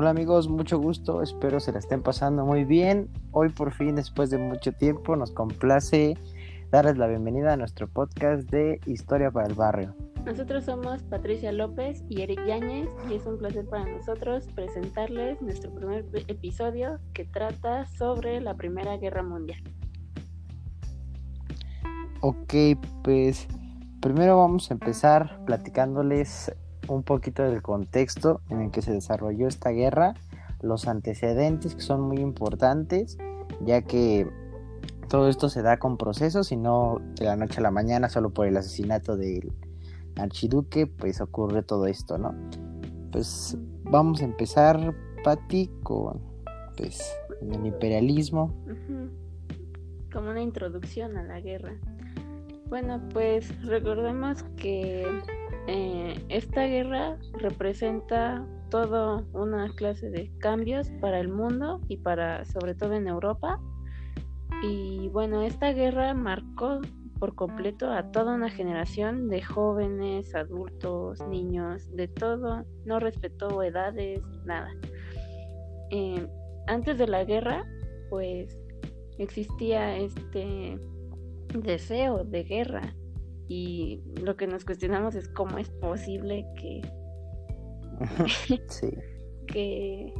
Hola 0.00 0.10
amigos, 0.10 0.48
mucho 0.48 0.78
gusto, 0.78 1.22
espero 1.22 1.58
se 1.58 1.72
la 1.72 1.80
estén 1.80 2.04
pasando 2.04 2.46
muy 2.46 2.62
bien. 2.62 3.08
Hoy 3.32 3.48
por 3.48 3.72
fin, 3.72 3.96
después 3.96 4.30
de 4.30 4.38
mucho 4.38 4.70
tiempo, 4.70 5.16
nos 5.16 5.32
complace 5.32 6.16
darles 6.70 6.98
la 6.98 7.08
bienvenida 7.08 7.54
a 7.54 7.56
nuestro 7.56 7.88
podcast 7.88 8.48
de 8.48 8.78
Historia 8.86 9.32
para 9.32 9.48
el 9.48 9.54
Barrio. 9.54 9.96
Nosotros 10.24 10.66
somos 10.66 11.02
Patricia 11.02 11.50
López 11.50 12.04
y 12.08 12.22
Eric 12.22 12.46
Yáñez 12.46 12.88
y 13.10 13.14
es 13.14 13.26
un 13.26 13.38
placer 13.38 13.66
para 13.66 13.86
nosotros 13.86 14.46
presentarles 14.54 15.42
nuestro 15.42 15.74
primer 15.74 16.04
episodio 16.28 17.00
que 17.12 17.24
trata 17.24 17.84
sobre 17.86 18.40
la 18.40 18.54
Primera 18.54 18.98
Guerra 18.98 19.24
Mundial. 19.24 19.60
Ok, 22.20 22.54
pues 23.02 23.48
primero 24.00 24.36
vamos 24.36 24.70
a 24.70 24.74
empezar 24.74 25.44
platicándoles 25.44 26.52
un 26.88 27.02
poquito 27.02 27.42
del 27.42 27.62
contexto 27.62 28.40
en 28.50 28.62
el 28.62 28.70
que 28.70 28.82
se 28.82 28.92
desarrolló 28.92 29.46
esta 29.46 29.70
guerra, 29.70 30.14
los 30.60 30.88
antecedentes 30.88 31.74
que 31.74 31.80
son 31.80 32.00
muy 32.00 32.18
importantes, 32.18 33.18
ya 33.64 33.82
que 33.82 34.26
todo 35.08 35.28
esto 35.28 35.48
se 35.48 35.62
da 35.62 35.78
con 35.78 35.96
procesos 35.96 36.52
y 36.52 36.56
no 36.56 37.00
de 37.14 37.24
la 37.24 37.36
noche 37.36 37.60
a 37.60 37.62
la 37.62 37.70
mañana 37.70 38.08
solo 38.08 38.30
por 38.30 38.46
el 38.46 38.56
asesinato 38.56 39.16
del 39.16 39.52
archiduque, 40.16 40.86
pues 40.86 41.20
ocurre 41.20 41.62
todo 41.62 41.86
esto, 41.86 42.18
¿no? 42.18 42.34
Pues 43.12 43.56
vamos 43.84 44.20
a 44.20 44.24
empezar, 44.24 44.94
Patti, 45.24 45.70
con 45.82 46.20
pues 46.76 47.16
el 47.40 47.66
imperialismo. 47.66 48.54
Como 50.12 50.30
una 50.30 50.42
introducción 50.42 51.16
a 51.16 51.22
la 51.22 51.40
guerra. 51.40 51.74
Bueno, 52.68 53.00
pues 53.12 53.64
recordemos 53.64 54.42
que 54.56 55.06
eh, 55.70 56.24
esta 56.30 56.64
guerra 56.64 57.18
representa 57.34 58.42
toda 58.70 59.22
una 59.34 59.68
clase 59.74 60.08
de 60.08 60.32
cambios 60.38 60.88
para 61.02 61.20
el 61.20 61.28
mundo 61.28 61.82
y 61.88 61.98
para 61.98 62.46
sobre 62.46 62.74
todo 62.74 62.94
en 62.94 63.06
Europa. 63.06 63.60
Y 64.62 65.08
bueno, 65.08 65.42
esta 65.42 65.74
guerra 65.74 66.14
marcó 66.14 66.80
por 67.18 67.34
completo 67.34 67.92
a 67.92 68.10
toda 68.10 68.34
una 68.34 68.48
generación 68.48 69.28
de 69.28 69.42
jóvenes, 69.42 70.34
adultos, 70.34 71.20
niños, 71.28 71.94
de 71.94 72.08
todo, 72.08 72.64
no 72.86 72.98
respetó 72.98 73.62
edades, 73.62 74.22
nada. 74.46 74.70
Eh, 75.90 76.26
antes 76.66 76.96
de 76.96 77.08
la 77.08 77.24
guerra, 77.24 77.66
pues 78.08 78.58
existía 79.18 79.98
este 79.98 80.78
deseo 81.54 82.24
de 82.24 82.44
guerra 82.44 82.94
y 83.48 84.02
lo 84.22 84.36
que 84.36 84.46
nos 84.46 84.64
cuestionamos 84.64 85.14
es 85.14 85.28
cómo 85.28 85.58
es 85.58 85.70
posible 85.70 86.46
que 86.56 86.82
que 89.46 90.14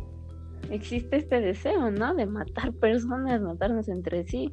existe 0.70 1.16
este 1.16 1.40
deseo, 1.40 1.90
¿no? 1.90 2.14
De 2.14 2.26
matar 2.26 2.72
personas, 2.72 3.40
matarnos 3.40 3.88
entre 3.88 4.26
sí. 4.26 4.52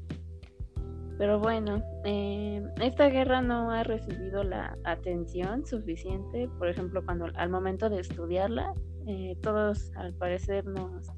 Pero 1.17 1.39
bueno, 1.39 1.81
eh, 2.03 2.61
esta 2.81 3.07
guerra 3.07 3.41
no 3.41 3.71
ha 3.71 3.83
recibido 3.83 4.43
la 4.43 4.77
atención 4.83 5.65
suficiente. 5.65 6.49
Por 6.59 6.67
ejemplo, 6.67 7.03
cuando 7.05 7.27
al 7.35 7.49
momento 7.49 7.89
de 7.89 8.01
estudiarla, 8.01 8.73
eh, 9.07 9.37
todos 9.41 9.91
al 9.95 10.13
parecer 10.15 10.65
nos, 10.65 11.09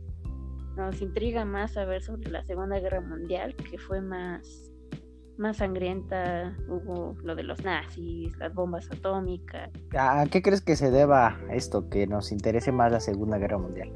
nos 0.75 1.01
intriga 1.01 1.45
más 1.45 1.73
saber 1.73 2.03
sobre 2.03 2.29
la 2.29 2.43
Segunda 2.43 2.79
Guerra 2.79 3.01
Mundial, 3.01 3.55
que 3.55 3.79
fue 3.79 4.01
más 4.01 4.71
más 5.37 5.57
sangrienta, 5.57 6.55
hubo 6.67 7.15
lo 7.23 7.35
de 7.35 7.43
los 7.43 7.63
nazis, 7.63 8.37
las 8.37 8.53
bombas 8.53 8.89
atómicas. 8.91 9.69
¿A 9.97 10.25
qué 10.29 10.41
crees 10.41 10.61
que 10.61 10.75
se 10.75 10.91
deba 10.91 11.37
esto, 11.51 11.89
que 11.89 12.07
nos 12.07 12.31
interese 12.31 12.71
más 12.71 12.91
la 12.91 12.99
Segunda 12.99 13.37
Guerra 13.37 13.57
Mundial? 13.57 13.91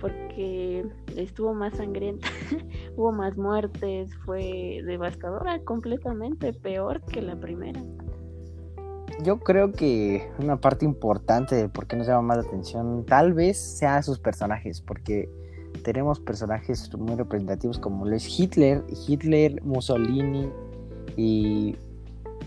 Porque 0.00 0.86
estuvo 1.16 1.54
más 1.54 1.74
sangrienta, 1.74 2.28
hubo 2.96 3.12
más 3.12 3.36
muertes, 3.36 4.14
fue 4.24 4.82
devastadora 4.84 5.60
completamente, 5.64 6.52
peor 6.52 7.02
que 7.02 7.22
la 7.22 7.36
primera. 7.36 7.82
Yo 9.22 9.38
creo 9.38 9.72
que 9.72 10.30
una 10.38 10.60
parte 10.60 10.84
importante 10.84 11.54
de 11.54 11.68
por 11.68 11.86
qué 11.86 11.96
nos 11.96 12.06
llama 12.06 12.22
más 12.22 12.36
la 12.38 12.42
atención 12.42 13.06
tal 13.06 13.32
vez 13.32 13.56
sea 13.56 14.02
sus 14.02 14.18
personajes, 14.18 14.82
porque 14.82 15.30
tenemos 15.82 16.20
personajes 16.20 16.94
muy 16.96 17.16
representativos 17.16 17.78
como 17.78 18.04
lo 18.04 18.14
es 18.14 18.38
Hitler, 18.38 18.82
Hitler, 19.06 19.62
Mussolini, 19.62 20.50
y 21.16 21.76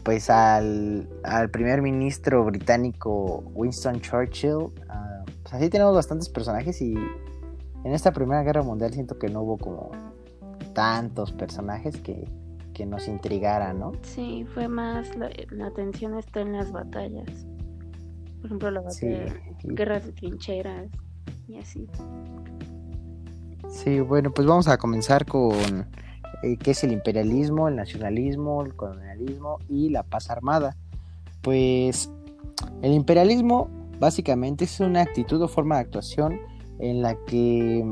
pues 0.03 0.29
al, 0.29 1.07
primer 1.51 1.81
ministro 1.81 2.45
británico 2.45 3.43
Winston 3.53 3.99
Churchill. 4.01 4.71
Ah, 4.87 5.23
pues 5.43 5.53
así 5.53 5.69
tenemos 5.69 5.95
bastantes 5.95 6.29
personajes 6.29 6.81
y 6.81 6.93
en 6.93 7.93
esta 7.93 8.11
Primera 8.11 8.43
Guerra 8.43 8.63
Mundial 8.63 8.93
siento 8.93 9.17
que 9.17 9.29
no 9.29 9.41
hubo 9.41 9.57
como 9.57 9.91
tantos 10.73 11.31
personajes 11.31 11.97
que, 11.97 12.27
nos 12.87 13.09
intrigaran, 13.09 13.77
¿no? 13.77 13.91
Sí, 14.03 14.45
fue 14.53 14.69
más 14.69 15.09
la, 15.17 15.65
atención 15.65 16.17
está 16.17 16.39
en 16.39 16.53
las 16.53 16.71
batallas. 16.71 17.45
Por 18.37 18.45
ejemplo, 18.45 18.71
la 18.71 18.79
batalla, 18.79 19.35
guerras 19.65 20.05
de 20.05 20.13
trincheras 20.13 20.87
y 21.49 21.57
así. 21.57 21.89
Sí, 23.67 23.99
bueno, 23.99 24.31
pues 24.31 24.47
vamos 24.47 24.69
a 24.69 24.77
comenzar 24.77 25.25
con 25.25 25.89
eh, 26.43 26.57
que 26.57 26.71
es 26.71 26.83
el 26.83 26.91
imperialismo, 26.91 27.67
el 27.67 27.75
nacionalismo, 27.75 28.63
el 28.63 28.75
colonialismo 28.75 29.59
y 29.67 29.89
la 29.89 30.03
paz 30.03 30.29
armada. 30.29 30.75
Pues 31.41 32.09
el 32.81 32.93
imperialismo 32.93 33.69
básicamente 33.99 34.65
es 34.65 34.79
una 34.79 35.01
actitud 35.01 35.41
o 35.41 35.47
forma 35.47 35.75
de 35.75 35.81
actuación 35.81 36.39
en 36.79 37.01
la 37.01 37.15
que 37.25 37.85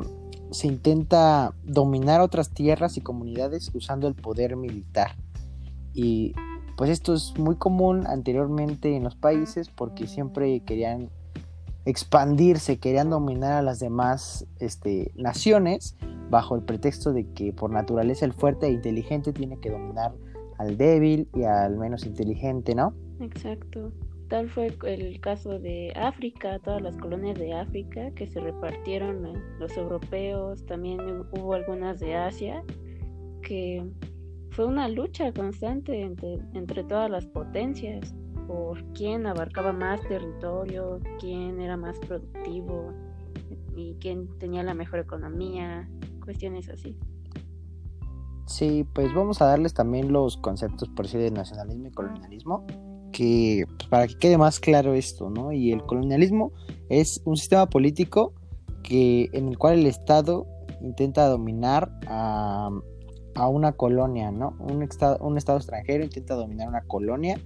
se 0.52 0.68
intenta 0.68 1.54
dominar 1.64 2.22
otras 2.22 2.52
tierras 2.52 2.98
y 2.98 3.02
comunidades 3.02 3.70
usando 3.74 4.08
el 4.08 4.16
poder 4.16 4.56
militar. 4.56 5.16
Y 5.94 6.34
pues 6.78 6.90
esto 6.90 7.14
es 7.14 7.38
muy 7.38 7.56
común 7.56 8.06
anteriormente 8.08 8.96
en 8.96 9.04
los 9.04 9.16
países 9.16 9.70
porque 9.70 10.08
siempre 10.08 10.62
querían 10.62 11.10
expandirse, 11.88 12.80
querían 12.80 13.10
dominar 13.10 13.54
a 13.54 13.62
las 13.62 13.80
demás 13.80 14.46
este, 14.60 15.12
naciones 15.16 15.96
bajo 16.30 16.56
el 16.56 16.64
pretexto 16.64 17.14
de 17.14 17.26
que 17.32 17.54
por 17.54 17.72
naturaleza 17.72 18.26
el 18.26 18.34
fuerte 18.34 18.68
e 18.68 18.72
inteligente 18.72 19.32
tiene 19.32 19.58
que 19.60 19.72
dominar 19.72 20.14
al 20.58 20.78
débil 20.78 21.30
y 21.34 21.44
al 21.44 21.78
menos 21.78 22.06
inteligente, 22.06 22.76
¿no? 22.76 22.94
Exacto. 23.22 23.94
Tal 24.28 24.50
fue 24.50 24.76
el 24.84 25.22
caso 25.22 25.58
de 25.60 25.94
África, 25.96 26.60
todas 26.60 26.82
las 26.82 26.98
colonias 26.98 27.40
de 27.40 27.54
África 27.54 28.12
que 28.12 28.28
se 28.28 28.42
repartieron 28.42 29.24
los 29.58 29.78
europeos, 29.78 30.66
también 30.66 31.00
hubo 31.32 31.54
algunas 31.54 32.02
de 32.02 32.16
Asia, 32.16 32.62
que 33.42 33.86
fue 34.50 34.66
una 34.66 34.90
lucha 34.90 35.32
constante 35.32 36.02
entre, 36.02 36.40
entre 36.54 36.84
todas 36.84 37.10
las 37.10 37.26
potencias 37.28 38.14
por 38.48 38.84
quién 38.94 39.28
abarcaba 39.28 39.74
más 39.74 40.02
territorio, 40.08 41.00
quién 41.20 41.60
era 41.60 41.78
más 41.78 42.00
productivo 42.00 42.94
y 43.76 43.96
quién 44.00 44.28
tenía 44.40 44.64
la 44.64 44.74
mejor 44.74 45.00
economía, 45.00 45.90
cuestiones 46.24 46.70
así. 46.70 46.98
Sí, 48.48 48.86
pues 48.96 49.14
vamos 49.14 49.42
a 49.42 49.46
darles 49.46 49.74
también 49.74 50.12
los 50.12 50.38
conceptos 50.38 50.90
por 50.90 51.08
sí 51.08 51.18
de 51.18 51.32
nacionalismo 51.32 51.88
y 51.88 51.92
colonialismo, 51.92 52.66
que 53.12 53.66
pues, 53.78 53.90
para 53.90 54.08
que 54.08 54.18
quede 54.18 54.38
más 54.38 54.60
claro 54.60 54.94
esto, 54.94 55.30
¿no? 55.30 55.52
Y 55.52 55.74
el 55.74 55.84
colonialismo 55.84 56.54
es 56.90 57.22
un 57.26 57.36
sistema 57.36 57.68
político 57.68 58.34
que 58.84 59.30
en 59.34 59.50
el 59.50 59.58
cual 59.58 59.80
el 59.80 59.86
Estado 59.86 60.48
intenta 60.82 61.28
dominar 61.28 61.92
a, 62.08 62.70
a 63.36 63.48
una 63.50 63.74
colonia, 63.74 64.32
¿no? 64.32 64.56
Un 64.60 64.82
estado, 64.82 65.18
un 65.20 65.38
estado 65.38 65.58
extranjero 65.58 66.04
intenta 66.04 66.36
dominar 66.36 66.70
una 66.70 66.82
colonia 66.82 67.38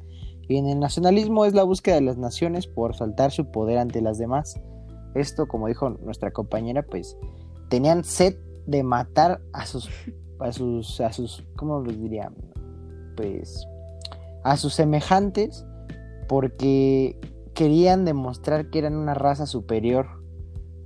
y 0.52 0.58
en 0.58 0.68
el 0.68 0.80
nacionalismo 0.80 1.46
es 1.46 1.54
la 1.54 1.64
búsqueda 1.64 1.96
de 1.96 2.02
las 2.02 2.18
naciones 2.18 2.68
por 2.68 2.94
saltar 2.94 3.32
su 3.32 3.50
poder 3.52 3.78
ante 3.78 4.02
las 4.02 4.18
demás. 4.18 4.60
Esto, 5.16 5.48
como 5.48 5.68
dijo 5.68 5.90
nuestra 5.90 6.32
compañera, 6.32 6.84
pues 6.84 7.18
tenían 7.70 8.04
sed 8.04 8.36
de 8.68 8.84
matar 8.84 9.42
a 9.54 9.66
sus, 9.66 9.90
a 10.40 10.52
sus, 10.52 11.00
a 11.00 11.14
sus, 11.14 11.46
¿cómo 11.56 11.80
los 11.80 11.98
diría? 11.98 12.34
Pues 13.16 13.66
a 14.44 14.58
sus 14.58 14.74
semejantes 14.74 15.66
porque 16.28 17.18
querían 17.54 18.04
demostrar 18.04 18.70
que 18.70 18.80
eran 18.80 18.98
una 18.98 19.14
raza 19.14 19.46
superior. 19.46 20.08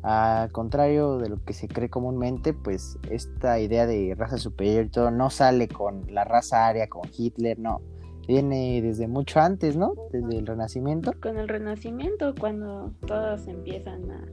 Al 0.04 0.52
contrario 0.52 1.18
de 1.18 1.30
lo 1.30 1.44
que 1.44 1.54
se 1.54 1.68
cree 1.68 1.90
comúnmente, 1.90 2.54
pues 2.54 3.00
esta 3.10 3.60
idea 3.60 3.88
de 3.88 4.14
raza 4.16 4.38
superior 4.38 4.86
y 4.86 4.90
todo 4.90 5.10
no 5.10 5.32
sale 5.32 5.68
con 5.68 6.06
la 6.14 6.24
raza 6.24 6.68
aria, 6.68 6.88
con 6.88 7.10
Hitler, 7.12 7.58
no 7.58 7.82
viene 8.28 8.82
desde 8.82 9.08
mucho 9.08 9.40
antes, 9.40 9.76
¿no? 9.76 9.94
Desde 10.12 10.38
el 10.38 10.46
Renacimiento. 10.46 11.14
Con 11.22 11.38
el 11.38 11.48
Renacimiento, 11.48 12.34
cuando 12.40 12.94
todos 13.06 13.48
empiezan 13.48 14.12
a, 14.12 14.26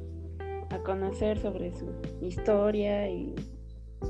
conocer 0.84 1.38
sobre 1.38 1.70
su 1.76 1.86
historia 2.22 3.06
y 3.08 3.34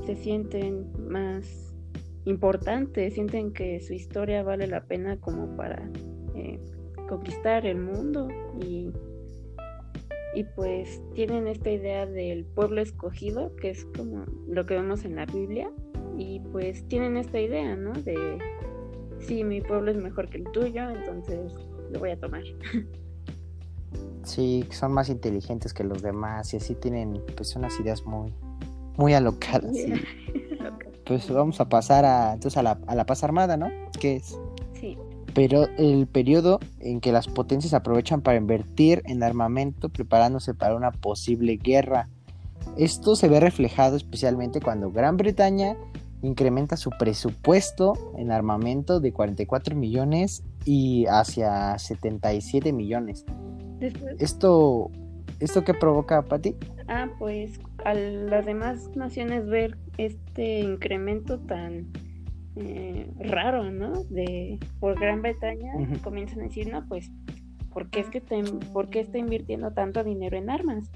se 0.05 0.15
sienten 0.15 0.87
más 1.09 1.75
importantes, 2.23 3.15
sienten 3.15 3.51
que 3.51 3.81
su 3.81 3.93
historia 3.93 4.43
vale 4.43 4.67
la 4.67 4.85
pena 4.85 5.17
como 5.17 5.57
para 5.57 5.91
eh, 6.35 6.59
conquistar 7.09 7.65
el 7.65 7.79
mundo 7.79 8.29
y 8.65 8.91
y 10.35 10.43
pues 10.43 11.01
tienen 11.13 11.47
esta 11.47 11.69
idea 11.69 12.05
del 12.05 12.45
pueblo 12.45 12.81
escogido, 12.81 13.55
que 13.55 13.69
es 13.69 13.85
como 13.95 14.25
lo 14.47 14.65
que 14.65 14.75
vemos 14.75 15.05
en 15.05 15.15
la 15.15 15.25
Biblia, 15.25 15.71
y 16.17 16.39
pues 16.51 16.87
tienen 16.87 17.17
esta 17.17 17.39
idea, 17.39 17.75
¿no? 17.75 17.93
De, 17.93 18.39
sí, 19.25 19.43
mi 19.43 19.61
pueblo 19.61 19.91
es 19.91 19.97
mejor 19.97 20.29
que 20.29 20.37
el 20.37 20.43
tuyo, 20.51 20.89
entonces 20.89 21.51
lo 21.91 21.99
voy 21.99 22.11
a 22.11 22.19
tomar. 22.19 22.43
Sí, 24.23 24.65
son 24.71 24.93
más 24.93 25.09
inteligentes 25.09 25.73
que 25.73 25.83
los 25.83 26.01
demás 26.01 26.53
y 26.53 26.57
así 26.57 26.75
tienen 26.75 27.21
pues 27.35 27.55
unas 27.55 27.77
ideas 27.79 28.05
muy, 28.05 28.33
muy 28.97 29.13
alocadas. 29.13 29.75
Pues 31.05 31.29
vamos 31.29 31.59
a 31.59 31.67
pasar 31.67 32.05
a, 32.05 32.31
entonces 32.31 32.57
a 32.57 32.63
la, 32.63 32.79
a 32.87 32.95
la 32.95 33.05
paz 33.05 33.25
armada, 33.25 33.57
¿no? 33.57 33.67
¿Qué 33.99 34.15
es? 34.15 34.39
Sí. 34.71 34.97
Pero 35.33 35.67
el 35.77 36.07
periodo 36.07 36.61
en 36.79 37.01
que 37.01 37.11
las 37.11 37.27
potencias 37.27 37.73
aprovechan 37.73 38.21
para 38.21 38.37
invertir 38.37 39.01
en 39.05 39.21
armamento 39.21 39.89
preparándose 39.89 40.53
para 40.53 40.75
una 40.75 40.91
posible 40.91 41.57
guerra. 41.57 42.07
Esto 42.77 43.17
se 43.17 43.27
ve 43.27 43.41
reflejado 43.41 43.97
especialmente 43.97 44.61
cuando 44.61 44.91
Gran 44.91 45.17
Bretaña 45.17 45.75
incrementa 46.23 46.77
su 46.77 46.89
presupuesto 46.89 47.93
en 48.17 48.31
armamento 48.31 48.99
de 48.99 49.11
44 49.11 49.75
millones 49.75 50.43
y 50.65 51.05
hacia 51.07 51.77
77 51.77 52.73
millones. 52.73 53.25
¿Esto, 54.17 54.89
¿Esto 55.39 55.63
qué 55.63 55.73
provoca, 55.73 56.21
Pati? 56.23 56.55
Ah, 56.87 57.09
pues 57.19 57.59
a 57.83 57.93
las 57.93 58.45
demás 58.45 58.89
naciones 58.95 59.45
ver 59.47 59.77
este 59.97 60.61
incremento 60.61 61.39
tan 61.39 61.91
eh, 62.55 63.09
raro, 63.19 63.69
¿no? 63.71 64.03
De 64.05 64.59
por 64.79 64.99
Gran 64.99 65.21
Bretaña 65.21 65.73
comienzan 66.03 66.39
a 66.39 66.43
decir, 66.43 66.71
no, 66.71 66.87
pues, 66.87 67.11
¿por 67.73 67.89
qué 67.89 67.99
es 67.99 68.09
que 68.09 68.21
¿por 68.71 68.89
qué 68.89 69.01
está 69.01 69.17
invirtiendo 69.17 69.71
tanto 69.71 70.03
dinero 70.03 70.37
en 70.37 70.49
armas? 70.49 70.89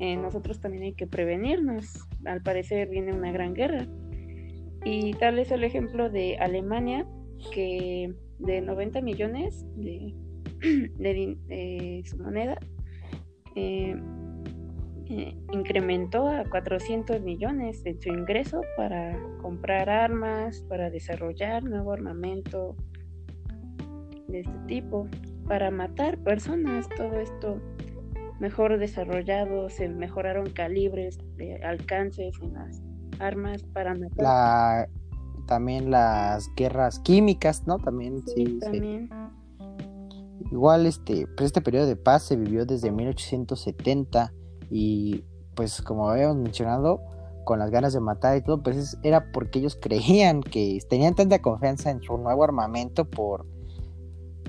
Eh, 0.00 0.16
nosotros 0.16 0.60
también 0.60 0.82
hay 0.84 0.92
que 0.94 1.06
prevenirnos. 1.06 2.08
Al 2.24 2.42
parecer 2.42 2.88
viene 2.88 3.12
una 3.12 3.30
gran 3.30 3.54
guerra. 3.54 3.86
Y 4.84 5.14
tal 5.14 5.38
es 5.38 5.50
el 5.50 5.64
ejemplo 5.64 6.10
de 6.10 6.36
Alemania, 6.38 7.06
que 7.52 8.14
de 8.38 8.60
90 8.60 9.00
millones 9.00 9.64
de, 9.76 10.14
de, 10.98 12.02
su 12.04 12.18
moneda, 12.18 12.58
eh, 13.56 13.96
eh, 15.06 15.36
incrementó 15.52 16.28
a 16.28 16.44
400 16.44 17.20
millones 17.22 17.84
en 17.84 18.00
su 18.00 18.08
ingreso 18.08 18.62
para 18.76 19.18
comprar 19.40 19.88
armas, 19.88 20.62
para 20.68 20.90
desarrollar 20.90 21.62
nuevo 21.62 21.92
armamento 21.92 22.76
de 24.28 24.40
este 24.40 24.58
tipo, 24.66 25.08
para 25.46 25.70
matar 25.70 26.18
personas, 26.18 26.88
todo 26.96 27.20
esto 27.20 27.60
mejor 28.40 28.78
desarrollado, 28.78 29.68
se 29.70 29.88
mejoraron 29.88 30.50
calibres 30.50 31.18
alcances 31.62 32.36
en 32.42 32.54
las 32.54 32.82
armas 33.20 33.62
para 33.72 33.94
matar. 33.94 34.88
también 35.46 35.90
las 35.90 36.48
guerras 36.56 36.98
químicas, 37.00 37.66
¿no? 37.66 37.78
También, 37.78 38.22
sí, 38.26 38.58
también. 38.60 39.10
Igual 40.50 40.86
este, 40.86 41.26
pues 41.36 41.46
este 41.46 41.60
periodo 41.60 41.86
de 41.86 41.96
paz 41.96 42.24
se 42.24 42.36
vivió 42.36 42.66
desde 42.66 42.90
1870 42.90 44.32
y 44.70 45.24
pues 45.54 45.82
como 45.82 46.08
habíamos 46.08 46.36
mencionado, 46.36 47.00
con 47.44 47.58
las 47.58 47.70
ganas 47.70 47.92
de 47.92 48.00
matar 48.00 48.36
y 48.36 48.42
todo, 48.42 48.62
pues 48.62 48.98
era 49.02 49.30
porque 49.32 49.58
ellos 49.58 49.76
creían 49.80 50.42
que 50.42 50.78
tenían 50.88 51.14
tanta 51.14 51.40
confianza 51.40 51.90
en 51.90 52.02
su 52.02 52.16
nuevo 52.18 52.44
armamento 52.44 53.04
por 53.04 53.46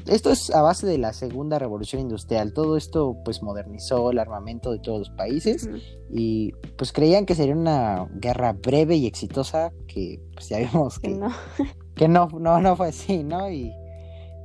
esto 0.08 0.32
es 0.32 0.54
a 0.54 0.62
base 0.62 0.86
de 0.86 0.98
la 0.98 1.14
segunda 1.14 1.60
revolución 1.60 2.02
industrial. 2.02 2.54
Todo 2.54 2.78
esto 2.78 3.18
pues 3.24 3.42
modernizó 3.42 4.12
el 4.12 4.20
armamento 4.20 4.72
de 4.72 4.80
todos 4.80 5.00
los 5.00 5.10
países 5.10 5.70
y 6.10 6.52
pues 6.78 6.92
creían 6.92 7.26
que 7.26 7.36
sería 7.36 7.56
una 7.56 8.08
guerra 8.16 8.54
breve 8.54 8.96
y 8.96 9.08
exitosa 9.08 9.72
que 9.88 10.22
pues 10.34 10.50
ya 10.50 10.60
vimos 10.60 11.00
que, 11.00 11.10
no. 11.10 11.30
que 11.96 12.08
no, 12.08 12.28
no, 12.40 12.62
no 12.62 12.76
fue 12.76 12.90
así, 12.90 13.24
¿no? 13.24 13.50
Y, 13.50 13.74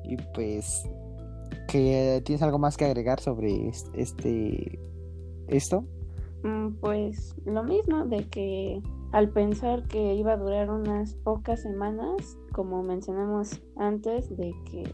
y 0.04 0.16
pues 0.34 0.88
que 1.68 2.22
tienes 2.24 2.42
algo 2.42 2.58
más 2.58 2.76
que 2.76 2.86
agregar 2.86 3.20
sobre 3.20 3.70
este 3.94 4.78
esto. 5.48 5.84
Mm, 6.42 6.76
pues 6.80 7.34
lo 7.44 7.62
mismo 7.62 8.06
de 8.06 8.26
que 8.28 8.82
al 9.12 9.30
pensar 9.30 9.86
que 9.88 10.14
iba 10.14 10.32
a 10.32 10.36
durar 10.36 10.70
unas 10.70 11.14
pocas 11.16 11.62
semanas, 11.62 12.38
como 12.52 12.82
mencionamos 12.82 13.60
antes, 13.76 14.34
de 14.36 14.54
que 14.64 14.84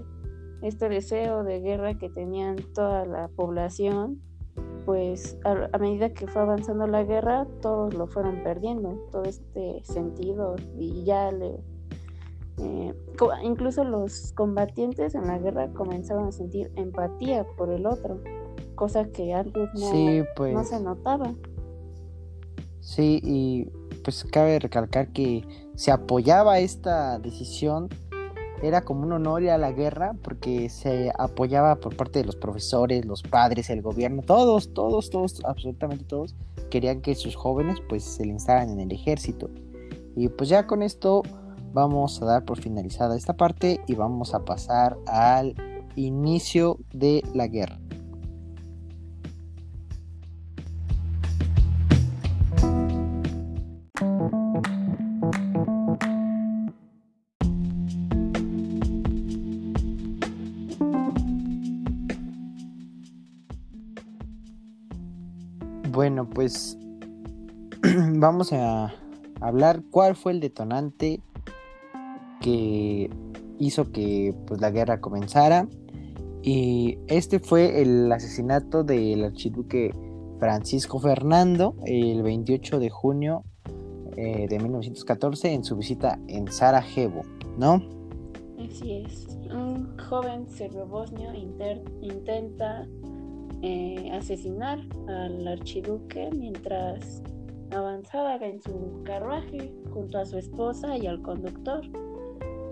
este 0.67 0.89
deseo 0.89 1.45
de 1.45 1.61
guerra 1.61 1.95
que 1.95 2.09
tenían 2.09 2.57
toda 2.75 3.05
la 3.05 3.29
población, 3.29 4.21
pues 4.85 5.37
a, 5.45 5.79
medida 5.79 6.11
que 6.11 6.27
fue 6.27 6.43
avanzando 6.43 6.87
la 6.87 7.03
guerra, 7.05 7.47
todos 7.61 7.95
lo 7.95 8.07
fueron 8.07 8.43
perdiendo, 8.43 9.09
todo 9.11 9.25
este 9.25 9.83
sentido 9.85 10.57
y 10.79 11.05
ya 11.05 11.31
le... 11.33 11.61
Eh, 12.59 12.95
incluso 13.43 13.85
los 13.85 14.33
combatientes 14.33 15.15
en 15.15 15.27
la 15.27 15.39
guerra 15.39 15.71
comenzaron 15.75 16.29
a 16.29 16.33
sentir 16.33 16.73
empatía 16.77 17.45
por 17.59 17.71
el 17.71 17.85
otro, 17.85 18.23
cosa 18.75 19.05
que 19.11 19.35
antes 19.35 19.69
no, 19.75 19.93
no 19.93 20.25
pues 20.35 20.69
se 20.69 20.81
notaba. 20.81 21.35
Sí, 22.81 23.21
y 23.23 23.69
pues 24.05 24.25
cabe 24.25 24.59
recalcar 24.61 25.13
que 25.13 25.45
se 25.75 25.91
apoyaba 25.91 26.61
esta 26.61 27.19
decisión 27.19 27.89
era 28.63 28.83
como 28.83 29.03
un 29.03 29.13
honor 29.13 29.49
a 29.49 29.59
la 29.59 29.73
guerra 29.73 30.15
porque 30.23 30.69
se 30.69 31.13
apoyaba 31.19 31.77
por 31.77 31.97
parte 31.97 32.21
de 32.21 32.25
los 32.25 32.37
profesores, 32.37 33.05
los 33.05 33.23
padres, 33.23 33.71
el 33.71 33.83
gobierno, 33.83 34.23
todos, 34.23 34.73
todos, 34.73 35.11
todos, 35.11 35.45
absolutamente 35.45 36.05
todos 36.05 36.35
querían 36.71 37.01
que 37.01 37.15
sus 37.15 37.37
jóvenes 37.37 37.81
pues 37.89 38.05
se 38.05 38.25
lanzaran 38.25 38.71
en 38.71 38.81
el 38.81 38.93
ejército. 38.93 39.51
Y 40.15 40.29
pues 40.29 40.49
ya 40.49 40.67
con 40.67 40.83
esto 40.83 41.23
vamos 41.73 42.21
a 42.23 42.27
dar 42.27 42.45
por 42.45 42.61
finalizada 42.61 43.17
esta 43.17 43.37
parte 43.37 43.81
y 43.87 43.95
vamos 43.95 44.35
a 44.35 44.45
pasar 44.45 44.97
al 45.07 45.55
inicio 45.95 46.79
de 46.93 47.23
la 47.35 47.47
guerra. 47.47 47.79
Bueno, 66.17 66.31
pues 66.33 66.79
vamos 68.15 68.51
a 68.55 68.95
hablar 69.43 69.83
cuál 69.91 70.17
fue 70.17 70.33
el 70.33 70.41
detonante 70.41 71.21
que 72.41 73.11
hizo 73.59 73.93
que 73.93 74.35
pues, 74.47 74.63
la 74.63 74.71
guerra 74.71 75.03
comenzara. 75.03 75.69
Y 76.43 76.97
este 77.09 77.39
fue 77.39 77.83
el 77.83 78.11
asesinato 78.11 78.83
del 78.83 79.25
archiduque 79.25 79.91
Francisco 80.39 81.01
Fernando 81.01 81.77
el 81.85 82.23
28 82.23 82.79
de 82.79 82.89
junio 82.89 83.45
eh, 84.17 84.47
de 84.49 84.59
1914 84.59 85.53
en 85.53 85.65
su 85.65 85.77
visita 85.77 86.19
en 86.29 86.51
Sarajevo, 86.51 87.25
¿no? 87.59 87.83
Así 88.59 89.05
es. 89.05 89.27
Un 89.55 89.99
joven 89.99 90.49
serbio-bosnio 90.49 91.35
intenta 92.01 92.87
eh, 93.63 94.11
asesinar 94.13 94.79
al 95.09 95.47
archiduque 95.49 96.31
mientras 96.37 97.23
avanzaba 97.73 98.37
en 98.37 98.61
su 98.63 99.03
carruaje 99.05 99.73
junto 99.91 100.19
a 100.19 100.27
su 100.27 100.39
esposa 100.39 100.97
y 100.97 101.07
al 101.07 101.23
conductor. 101.23 101.83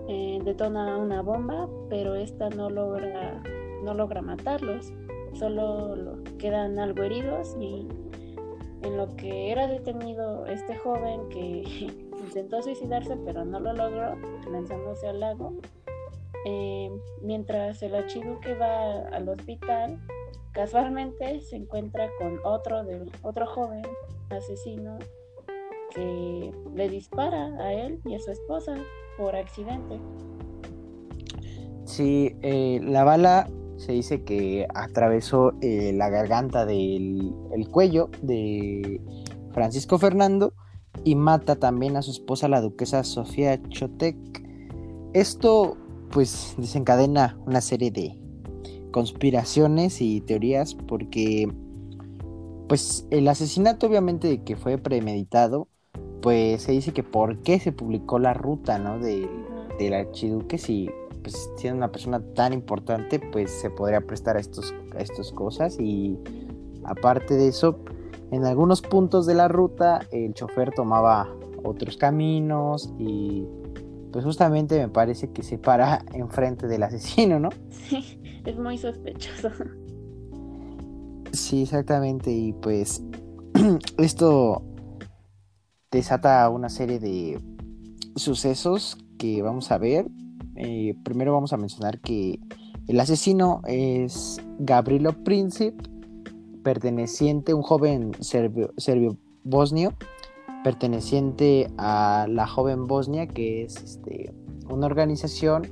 Eh, 0.07 0.39
detona 0.43 0.97
una 0.97 1.21
bomba, 1.21 1.67
pero 1.89 2.15
esta 2.15 2.49
no 2.49 2.69
logra, 2.69 3.41
no 3.83 3.93
logra 3.93 4.21
matarlos, 4.21 4.93
solo 5.33 6.23
quedan 6.37 6.77
algo 6.77 7.03
heridos 7.03 7.55
y 7.59 7.87
en 8.83 8.97
lo 8.97 9.15
que 9.15 9.51
era 9.51 9.67
detenido 9.67 10.45
este 10.45 10.75
joven 10.77 11.27
que 11.29 11.63
intentó 12.23 12.61
suicidarse 12.61 13.17
pero 13.25 13.43
no 13.45 13.59
lo 13.59 13.73
logró, 13.73 14.15
lanzándose 14.51 15.07
al 15.07 15.19
lago, 15.19 15.53
eh, 16.45 16.91
mientras 17.23 17.81
el 17.81 17.95
archiduque 17.95 18.53
va 18.53 19.07
al 19.07 19.27
hospital, 19.27 19.99
Casualmente 20.55 21.41
se 21.41 21.57
encuentra 21.57 22.09
con 22.17 22.39
otro, 22.45 22.85
de, 22.85 23.11
otro 23.23 23.45
joven 23.45 23.83
asesino 24.29 24.97
que 25.93 26.51
le 26.73 26.89
dispara 26.89 27.47
a 27.59 27.73
él 27.73 27.99
y 28.05 28.15
a 28.15 28.19
su 28.19 28.31
esposa 28.31 28.77
por 29.17 29.35
accidente. 29.35 29.99
Sí, 31.83 32.37
eh, 32.41 32.79
la 32.81 33.03
bala 33.03 33.49
se 33.75 33.91
dice 33.91 34.23
que 34.23 34.65
atravesó 34.73 35.51
eh, 35.61 35.91
la 35.93 36.09
garganta 36.09 36.65
del 36.65 37.33
el 37.53 37.69
cuello 37.69 38.09
de 38.21 39.01
Francisco 39.51 39.97
Fernando 39.97 40.53
y 41.03 41.15
mata 41.15 41.57
también 41.57 41.97
a 41.97 42.01
su 42.01 42.11
esposa 42.11 42.47
la 42.47 42.61
duquesa 42.61 43.03
Sofía 43.03 43.61
Chotek. 43.67 44.15
Esto 45.13 45.75
pues 46.11 46.55
desencadena 46.57 47.37
una 47.45 47.59
serie 47.59 47.91
de 47.91 48.24
conspiraciones 48.95 49.99
y 49.99 50.21
teorías 50.21 50.73
porque 50.73 51.51
pues 52.69 53.05
el 53.11 53.27
asesinato 53.27 53.87
obviamente 53.87 54.41
que 54.43 54.55
fue 54.55 54.77
premeditado, 54.77 55.67
pues 56.21 56.61
se 56.61 56.71
dice 56.71 56.93
que 56.93 57.03
por 57.03 57.39
qué 57.39 57.59
se 57.59 57.73
publicó 57.73 58.19
la 58.19 58.33
ruta, 58.33 58.79
¿no? 58.79 58.97
De, 58.97 59.29
del 59.79 59.95
archiduque, 59.95 60.57
si 60.57 60.89
pues, 61.21 61.49
siendo 61.57 61.79
una 61.79 61.91
persona 61.91 62.21
tan 62.35 62.53
importante, 62.53 63.19
pues 63.19 63.51
se 63.51 63.69
podría 63.69 63.99
prestar 63.99 64.37
a, 64.37 64.39
estos, 64.39 64.73
a 64.95 65.01
estas 65.01 65.33
cosas 65.33 65.77
y 65.77 66.17
aparte 66.85 67.33
de 67.33 67.49
eso, 67.49 67.77
en 68.31 68.45
algunos 68.45 68.81
puntos 68.81 69.25
de 69.25 69.35
la 69.35 69.49
ruta 69.49 70.07
el 70.13 70.33
chofer 70.33 70.71
tomaba 70.71 71.27
otros 71.65 71.97
caminos 71.97 72.93
y 72.97 73.43
pues 74.15 74.23
justamente 74.23 74.79
me 74.79 74.87
parece 74.87 75.29
que 75.31 75.43
se 75.43 75.57
para 75.57 76.01
enfrente 76.13 76.67
del 76.67 76.83
asesino, 76.83 77.37
¿no? 77.37 77.49
Sí, 77.69 78.17
es 78.45 78.57
muy 78.57 78.77
sospechoso. 78.77 79.49
Sí, 81.33 81.63
exactamente, 81.63 82.31
y 82.31 82.53
pues 82.53 83.03
esto 83.97 84.63
desata 85.91 86.49
una 86.49 86.69
serie 86.69 86.97
de 86.97 87.41
sucesos 88.15 88.97
que 89.17 89.41
vamos 89.41 89.69
a 89.69 89.77
ver. 89.77 90.07
Eh, 90.55 90.95
primero 91.03 91.33
vamos 91.33 91.51
a 91.51 91.57
mencionar 91.57 91.99
que 91.99 92.39
el 92.87 92.97
asesino 93.01 93.59
es 93.67 94.41
Gabrielo 94.59 95.11
Príncipe, 95.25 95.83
perteneciente, 96.63 97.53
un 97.53 97.63
joven 97.63 98.11
serbio, 98.21 98.71
serbio 98.77 99.17
bosnio, 99.43 99.91
perteneciente 100.65 101.69
a 101.77 102.25
la 102.27 102.47
joven 102.47 102.87
Bosnia, 102.87 103.27
que 103.27 103.61
es 103.61 103.83
este, 103.83 104.33
una 104.67 104.87
organización 104.87 105.67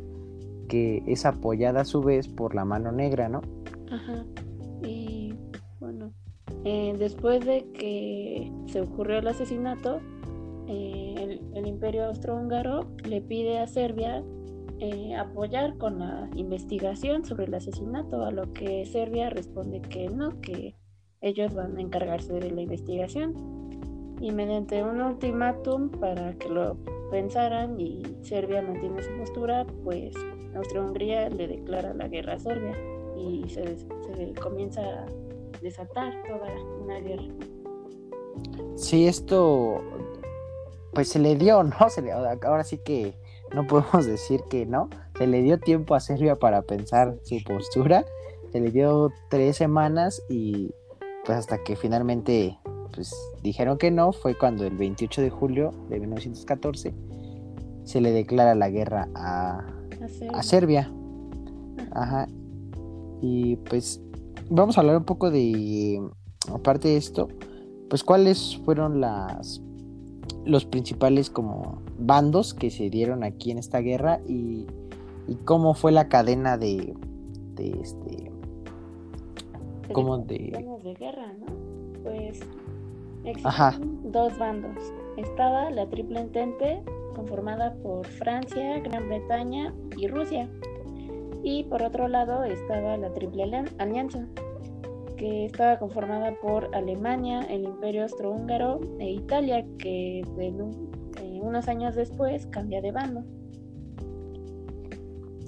que 0.69 1.01
es 1.07 1.25
apoyada 1.25 1.81
a 1.81 1.85
su 1.85 2.03
vez 2.03 2.27
por 2.27 2.53
la 2.53 2.63
mano 2.63 2.91
negra, 2.91 3.27
¿no? 3.27 3.41
Ajá. 3.89 4.23
Y 4.83 5.33
bueno, 5.79 6.13
eh, 6.63 6.93
después 6.99 7.43
de 7.43 7.65
que 7.73 8.51
se 8.67 8.81
ocurrió 8.81 9.17
el 9.17 9.27
asesinato, 9.27 9.99
eh, 10.67 11.39
el, 11.55 11.65
imperio 11.65 12.05
austrohúngaro 12.05 12.85
le 13.03 13.19
pide 13.19 13.57
a 13.57 13.65
Serbia 13.65 14.23
eh, 14.79 15.15
apoyar 15.15 15.75
con 15.79 15.97
la 15.97 16.29
investigación 16.35 17.25
sobre 17.25 17.45
el 17.45 17.55
asesinato, 17.55 18.25
a 18.25 18.29
lo 18.29 18.53
que 18.53 18.85
Serbia 18.85 19.31
responde 19.31 19.81
que 19.81 20.07
no, 20.09 20.39
que 20.39 20.75
ellos 21.19 21.55
van 21.55 21.77
a 21.77 21.81
encargarse 21.81 22.33
de 22.33 22.51
la 22.51 22.61
investigación 22.61 23.63
y 24.23 24.31
mediante 24.31 24.81
un 24.81 25.01
ultimátum 25.01 25.89
para 25.89 26.33
que 26.35 26.47
lo 26.47 26.77
pensaran 27.11 27.77
y 27.77 28.01
Serbia 28.21 28.61
mantiene 28.61 29.03
su 29.03 29.11
postura, 29.17 29.65
pues 29.83 30.15
Austria-Hungría 30.55 31.29
le 31.29 31.45
declara 31.49 31.93
la 31.93 32.07
guerra 32.07 32.35
a 32.35 32.39
Serbia 32.39 32.73
y 33.17 33.43
se, 33.49 33.75
comienza 34.41 34.81
a 34.81 35.05
desatar 35.61 36.13
toda 36.25 36.47
una 36.81 37.01
guerra. 37.01 37.25
Sí, 38.77 39.07
esto 39.07 39.81
pues 40.93 41.09
se 41.09 41.19
le 41.19 41.35
dio, 41.35 41.61
¿no? 41.63 41.89
Se 41.89 42.01
le, 42.01 42.13
ahora 42.13 42.63
sí 42.63 42.77
que 42.77 43.15
no 43.53 43.67
podemos 43.67 44.05
decir 44.05 44.41
que 44.49 44.65
no. 44.65 44.89
Se 45.17 45.27
le 45.27 45.41
dio 45.41 45.59
tiempo 45.59 45.95
a 45.95 45.99
Serbia 45.99 46.37
para 46.37 46.61
pensar 46.61 47.17
su 47.23 47.43
postura. 47.43 48.05
Se 48.53 48.61
le 48.61 48.71
dio 48.71 49.11
tres 49.29 49.57
semanas 49.57 50.23
y 50.29 50.71
pues 51.25 51.39
hasta 51.39 51.61
que 51.61 51.75
finalmente 51.75 52.57
pues 52.93 53.13
dijeron 53.43 53.77
que 53.77 53.91
no, 53.91 54.13
fue 54.13 54.35
cuando 54.35 54.65
el 54.65 54.77
28 54.77 55.21
de 55.21 55.29
julio 55.29 55.71
de 55.89 55.99
1914 55.99 56.93
se 57.83 58.01
le 58.01 58.11
declara 58.11 58.55
la 58.55 58.69
guerra 58.69 59.09
a, 59.13 59.65
a 60.33 60.43
Serbia. 60.43 60.91
Ajá. 61.91 62.27
Y 63.21 63.57
pues 63.57 64.01
vamos 64.49 64.77
a 64.77 64.81
hablar 64.81 64.97
un 64.97 65.05
poco 65.05 65.29
de, 65.29 66.01
aparte 66.51 66.87
de 66.87 66.97
esto, 66.97 67.27
pues 67.89 68.03
cuáles 68.03 68.57
fueron 68.65 69.01
las 69.01 69.61
los 70.45 70.65
principales 70.65 71.29
como 71.29 71.81
bandos 71.97 72.53
que 72.53 72.69
se 72.69 72.89
dieron 72.89 73.23
aquí 73.23 73.51
en 73.51 73.59
esta 73.59 73.79
guerra 73.79 74.19
y, 74.27 74.67
y 75.27 75.35
cómo 75.45 75.73
fue 75.73 75.93
la 75.93 76.09
cadena 76.09 76.57
de, 76.57 76.93
de 77.55 77.69
este 77.81 78.31
como 79.93 80.17
de... 80.17 80.79
de 80.83 80.93
guerra, 80.95 81.33
¿no? 81.33 81.45
Pues 82.03 82.41
Existen 83.25 84.11
dos 84.11 84.37
bandos. 84.37 84.77
Estaba 85.17 85.69
la 85.69 85.87
Triple 85.87 86.19
Entente, 86.19 86.83
conformada 87.15 87.73
por 87.81 88.05
Francia, 88.05 88.79
Gran 88.79 89.07
Bretaña 89.07 89.73
y 89.97 90.07
Rusia. 90.07 90.49
Y 91.43 91.63
por 91.65 91.83
otro 91.83 92.07
lado 92.07 92.43
estaba 92.43 92.97
la 92.97 93.13
Triple 93.13 93.65
Alianza, 93.77 94.27
que 95.17 95.45
estaba 95.45 95.77
conformada 95.77 96.33
por 96.41 96.73
Alemania, 96.75 97.41
el 97.49 97.63
Imperio 97.63 98.03
Austrohúngaro 98.03 98.79
e 98.99 99.11
Italia, 99.11 99.65
que 99.77 100.19
eh, 100.19 101.39
unos 101.41 101.67
años 101.67 101.95
después 101.95 102.47
cambia 102.47 102.81
de 102.81 102.91
bando. 102.91 103.23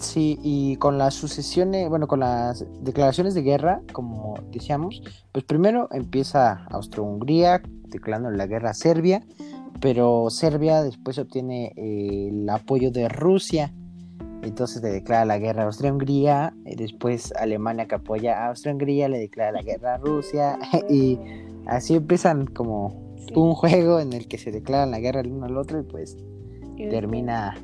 Sí, 0.06 0.38
y 0.44 0.76
con 0.76 1.00
las 1.00 1.16
sucesiones, 1.16 1.90
bueno, 1.90 2.08
con 2.08 2.20
las 2.20 2.64
declaraciones 2.82 3.34
de 3.34 3.42
guerra, 3.42 3.82
como 3.92 4.36
decíamos, 4.52 5.02
pues 5.32 5.44
primero 5.44 5.90
empieza 5.92 6.64
Austro-Hungría 6.70 7.64
declarando 7.88 8.30
la 8.30 8.46
guerra 8.46 8.70
a 8.70 8.74
Serbia, 8.76 9.26
pero 9.82 10.30
Serbia 10.30 10.84
después 10.84 11.18
obtiene 11.18 11.74
eh, 11.76 12.30
el 12.30 12.48
apoyo 12.50 12.92
de 12.92 13.10
Rusia, 13.10 13.74
entonces 14.44 14.84
le 14.84 14.90
declara 14.90 15.26
la 15.26 15.40
guerra 15.40 15.64
a 15.64 15.66
Austria-Hungría, 15.66 16.54
después 16.78 17.34
Alemania 17.34 17.88
que 17.88 17.96
apoya 17.96 18.44
a 18.44 18.50
Austria-Hungría 18.50 19.10
le 19.10 19.18
declara 19.18 19.54
la 19.54 19.64
guerra 19.64 19.96
a 19.96 19.98
Rusia, 19.98 20.60
y 20.90 21.20
así 21.66 21.96
empiezan 21.96 22.46
como 22.46 23.16
un 23.34 23.56
juego 23.56 24.00
en 24.00 24.14
el 24.14 24.28
que 24.28 24.38
se 24.38 24.52
declaran 24.52 24.92
la 24.92 25.00
guerra 25.00 25.22
el 25.22 25.32
uno 25.32 25.48
al 25.48 25.58
otro 25.58 25.80
y 25.80 25.84
pues 25.84 26.16
termina, 26.77 27.55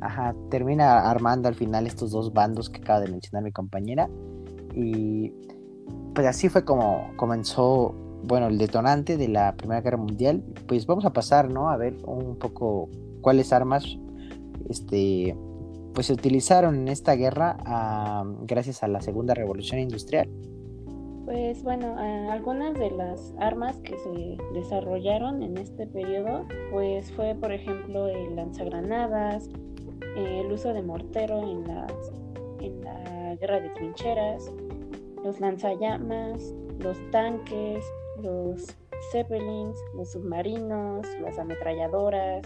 ajá, 0.00 0.34
termina 0.50 1.10
armando 1.10 1.48
al 1.48 1.54
final 1.54 1.86
estos 1.86 2.10
dos 2.10 2.32
bandos 2.32 2.70
que 2.70 2.80
acaba 2.80 3.00
de 3.00 3.10
mencionar 3.10 3.42
mi 3.44 3.52
compañera. 3.52 4.08
Y 4.74 5.32
pues 6.14 6.26
así 6.26 6.48
fue 6.48 6.64
como 6.64 7.10
comenzó, 7.16 7.94
bueno, 8.24 8.48
el 8.48 8.58
detonante 8.58 9.16
de 9.16 9.28
la 9.28 9.54
Primera 9.56 9.80
Guerra 9.80 9.96
Mundial. 9.96 10.44
Pues 10.66 10.86
vamos 10.86 11.04
a 11.04 11.12
pasar, 11.12 11.50
¿no? 11.50 11.70
A 11.70 11.76
ver 11.76 11.96
un 12.06 12.36
poco 12.36 12.88
cuáles 13.20 13.52
armas, 13.52 13.98
este, 14.68 15.36
pues 15.94 16.06
se 16.06 16.12
utilizaron 16.12 16.74
en 16.76 16.88
esta 16.88 17.14
guerra 17.14 17.56
gracias 18.42 18.82
a 18.82 18.88
la 18.88 19.00
Segunda 19.00 19.34
Revolución 19.34 19.80
Industrial. 19.80 20.28
Pues 21.30 21.62
bueno, 21.62 21.94
algunas 22.28 22.74
de 22.74 22.90
las 22.90 23.32
armas 23.38 23.76
que 23.84 23.96
se 23.96 24.36
desarrollaron 24.52 25.44
en 25.44 25.58
este 25.58 25.86
periodo, 25.86 26.44
pues 26.72 27.12
fue 27.12 27.36
por 27.36 27.52
ejemplo 27.52 28.08
el 28.08 28.34
lanzagranadas, 28.34 29.48
el 30.16 30.50
uso 30.50 30.74
de 30.74 30.82
mortero 30.82 31.40
en, 31.40 31.68
las, 31.68 31.92
en 32.58 32.80
la 32.80 33.36
guerra 33.36 33.60
de 33.60 33.68
trincheras, 33.70 34.50
los 35.22 35.38
lanzallamas, 35.38 36.52
los 36.80 36.98
tanques, 37.12 37.84
los 38.20 38.66
zeppelins, 39.12 39.78
los 39.94 40.10
submarinos, 40.10 41.06
las 41.20 41.38
ametralladoras, 41.38 42.42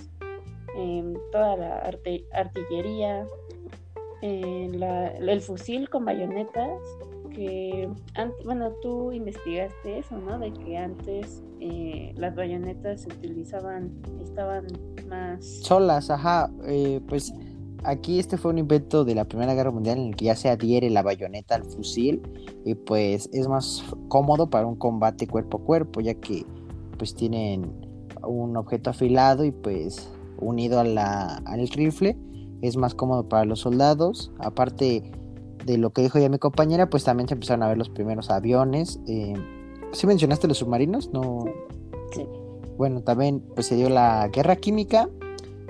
em, 0.76 1.14
toda 1.32 1.56
la 1.56 1.90
artillería, 2.32 3.26
eh, 4.20 4.68
el 5.20 5.40
fusil 5.40 5.88
con 5.88 6.04
bayonetas 6.04 6.82
que, 7.34 7.88
bueno, 8.44 8.72
tú 8.82 9.12
investigaste 9.12 9.98
eso, 9.98 10.16
¿no? 10.18 10.38
De 10.38 10.52
que 10.52 10.78
antes 10.78 11.42
eh, 11.60 12.12
las 12.16 12.34
bayonetas 12.34 13.02
se 13.02 13.08
utilizaban, 13.08 13.90
estaban 14.22 14.66
más... 15.08 15.44
Solas, 15.62 16.10
ajá, 16.10 16.50
eh, 16.66 17.00
pues 17.08 17.32
aquí 17.82 18.18
este 18.18 18.36
fue 18.38 18.50
un 18.50 18.58
invento 18.58 19.04
de 19.04 19.14
la 19.14 19.24
Primera 19.26 19.54
Guerra 19.54 19.70
Mundial 19.70 19.98
en 19.98 20.08
el 20.08 20.16
que 20.16 20.26
ya 20.26 20.36
se 20.36 20.48
adhiere 20.48 20.88
la 20.90 21.02
bayoneta 21.02 21.54
al 21.54 21.64
fusil 21.64 22.22
y 22.64 22.74
pues 22.74 23.28
es 23.32 23.48
más 23.48 23.84
cómodo 24.08 24.48
para 24.48 24.66
un 24.66 24.76
combate 24.76 25.26
cuerpo 25.26 25.58
a 25.58 25.64
cuerpo, 25.64 26.00
ya 26.00 26.14
que 26.14 26.46
pues 26.96 27.14
tienen 27.14 27.72
un 28.26 28.56
objeto 28.56 28.90
afilado 28.90 29.44
y 29.44 29.52
pues 29.52 30.10
unido 30.38 30.80
a 30.80 30.84
la, 30.84 31.36
al 31.44 31.68
rifle 31.68 32.16
es 32.62 32.76
más 32.76 32.94
cómodo 32.94 33.28
para 33.28 33.44
los 33.44 33.60
soldados. 33.60 34.32
Aparte 34.38 35.12
de 35.64 35.78
lo 35.78 35.90
que 35.90 36.02
dijo 36.02 36.18
ya 36.18 36.28
mi 36.28 36.38
compañera, 36.38 36.90
pues 36.90 37.04
también 37.04 37.28
se 37.28 37.34
empezaron 37.34 37.62
a 37.62 37.68
ver 37.68 37.78
los 37.78 37.88
primeros 37.88 38.30
aviones. 38.30 39.00
Eh, 39.06 39.34
¿Sí 39.92 40.06
mencionaste 40.06 40.48
los 40.48 40.58
submarinos? 40.58 41.10
No. 41.12 41.44
Sí. 42.12 42.26
Bueno, 42.76 43.02
también 43.02 43.40
pues 43.54 43.66
se 43.66 43.76
dio 43.76 43.88
la 43.88 44.28
guerra 44.28 44.56
química, 44.56 45.08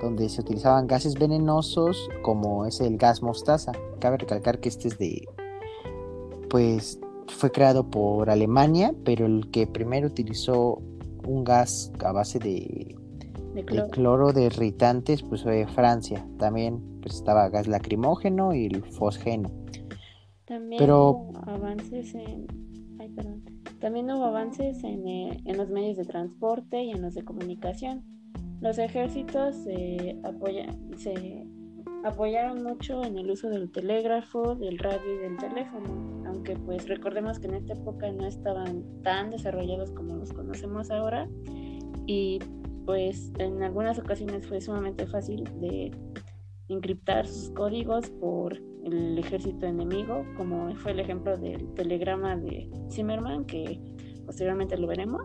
donde 0.01 0.27
se 0.29 0.41
utilizaban 0.41 0.87
gases 0.87 1.13
venenosos 1.15 2.09
como 2.23 2.65
es 2.65 2.81
el 2.81 2.97
gas 2.97 3.21
mostaza. 3.21 3.71
Cabe 3.99 4.17
recalcar 4.17 4.59
que 4.59 4.69
este 4.69 4.87
es 4.87 4.97
de, 4.97 5.27
pues 6.49 6.99
fue 7.27 7.51
creado 7.51 7.89
por 7.89 8.29
Alemania, 8.29 8.93
pero 9.03 9.25
el 9.25 9.49
que 9.51 9.67
primero 9.67 10.07
utilizó 10.07 10.81
un 11.27 11.43
gas 11.43 11.91
a 12.03 12.11
base 12.11 12.39
de, 12.39 12.95
de 13.53 13.65
cloro. 13.65 13.83
de 13.83 13.89
cloro 13.91 14.33
de 14.33 14.43
irritantes, 14.45 15.23
pues 15.23 15.43
fue 15.43 15.67
Francia. 15.67 16.27
También 16.37 16.81
pues 17.01 17.15
estaba 17.15 17.49
gas 17.49 17.67
lacrimógeno 17.67 18.53
y 18.53 18.65
el 18.65 18.83
fosgeno. 18.83 19.51
También 20.45 20.79
Pero... 20.79 21.29
avances 21.45 22.13
en... 22.15 22.47
También 23.79 24.09
hubo 24.09 24.23
avances 24.23 24.83
en, 24.83 25.07
eh, 25.07 25.41
en, 25.45 25.57
los 25.57 25.69
medios 25.69 25.97
de 25.97 26.05
transporte 26.05 26.81
y 26.81 26.91
en 26.91 27.01
los 27.01 27.13
de 27.13 27.23
comunicación. 27.23 28.03
Los 28.61 28.79
ejércitos 28.79 29.55
se 29.55 31.45
apoyaron 32.03 32.63
mucho 32.63 33.03
en 33.03 33.17
el 33.17 33.29
uso 33.29 33.49
del 33.49 33.71
telégrafo, 33.71 34.55
del 34.55 34.77
radio 34.77 35.15
y 35.15 35.17
del 35.17 35.37
teléfono, 35.37 36.23
aunque 36.27 36.55
pues 36.55 36.87
recordemos 36.87 37.39
que 37.39 37.47
en 37.47 37.55
esta 37.55 37.73
época 37.73 38.11
no 38.11 38.25
estaban 38.25 38.83
tan 39.01 39.31
desarrollados 39.31 39.91
como 39.91 40.15
los 40.15 40.31
conocemos 40.31 40.89
ahora 40.89 41.27
y 42.05 42.39
pues 42.85 43.31
en 43.39 43.63
algunas 43.63 43.97
ocasiones 43.97 44.47
fue 44.47 44.61
sumamente 44.61 45.07
fácil 45.07 45.43
de 45.59 45.91
encriptar 46.67 47.27
sus 47.27 47.49
códigos 47.51 48.09
por 48.11 48.61
el 48.85 49.17
ejército 49.17 49.65
enemigo, 49.65 50.23
como 50.37 50.73
fue 50.75 50.91
el 50.91 50.99
ejemplo 50.99 51.37
del 51.37 51.73
telegrama 51.73 52.35
de 52.37 52.69
Zimmerman, 52.91 53.45
que 53.45 53.79
posteriormente 54.25 54.77
lo 54.77 54.87
veremos. 54.87 55.21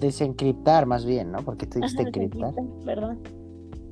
Desencriptar 0.00 0.84
más 0.86 1.06
bien, 1.06 1.30
¿no? 1.30 1.38
Porque 1.44 1.66
tú 1.66 1.78
dijiste 1.78 2.02
encriptar. 2.02 2.52
Perdón. 2.84 3.20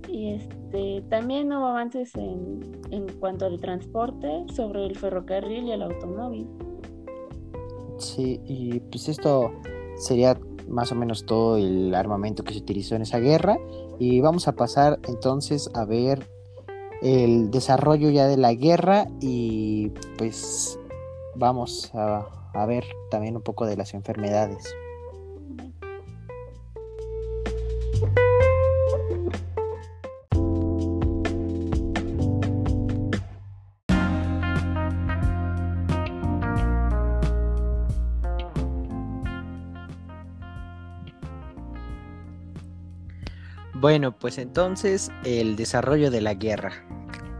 Y 0.08 0.32
este, 0.32 1.02
también 1.08 1.52
hubo 1.52 1.66
avances 1.66 2.14
en, 2.16 2.60
en 2.90 3.06
cuanto 3.20 3.46
al 3.46 3.60
transporte 3.60 4.44
sobre 4.52 4.86
el 4.86 4.96
ferrocarril 4.96 5.68
y 5.68 5.72
el 5.72 5.82
automóvil. 5.82 6.48
Sí, 7.98 8.40
y 8.44 8.80
pues 8.80 9.08
esto 9.08 9.52
sería 9.98 10.36
más 10.68 10.90
o 10.90 10.96
menos 10.96 11.26
todo 11.26 11.58
el 11.58 11.94
armamento 11.94 12.42
que 12.42 12.54
se 12.54 12.58
utilizó 12.58 12.96
en 12.96 13.02
esa 13.02 13.20
guerra. 13.20 13.56
Y 14.00 14.20
vamos 14.20 14.48
a 14.48 14.52
pasar 14.52 14.98
entonces 15.06 15.70
a 15.74 15.84
ver 15.84 16.26
el 17.02 17.50
desarrollo 17.50 18.10
ya 18.10 18.26
de 18.26 18.36
la 18.36 18.54
guerra 18.54 19.06
y 19.20 19.90
pues 20.18 20.78
vamos 21.34 21.90
a, 21.94 22.26
a 22.52 22.66
ver 22.66 22.84
también 23.10 23.36
un 23.36 23.42
poco 23.42 23.66
de 23.66 23.76
las 23.76 23.94
enfermedades. 23.94 24.64
Bueno, 43.80 44.12
pues 44.12 44.36
entonces 44.36 45.10
el 45.24 45.56
desarrollo 45.56 46.10
de 46.10 46.20
la 46.20 46.34
guerra. 46.34 46.72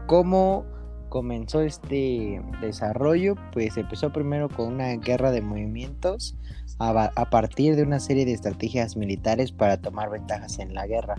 ¿Cómo 0.07 0.65
comenzó 1.09 1.61
este 1.61 2.41
desarrollo? 2.61 3.35
Pues 3.53 3.77
empezó 3.77 4.11
primero 4.11 4.49
con 4.49 4.73
una 4.73 4.87
guerra 4.95 5.29
de 5.29 5.41
movimientos 5.41 6.35
a, 6.79 7.29
partir 7.29 7.75
de 7.75 7.83
una 7.83 7.99
serie 7.99 8.25
de 8.25 8.31
estrategias 8.31 8.97
militares 8.97 9.51
para 9.51 9.79
tomar 9.79 10.09
ventajas 10.09 10.57
en 10.57 10.73
la 10.73 10.87
guerra. 10.87 11.13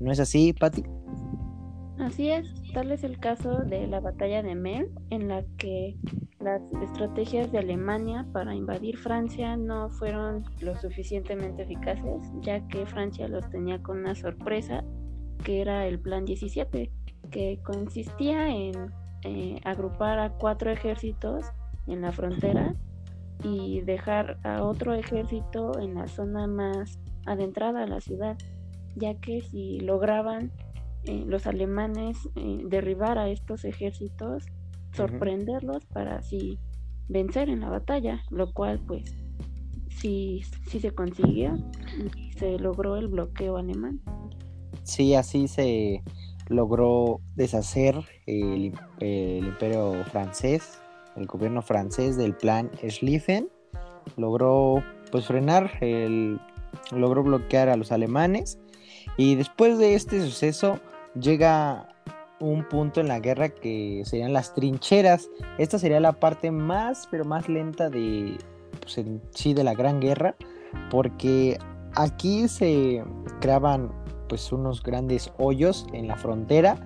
¿No 0.00 0.10
es 0.10 0.18
así, 0.18 0.54
Patti? 0.54 0.82
Así 1.98 2.30
es, 2.30 2.46
tal 2.74 2.90
es 2.90 3.04
el 3.04 3.18
caso 3.18 3.58
de 3.58 3.86
la 3.86 4.00
batalla 4.00 4.42
de 4.42 4.56
Mel, 4.56 4.90
en 5.10 5.28
la 5.28 5.44
que 5.58 5.96
las 6.40 6.60
estrategias 6.82 7.50
de 7.52 7.58
Alemania 7.58 8.26
para 8.32 8.54
invadir 8.54 8.98
Francia 8.98 9.56
no 9.56 9.88
fueron 9.90 10.44
lo 10.60 10.76
suficientemente 10.76 11.62
eficaces, 11.62 12.32
ya 12.40 12.66
que 12.66 12.84
Francia 12.84 13.28
los 13.28 13.48
tenía 13.48 13.80
con 13.80 14.00
una 14.00 14.16
sorpresa, 14.16 14.84
que 15.44 15.60
era 15.60 15.86
el 15.86 16.00
Plan 16.00 16.24
17, 16.24 16.90
que 17.30 17.60
consistía 17.64 18.48
en 18.48 18.92
eh, 19.22 19.60
agrupar 19.64 20.18
a 20.18 20.30
cuatro 20.30 20.70
ejércitos 20.70 21.46
en 21.86 22.02
la 22.02 22.10
frontera 22.10 22.74
y 23.44 23.82
dejar 23.82 24.38
a 24.42 24.64
otro 24.64 24.94
ejército 24.94 25.78
en 25.78 25.94
la 25.94 26.08
zona 26.08 26.48
más 26.48 26.98
adentrada 27.24 27.84
a 27.84 27.86
la 27.86 28.00
ciudad, 28.00 28.36
ya 28.96 29.14
que 29.14 29.42
si 29.42 29.78
lograban 29.78 30.50
eh, 31.06 31.24
los 31.26 31.46
alemanes 31.46 32.16
eh, 32.36 32.62
derribar 32.64 33.18
a 33.18 33.28
estos 33.28 33.64
ejércitos, 33.64 34.44
sorprenderlos 34.92 35.84
para 35.86 36.16
así 36.16 36.58
vencer 37.08 37.48
en 37.48 37.60
la 37.60 37.68
batalla, 37.68 38.22
lo 38.30 38.52
cual 38.52 38.80
pues 38.86 39.14
sí, 39.88 40.42
sí 40.68 40.80
se 40.80 40.92
consiguió 40.92 41.54
y 42.16 42.32
se 42.32 42.58
logró 42.58 42.96
el 42.96 43.08
bloqueo 43.08 43.56
alemán. 43.56 44.00
Sí, 44.82 45.14
así 45.14 45.48
se 45.48 46.02
logró 46.48 47.20
deshacer 47.36 47.96
el, 48.26 48.74
imperio 49.00 50.04
francés, 50.04 50.80
el 51.16 51.26
gobierno 51.26 51.62
francés 51.62 52.16
del 52.16 52.34
plan 52.34 52.70
Schlieffen, 52.88 53.48
logró 54.16 54.82
pues 55.10 55.26
frenar, 55.26 55.70
el, 55.80 56.38
logró 56.92 57.22
bloquear 57.22 57.68
a 57.68 57.76
los 57.76 57.92
alemanes. 57.92 58.58
Y 59.16 59.36
después 59.36 59.78
de 59.78 59.94
este 59.94 60.20
suceso 60.20 60.80
llega 61.14 61.88
un 62.40 62.68
punto 62.68 63.00
en 63.00 63.08
la 63.08 63.20
guerra 63.20 63.48
que 63.48 64.02
serían 64.04 64.32
las 64.32 64.54
trincheras. 64.54 65.30
Esta 65.58 65.78
sería 65.78 66.00
la 66.00 66.12
parte 66.12 66.50
más, 66.50 67.08
pero 67.10 67.24
más 67.24 67.48
lenta 67.48 67.88
de, 67.88 68.36
pues, 68.80 69.00
sí, 69.30 69.54
de 69.54 69.64
la 69.64 69.74
Gran 69.74 70.00
Guerra, 70.00 70.34
porque 70.90 71.58
aquí 71.94 72.48
se 72.48 73.04
creaban 73.40 73.92
pues 74.28 74.52
unos 74.52 74.82
grandes 74.82 75.32
hoyos 75.38 75.86
en 75.92 76.08
la 76.08 76.16
frontera 76.16 76.76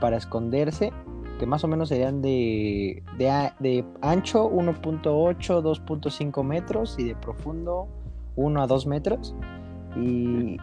para 0.00 0.16
esconderse, 0.16 0.92
que 1.38 1.46
más 1.46 1.64
o 1.64 1.68
menos 1.68 1.88
serían 1.88 2.20
de, 2.20 3.02
de, 3.16 3.52
de 3.60 3.84
ancho 4.02 4.50
1.8, 4.50 5.02
2.5 5.62 6.44
metros 6.44 6.96
y 6.98 7.04
de 7.04 7.14
profundo 7.14 7.88
1 8.36 8.62
a 8.62 8.66
2 8.66 8.86
metros. 8.86 9.34
Y 9.96 10.56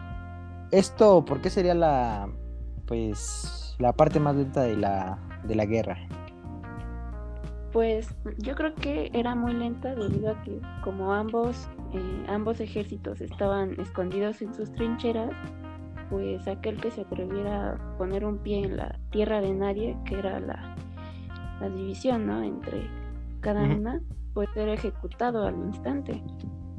esto, 0.70 1.24
¿por 1.24 1.40
qué 1.40 1.50
sería 1.50 1.74
la, 1.74 2.28
pues 2.88 3.76
la 3.78 3.92
parte 3.92 4.18
más 4.18 4.34
lenta 4.34 4.62
de 4.62 4.76
la, 4.76 5.18
de 5.44 5.54
la 5.54 5.66
guerra? 5.66 5.96
Pues 7.72 8.08
yo 8.38 8.54
creo 8.54 8.74
que 8.74 9.10
era 9.12 9.34
muy 9.34 9.52
lenta 9.52 9.94
debido 9.94 10.30
a 10.30 10.42
que 10.42 10.58
como 10.82 11.12
ambos, 11.12 11.68
eh, 11.92 12.24
ambos 12.26 12.60
ejércitos 12.60 13.20
estaban 13.20 13.78
escondidos 13.78 14.40
en 14.42 14.54
sus 14.54 14.72
trincheras, 14.72 15.30
pues 16.08 16.48
aquel 16.48 16.80
que 16.80 16.90
se 16.90 17.02
atreviera 17.02 17.74
a 17.74 17.98
poner 17.98 18.24
un 18.24 18.38
pie 18.38 18.64
en 18.64 18.78
la 18.78 18.98
tierra 19.10 19.42
de 19.42 19.52
nadie, 19.52 19.96
que 20.06 20.18
era 20.18 20.40
la, 20.40 20.74
la 21.60 21.68
división 21.68 22.26
¿no? 22.26 22.42
entre 22.42 22.88
cada 23.40 23.62
una, 23.62 24.00
puede 24.32 24.48
ser 24.54 24.70
ejecutado 24.70 25.46
al 25.46 25.56
instante. 25.56 26.22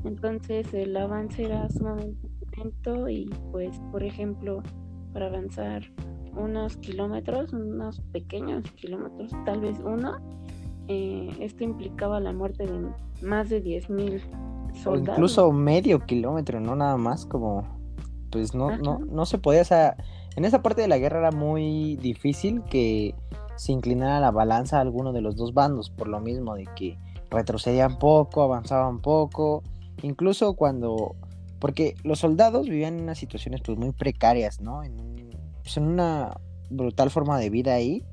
Entonces 0.04 0.74
el 0.74 0.98
avance 0.98 1.44
era 1.44 1.70
sumamente 1.70 2.28
lento 2.58 3.08
y 3.10 3.30
pues 3.52 3.80
por 3.92 4.04
ejemplo 4.04 4.64
para 5.14 5.28
avanzar 5.28 5.84
unos 6.36 6.78
kilómetros, 6.78 7.54
unos 7.54 8.02
pequeños 8.12 8.64
kilómetros, 8.72 9.32
tal 9.46 9.62
vez 9.62 9.78
uno, 9.84 10.18
eh, 10.88 11.36
esto 11.40 11.64
implicaba 11.64 12.20
la 12.20 12.34
muerte 12.34 12.66
de 12.66 12.90
más 13.22 13.50
de 13.50 13.64
10.000 13.64 14.22
soldados. 14.84 15.18
incluso 15.18 15.52
medio 15.52 16.00
kilómetro, 16.06 16.60
no 16.60 16.76
nada 16.76 16.98
más, 16.98 17.26
como 17.26 17.80
pues 18.32 18.54
no, 18.54 18.78
no, 18.78 19.00
no 19.00 19.26
se 19.26 19.38
podía, 19.40 19.62
o 19.62 19.66
sea, 19.66 19.98
en 20.36 20.46
esa 20.46 20.62
parte 20.62 20.82
de 20.82 20.88
la 20.88 20.98
guerra 20.98 21.20
era 21.20 21.32
muy 21.32 21.96
difícil 21.98 22.64
que 22.64 23.16
se 23.56 23.72
inclinara 23.72 24.20
la 24.20 24.32
balanza 24.32 24.78
a 24.78 24.82
alguno 24.82 25.12
de 25.12 25.22
los 25.22 25.36
dos 25.36 25.54
bandos, 25.54 25.90
por 25.90 26.08
lo 26.08 26.20
mismo 26.20 26.56
de 26.56 26.66
que 26.76 26.98
retrocedían 27.30 27.98
poco, 28.00 28.42
avanzaban 28.42 29.02
poco, 29.02 29.64
incluso 30.02 30.54
cuando 30.54 31.16
porque 31.60 31.96
los 32.04 32.20
soldados 32.20 32.68
vivían 32.68 32.96
en 32.96 33.04
unas 33.04 33.18
situaciones 33.18 33.62
pues 33.66 33.78
muy 33.78 33.92
precarias, 33.92 34.62
¿no? 34.62 34.84
En, 34.84 35.30
pues, 35.62 35.78
en 35.78 35.84
una 35.84 36.38
brutal 36.70 37.10
forma 37.10 37.38
de 37.40 37.50
vida 37.50 37.74
ahí. 37.74 38.04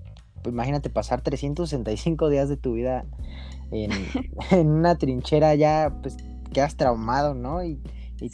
Pues, 0.43 0.53
imagínate 0.53 0.91
pasar 0.91 1.23
365 1.23 2.29
días 2.29 2.49
de 2.49 2.57
tu 2.57 2.75
vida 2.75 3.05
en, 3.71 3.91
una 4.69 4.97
trinchera 4.97 5.55
ya, 5.55 5.99
pues 6.03 6.17
quedas 6.53 6.77
traumado, 6.77 7.35
¿no? 7.35 7.65
Y, 7.65 7.81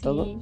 todo. 0.00 0.40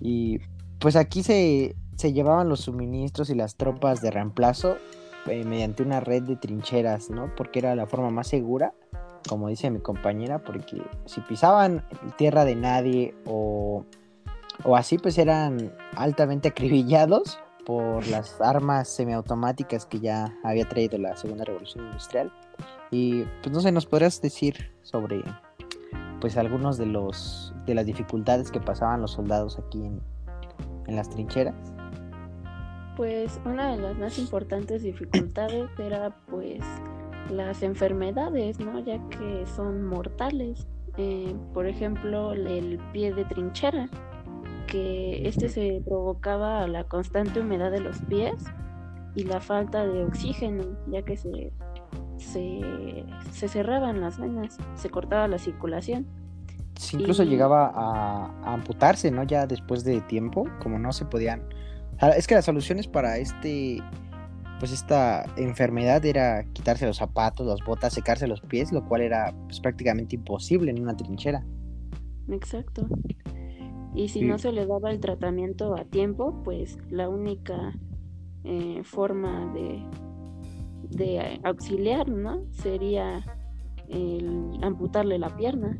Y 0.00 0.40
pues 0.80 0.96
aquí 0.96 1.22
se, 1.22 1.76
se, 1.96 2.12
llevaban 2.12 2.48
los 2.48 2.60
suministros 2.62 3.30
y 3.30 3.34
las 3.34 3.56
tropas 3.56 4.00
de 4.00 4.10
reemplazo 4.10 4.76
eh, 5.26 5.44
mediante 5.44 5.82
una 5.82 6.00
red 6.00 6.22
de 6.22 6.36
trincheras, 6.36 7.10
¿no? 7.10 7.32
Porque 7.36 7.58
era 7.60 7.76
la 7.76 7.86
forma 7.86 8.10
más 8.10 8.26
segura, 8.26 8.74
como 9.28 9.48
dice 9.48 9.70
mi 9.70 9.80
compañera, 9.80 10.42
porque 10.42 10.82
si 11.04 11.20
pisaban 11.20 11.84
tierra 12.16 12.44
de 12.44 12.56
nadie 12.56 13.14
o 13.26 13.84
o 14.64 14.76
así 14.76 14.98
pues 14.98 15.18
eran 15.18 15.72
altamente 15.96 16.48
acribillados 16.48 17.38
por 17.66 18.06
las 18.08 18.40
armas 18.40 18.88
semiautomáticas 18.88 19.86
que 19.86 20.00
ya 20.00 20.34
había 20.42 20.68
traído 20.68 20.98
la 20.98 21.16
segunda 21.16 21.44
revolución 21.44 21.84
industrial. 21.86 22.32
Y 22.90 23.24
pues 23.42 23.52
no 23.52 23.60
sé 23.60 23.70
nos 23.72 23.86
podrías 23.86 24.20
decir 24.20 24.72
sobre 24.82 25.22
pues 26.20 26.36
algunos 26.36 26.78
de 26.78 26.86
los 26.86 27.54
de 27.66 27.74
las 27.74 27.86
dificultades 27.86 28.50
que 28.50 28.60
pasaban 28.60 29.00
los 29.00 29.12
soldados 29.12 29.58
aquí 29.58 29.84
en, 29.84 30.00
en 30.86 30.96
las 30.96 31.08
trincheras 31.08 31.54
pues 33.00 33.40
una 33.46 33.70
de 33.70 33.78
las 33.78 33.96
más 33.96 34.18
importantes 34.18 34.82
dificultades 34.82 35.70
era 35.78 36.14
pues 36.26 36.60
las 37.30 37.62
enfermedades 37.62 38.60
no 38.60 38.78
ya 38.80 39.00
que 39.08 39.46
son 39.46 39.84
mortales. 39.84 40.66
Eh, 40.98 41.34
por 41.54 41.66
ejemplo, 41.66 42.32
el 42.32 42.78
pie 42.92 43.14
de 43.14 43.24
trinchera, 43.24 43.88
que 44.70 45.28
este 45.28 45.48
se 45.48 45.82
provocaba 45.84 46.62
a 46.62 46.68
la 46.68 46.84
constante 46.84 47.40
humedad 47.40 47.70
de 47.70 47.80
los 47.80 48.00
pies 48.02 48.34
y 49.14 49.24
la 49.24 49.40
falta 49.40 49.84
de 49.84 50.04
oxígeno, 50.04 50.64
ya 50.86 51.02
que 51.02 51.16
se, 51.16 51.52
se, 52.16 53.48
cerraban 53.48 54.00
las 54.00 54.18
venas, 54.18 54.56
se 54.76 54.88
cortaba 54.88 55.26
la 55.28 55.38
circulación. 55.38 56.06
incluso 56.92 57.24
llegaba 57.24 57.72
a, 57.74 58.54
amputarse, 58.54 59.10
¿no? 59.10 59.24
Ya 59.24 59.46
después 59.46 59.84
de 59.84 60.00
tiempo, 60.02 60.46
como 60.62 60.78
no 60.78 60.92
se 60.92 61.04
podían... 61.04 61.42
Es 62.16 62.26
que 62.26 62.34
las 62.34 62.46
soluciones 62.46 62.86
para 62.86 63.18
este 63.18 63.82
pues 64.60 64.72
esta 64.72 65.24
enfermedad 65.36 66.04
era 66.04 66.44
quitarse 66.52 66.86
los 66.86 66.98
zapatos, 66.98 67.46
las 67.46 67.64
botas, 67.64 67.94
secarse 67.94 68.26
los 68.26 68.42
pies, 68.42 68.72
lo 68.72 68.86
cual 68.86 69.00
era 69.00 69.34
pues, 69.46 69.58
prácticamente 69.58 70.16
imposible 70.16 70.70
en 70.70 70.82
una 70.82 70.94
trinchera. 70.94 71.42
Exacto. 72.28 72.86
Y 73.94 74.08
si 74.08 74.22
no 74.22 74.38
se 74.38 74.52
le 74.52 74.66
daba 74.66 74.90
el 74.90 75.00
tratamiento 75.00 75.74
a 75.76 75.84
tiempo, 75.84 76.42
pues 76.44 76.78
la 76.90 77.08
única 77.08 77.74
eh, 78.44 78.82
forma 78.84 79.52
de, 79.52 79.84
de 80.90 81.40
auxiliar, 81.42 82.08
¿no? 82.08 82.42
Sería 82.52 83.24
el 83.88 84.58
amputarle 84.62 85.18
la 85.18 85.36
pierna. 85.36 85.76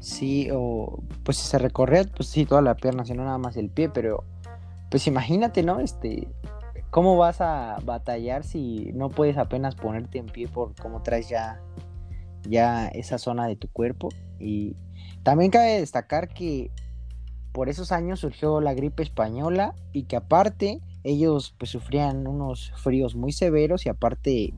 Sí, 0.00 0.48
o 0.52 1.02
pues 1.24 1.38
si 1.38 1.48
se 1.48 1.58
recorre, 1.58 2.04
pues 2.04 2.28
sí, 2.28 2.44
toda 2.44 2.62
la 2.62 2.76
pierna, 2.76 3.04
sino 3.04 3.24
nada 3.24 3.38
más 3.38 3.56
el 3.56 3.70
pie, 3.70 3.88
pero 3.88 4.24
pues 4.90 5.06
imagínate, 5.06 5.62
¿no? 5.62 5.80
Este, 5.80 6.28
¿cómo 6.90 7.16
vas 7.16 7.40
a 7.40 7.78
batallar 7.84 8.44
si 8.44 8.92
no 8.94 9.08
puedes 9.08 9.36
apenas 9.38 9.74
ponerte 9.74 10.18
en 10.18 10.26
pie 10.26 10.46
por 10.46 10.74
cómo 10.76 11.02
traes 11.02 11.28
ya, 11.28 11.60
ya 12.48 12.88
esa 12.88 13.18
zona 13.18 13.46
de 13.46 13.56
tu 13.56 13.68
cuerpo? 13.68 14.08
Y 14.38 14.76
también 15.22 15.50
cabe 15.50 15.80
destacar 15.80 16.28
que 16.28 16.70
por 17.52 17.68
esos 17.68 17.92
años 17.92 18.20
surgió 18.20 18.60
la 18.60 18.74
gripe 18.74 19.02
española 19.02 19.74
y 19.92 20.04
que 20.04 20.16
aparte 20.16 20.80
ellos 21.04 21.54
pues 21.58 21.70
sufrían 21.70 22.26
unos 22.26 22.72
fríos 22.76 23.14
muy 23.14 23.32
severos 23.32 23.86
y 23.86 23.88
aparte 23.88 24.54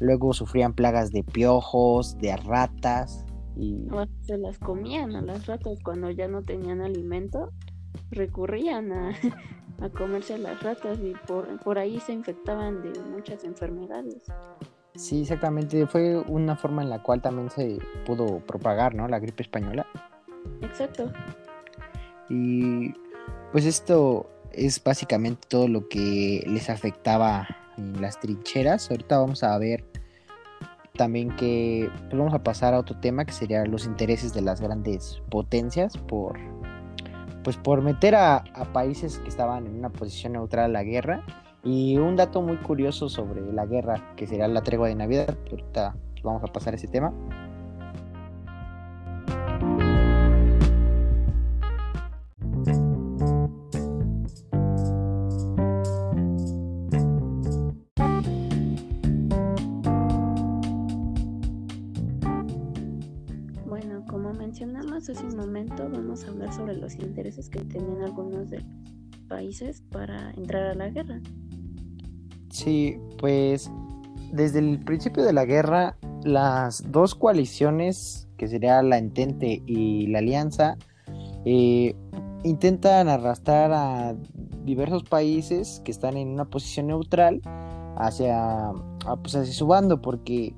luego 0.00 0.32
sufrían 0.32 0.74
plagas 0.74 1.12
de 1.12 1.22
piojos, 1.22 2.18
de 2.18 2.36
ratas 2.36 3.24
y 3.56 3.86
se 4.22 4.38
las 4.38 4.58
comían 4.58 5.14
a 5.14 5.20
las 5.20 5.46
ratas 5.46 5.78
cuando 5.82 6.10
ya 6.10 6.28
no 6.28 6.42
tenían 6.42 6.80
alimento 6.80 7.50
recurrían 8.10 8.92
a, 8.92 9.10
a 9.80 9.88
comerse 9.90 10.38
las 10.38 10.62
ratas 10.62 10.98
y 11.00 11.14
por, 11.26 11.58
por 11.60 11.78
ahí 11.78 12.00
se 12.00 12.12
infectaban 12.12 12.82
de 12.82 12.98
muchas 13.00 13.44
enfermedades. 13.44 14.24
Sí, 14.94 15.22
exactamente. 15.22 15.86
Fue 15.86 16.18
una 16.18 16.56
forma 16.56 16.82
en 16.82 16.90
la 16.90 17.02
cual 17.02 17.22
también 17.22 17.50
se 17.50 17.78
pudo 18.04 18.40
propagar, 18.40 18.94
¿no? 18.94 19.08
La 19.08 19.18
gripe 19.18 19.42
española. 19.42 19.86
Exacto. 20.60 21.10
Y 22.28 22.94
pues 23.52 23.66
esto 23.66 24.28
es 24.52 24.82
básicamente 24.82 25.46
todo 25.48 25.68
lo 25.68 25.88
que 25.88 26.44
les 26.46 26.70
afectaba 26.70 27.46
en 27.76 28.00
las 28.00 28.20
trincheras. 28.20 28.90
Ahorita 28.90 29.18
vamos 29.18 29.42
a 29.42 29.56
ver 29.58 29.84
también 30.96 31.34
que 31.36 31.90
pues 32.08 32.18
vamos 32.18 32.34
a 32.34 32.42
pasar 32.42 32.74
a 32.74 32.78
otro 32.78 32.98
tema 33.00 33.24
que 33.24 33.32
sería 33.32 33.64
los 33.64 33.86
intereses 33.86 34.34
de 34.34 34.42
las 34.42 34.60
grandes 34.60 35.22
potencias 35.30 35.96
por 35.96 36.38
pues 37.42 37.56
por 37.56 37.82
meter 37.82 38.14
a, 38.14 38.44
países 38.72 39.18
que 39.18 39.28
estaban 39.28 39.66
en 39.66 39.76
una 39.76 39.90
posición 39.90 40.34
neutral 40.34 40.66
a 40.66 40.68
la 40.68 40.84
guerra. 40.84 41.24
Y 41.64 41.96
un 41.96 42.16
dato 42.16 42.42
muy 42.42 42.56
curioso 42.56 43.08
sobre 43.08 43.40
la 43.52 43.66
guerra, 43.66 44.14
que 44.16 44.26
sería 44.26 44.48
la 44.48 44.62
tregua 44.62 44.88
de 44.88 44.96
Navidad, 44.96 45.36
ahorita 45.50 45.94
vamos 46.24 46.42
a 46.42 46.48
pasar 46.48 46.74
a 46.74 46.76
ese 46.76 46.88
tema. 46.88 47.12
Que 67.48 67.60
tenían 67.60 68.02
algunos 68.02 68.50
de 68.50 68.64
países 69.28 69.82
para 69.90 70.30
entrar 70.32 70.64
a 70.64 70.74
la 70.74 70.88
guerra. 70.88 71.20
Sí, 72.50 72.96
pues 73.18 73.70
desde 74.32 74.58
el 74.58 74.78
principio 74.80 75.22
de 75.22 75.32
la 75.32 75.44
guerra, 75.44 75.96
las 76.24 76.90
dos 76.90 77.14
coaliciones, 77.14 78.28
que 78.36 78.48
sería 78.48 78.82
la 78.82 78.98
Entente 78.98 79.62
y 79.66 80.06
la 80.08 80.18
Alianza, 80.18 80.76
eh, 81.44 81.94
intentan 82.44 83.08
arrastrar 83.08 83.72
a 83.72 84.16
diversos 84.64 85.04
países 85.04 85.80
que 85.84 85.90
están 85.90 86.16
en 86.16 86.28
una 86.28 86.44
posición 86.44 86.88
neutral 86.88 87.40
hacia, 87.96 88.72
pues 89.22 89.34
hacia 89.34 89.52
su 89.52 89.66
bando, 89.66 90.00
porque 90.00 90.54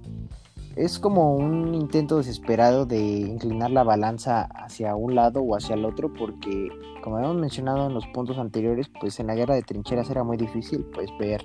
es 0.76 0.98
como 0.98 1.36
un 1.36 1.74
intento 1.74 2.18
desesperado 2.18 2.86
de 2.86 3.00
inclinar 3.00 3.70
la 3.70 3.82
balanza 3.82 4.42
hacia 4.42 4.96
un 4.96 5.14
lado 5.14 5.40
o 5.40 5.56
hacia 5.56 5.74
el 5.74 5.84
otro 5.84 6.12
porque 6.12 6.68
como 7.02 7.18
hemos 7.18 7.36
mencionado 7.36 7.86
en 7.86 7.94
los 7.94 8.06
puntos 8.08 8.38
anteriores 8.38 8.90
pues 9.00 9.20
en 9.20 9.28
la 9.28 9.34
guerra 9.34 9.54
de 9.54 9.62
trincheras 9.62 10.10
era 10.10 10.24
muy 10.24 10.36
difícil 10.36 10.84
pues 10.92 11.10
ver 11.18 11.44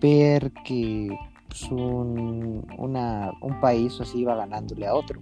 ver 0.00 0.52
que 0.64 1.16
pues, 1.48 1.70
un, 1.70 2.66
un 2.78 3.60
país 3.60 3.98
así 4.00 4.20
iba 4.20 4.34
ganándole 4.34 4.86
a 4.86 4.94
otro. 4.94 5.20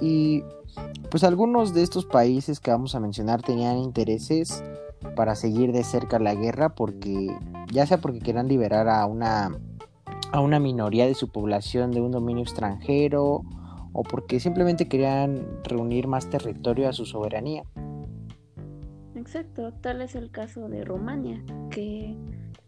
Y 0.00 0.42
pues 1.10 1.24
algunos 1.24 1.74
de 1.74 1.82
estos 1.82 2.06
países 2.06 2.60
que 2.60 2.70
vamos 2.70 2.94
a 2.94 3.00
mencionar 3.00 3.42
tenían 3.42 3.78
intereses 3.78 4.62
para 5.16 5.34
seguir 5.34 5.72
de 5.72 5.82
cerca 5.82 6.18
la 6.18 6.34
guerra 6.34 6.70
porque 6.70 7.34
ya 7.72 7.86
sea 7.86 7.98
porque 7.98 8.20
querían 8.20 8.48
liberar 8.48 8.88
a 8.88 9.06
una 9.06 9.58
a 10.32 10.40
una 10.40 10.58
minoría 10.60 11.06
de 11.06 11.14
su 11.14 11.28
población 11.28 11.90
de 11.90 12.00
un 12.00 12.12
dominio 12.12 12.42
extranjero 12.42 13.42
o 13.92 14.02
porque 14.02 14.38
simplemente 14.38 14.88
querían 14.88 15.46
reunir 15.64 16.06
más 16.06 16.30
territorio 16.30 16.88
a 16.88 16.92
su 16.92 17.04
soberanía. 17.04 17.64
Exacto, 19.16 19.72
tal 19.80 20.00
es 20.00 20.14
el 20.14 20.30
caso 20.30 20.68
de 20.68 20.84
Rumania, 20.84 21.42
que 21.70 22.16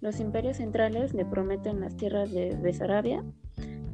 los 0.00 0.20
imperios 0.20 0.56
centrales 0.56 1.14
le 1.14 1.24
prometen 1.24 1.80
las 1.80 1.96
tierras 1.96 2.32
de 2.32 2.56
Besarabia 2.60 3.24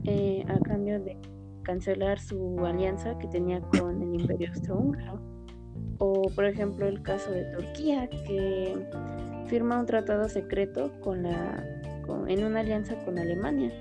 eh, 0.05 0.45
a 0.49 0.59
cambio 0.61 1.01
de 1.01 1.19
cancelar 1.63 2.19
su 2.19 2.65
alianza 2.65 3.19
que 3.19 3.29
tenía 3.29 3.61
con 3.61 4.03
el 4.03 4.21
imperio 4.21 4.49
austrohúngaro. 4.49 5.21
O 5.99 6.23
por 6.35 6.47
ejemplo 6.47 6.87
el 6.87 7.03
caso 7.03 7.31
de 7.31 7.45
Turquía, 7.53 8.09
que 8.09 8.75
firma 9.49 9.79
un 9.79 9.87
tratado 9.87 10.29
secreto 10.29 10.93
con 11.01 11.25
la 11.25 11.78
en 12.27 12.45
una 12.45 12.61
alianza 12.61 12.95
con 13.05 13.19
Alemania. 13.19 13.73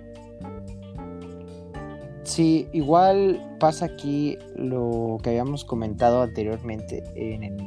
Sí, 2.23 2.67
igual 2.73 3.41
pasa 3.59 3.85
aquí 3.85 4.37
lo 4.55 5.17
que 5.23 5.29
habíamos 5.29 5.63
comentado 5.63 6.21
anteriormente 6.21 7.03
en 7.15 7.57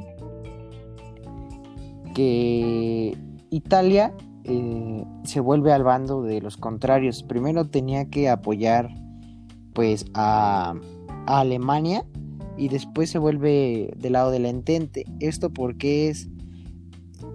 que 2.15 3.17
Italia 3.49 4.13
eh, 4.45 5.05
se 5.25 5.41
vuelve 5.41 5.73
al 5.73 5.83
bando 5.83 6.23
de 6.23 6.43
los 6.43 6.59
contrarios. 6.59 7.23
Primero 7.23 7.69
tenía 7.69 8.11
que 8.11 8.29
apoyar 8.29 8.91
pues 9.73 10.05
a, 10.13 10.75
a 11.27 11.41
Alemania 11.41 12.05
y 12.59 12.69
después 12.69 13.09
se 13.09 13.19
vuelve 13.19 13.95
del 13.97 14.13
lado 14.13 14.31
del 14.31 14.45
entente. 14.45 15.07
Esto 15.21 15.51
porque 15.51 16.11
es 16.11 16.29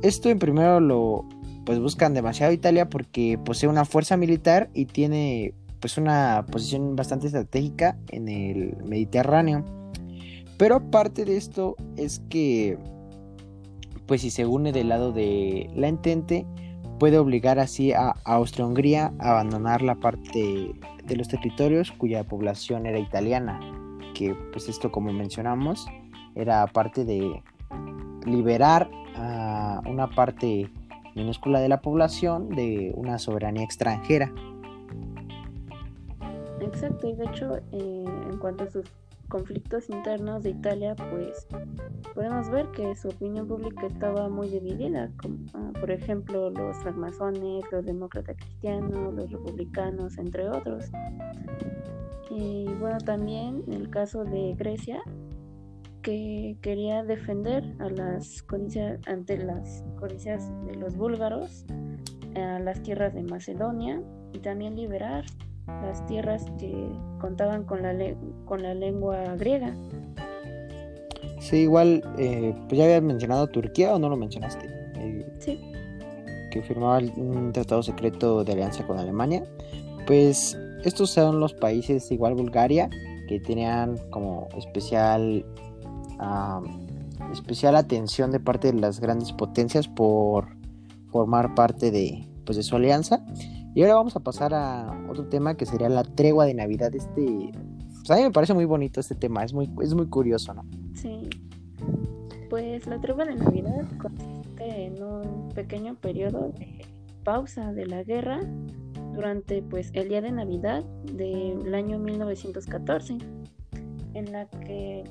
esto 0.01 0.29
en 0.29 0.39
primero 0.39 0.79
lo 0.79 1.27
pues 1.65 1.79
buscan 1.79 2.13
demasiado 2.13 2.53
Italia 2.53 2.89
porque 2.89 3.39
posee 3.43 3.67
una 3.67 3.85
fuerza 3.85 4.17
militar 4.17 4.69
y 4.73 4.85
tiene 4.85 5.53
pues 5.79 5.97
una 5.97 6.45
posición 6.49 6.95
bastante 6.95 7.27
estratégica 7.27 7.97
en 8.09 8.29
el 8.29 8.77
Mediterráneo. 8.85 9.65
Pero 10.57 10.89
parte 10.89 11.25
de 11.25 11.37
esto 11.37 11.75
es 11.97 12.21
que 12.29 12.77
pues 14.05 14.21
si 14.21 14.29
se 14.29 14.45
une 14.45 14.71
del 14.71 14.89
lado 14.89 15.11
de 15.11 15.69
la 15.75 15.87
entente 15.87 16.45
puede 16.99 17.17
obligar 17.17 17.59
así 17.59 17.91
a 17.91 18.11
Austria-Hungría 18.23 19.13
a 19.19 19.31
abandonar 19.31 19.81
la 19.81 19.95
parte 19.95 20.73
de 21.03 21.15
los 21.15 21.27
territorios 21.27 21.91
cuya 21.91 22.23
población 22.23 22.85
era 22.85 22.99
italiana, 22.99 23.59
que 24.13 24.35
pues 24.53 24.69
esto 24.69 24.91
como 24.91 25.11
mencionamos 25.11 25.85
era 26.35 26.65
parte 26.67 27.03
de 27.03 27.43
liberar 28.25 28.89
a 29.15 29.81
una 29.85 30.09
parte 30.09 30.69
minúscula 31.15 31.59
de 31.59 31.69
la 31.69 31.81
población 31.81 32.49
de 32.49 32.93
una 32.95 33.17
soberanía 33.17 33.63
extranjera. 33.63 34.31
Exacto, 36.59 37.07
y 37.07 37.15
de 37.15 37.25
hecho, 37.25 37.57
eh, 37.71 38.05
en 38.29 38.37
cuanto 38.37 38.65
a 38.65 38.69
sus 38.69 38.85
conflictos 39.27 39.89
internos 39.89 40.43
de 40.43 40.51
Italia, 40.51 40.95
pues 40.95 41.47
podemos 42.13 42.49
ver 42.49 42.67
que 42.71 42.95
su 42.95 43.09
opinión 43.09 43.47
pública 43.47 43.87
estaba 43.87 44.29
muy 44.29 44.49
dividida, 44.49 45.11
como 45.21 45.37
ah, 45.53 45.71
por 45.79 45.91
ejemplo 45.91 46.49
los 46.49 46.77
francmasones, 46.77 47.63
los 47.71 47.85
demócratas 47.85 48.35
cristianos, 48.37 49.13
los 49.13 49.31
republicanos, 49.31 50.17
entre 50.17 50.47
otros. 50.49 50.91
Y 52.29 52.65
bueno, 52.79 52.97
también 52.99 53.63
el 53.71 53.89
caso 53.89 54.25
de 54.25 54.53
Grecia, 54.55 55.01
que 56.05 56.55
quería 56.61 57.03
defender 57.03 57.63
a 57.79 57.89
las 57.89 58.43
codicias 58.43 58.99
ante 59.07 59.39
las 59.39 59.83
codicias 59.99 60.47
de 60.67 60.75
los 60.75 60.95
búlgaros 60.95 61.65
a 62.35 62.59
las 62.59 62.83
tierras 62.83 63.15
de 63.15 63.23
Macedonia 63.23 64.03
y 64.31 64.37
también 64.37 64.75
liberar 64.75 65.25
las 65.65 66.05
tierras 66.05 66.45
que 66.59 66.71
contaban 67.19 67.63
con 67.63 67.81
la, 67.81 67.95
con 68.45 68.61
la 68.61 68.75
lengua 68.75 69.35
griega. 69.35 69.75
Sí, 71.39 71.61
igual, 71.61 72.03
eh, 72.19 72.53
pues 72.67 72.77
ya 72.77 72.85
habías 72.85 73.01
mencionado 73.01 73.47
Turquía 73.47 73.95
o 73.95 73.97
no 73.97 74.07
lo 74.07 74.15
mencionaste. 74.15 74.67
Eh, 74.97 75.25
sí. 75.39 75.59
Que 76.51 76.61
firmaba 76.61 76.99
un 77.17 77.51
tratado 77.51 77.81
secreto 77.81 78.43
de 78.43 78.53
alianza 78.53 78.85
con 78.85 78.99
Alemania. 78.99 79.43
Pues 80.05 80.55
estos 80.83 81.09
son 81.09 81.39
los 81.39 81.55
países, 81.55 82.11
igual 82.11 82.35
Bulgaria, 82.35 82.91
que 83.27 83.39
tenían 83.39 83.97
como 84.11 84.47
especial, 84.55 85.43
especial 87.31 87.75
atención 87.75 88.31
de 88.31 88.39
parte 88.39 88.71
de 88.71 88.79
las 88.79 88.99
grandes 88.99 89.31
potencias 89.33 89.87
por 89.87 90.55
formar 91.11 91.55
parte 91.55 91.91
de, 91.91 92.27
pues, 92.45 92.57
de 92.57 92.63
su 92.63 92.75
alianza. 92.75 93.25
Y 93.73 93.81
ahora 93.81 93.95
vamos 93.95 94.15
a 94.15 94.21
pasar 94.21 94.53
a 94.53 95.05
otro 95.09 95.27
tema 95.27 95.55
que 95.55 95.65
sería 95.65 95.89
la 95.89 96.03
tregua 96.03 96.45
de 96.45 96.53
Navidad. 96.53 96.95
Este, 96.95 97.51
pues, 98.05 98.11
a 98.11 98.15
mí 98.15 98.23
me 98.23 98.31
parece 98.31 98.53
muy 98.53 98.65
bonito 98.65 98.99
este 98.99 99.15
tema, 99.15 99.43
es 99.43 99.53
muy, 99.53 99.69
es 99.81 99.93
muy 99.93 100.07
curioso, 100.07 100.53
¿no? 100.53 100.63
Sí. 100.93 101.29
Pues 102.49 102.85
la 102.87 102.99
tregua 103.01 103.25
de 103.25 103.35
Navidad 103.35 103.85
consiste 103.99 104.85
en 104.85 105.03
un 105.03 105.49
pequeño 105.49 105.95
periodo 105.95 106.53
de 106.57 106.85
pausa 107.23 107.73
de 107.73 107.87
la 107.87 108.03
guerra 108.03 108.39
durante 109.13 109.61
pues 109.63 109.89
el 109.93 110.09
día 110.09 110.21
de 110.21 110.31
Navidad 110.31 110.83
del 111.11 111.73
año 111.73 111.97
1914 111.97 113.17
en 114.13 114.31
la 114.31 114.47
que 114.47 115.03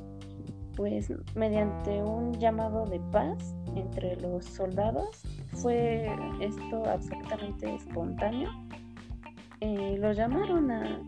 pues 0.76 1.12
mediante 1.34 2.02
un 2.02 2.32
llamado 2.34 2.84
de 2.86 3.00
paz 3.12 3.54
entre 3.74 4.16
los 4.16 4.44
soldados 4.44 5.22
fue 5.52 6.08
esto 6.40 6.84
absolutamente 6.86 7.74
espontáneo. 7.74 8.50
Eh, 9.60 9.96
los 9.98 10.16
llamaron 10.16 10.70
a, 10.70 11.00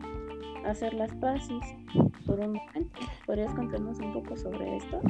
hacer 0.65 0.95
las 0.95 1.15
paces 1.17 1.61
por 2.27 2.41
un 2.41 2.55
momento. 2.55 3.01
¿podrías 3.25 3.55
contarnos 3.55 3.99
un 4.01 4.13
poco 4.13 4.37
sobre 4.37 4.77
esto? 4.77 5.01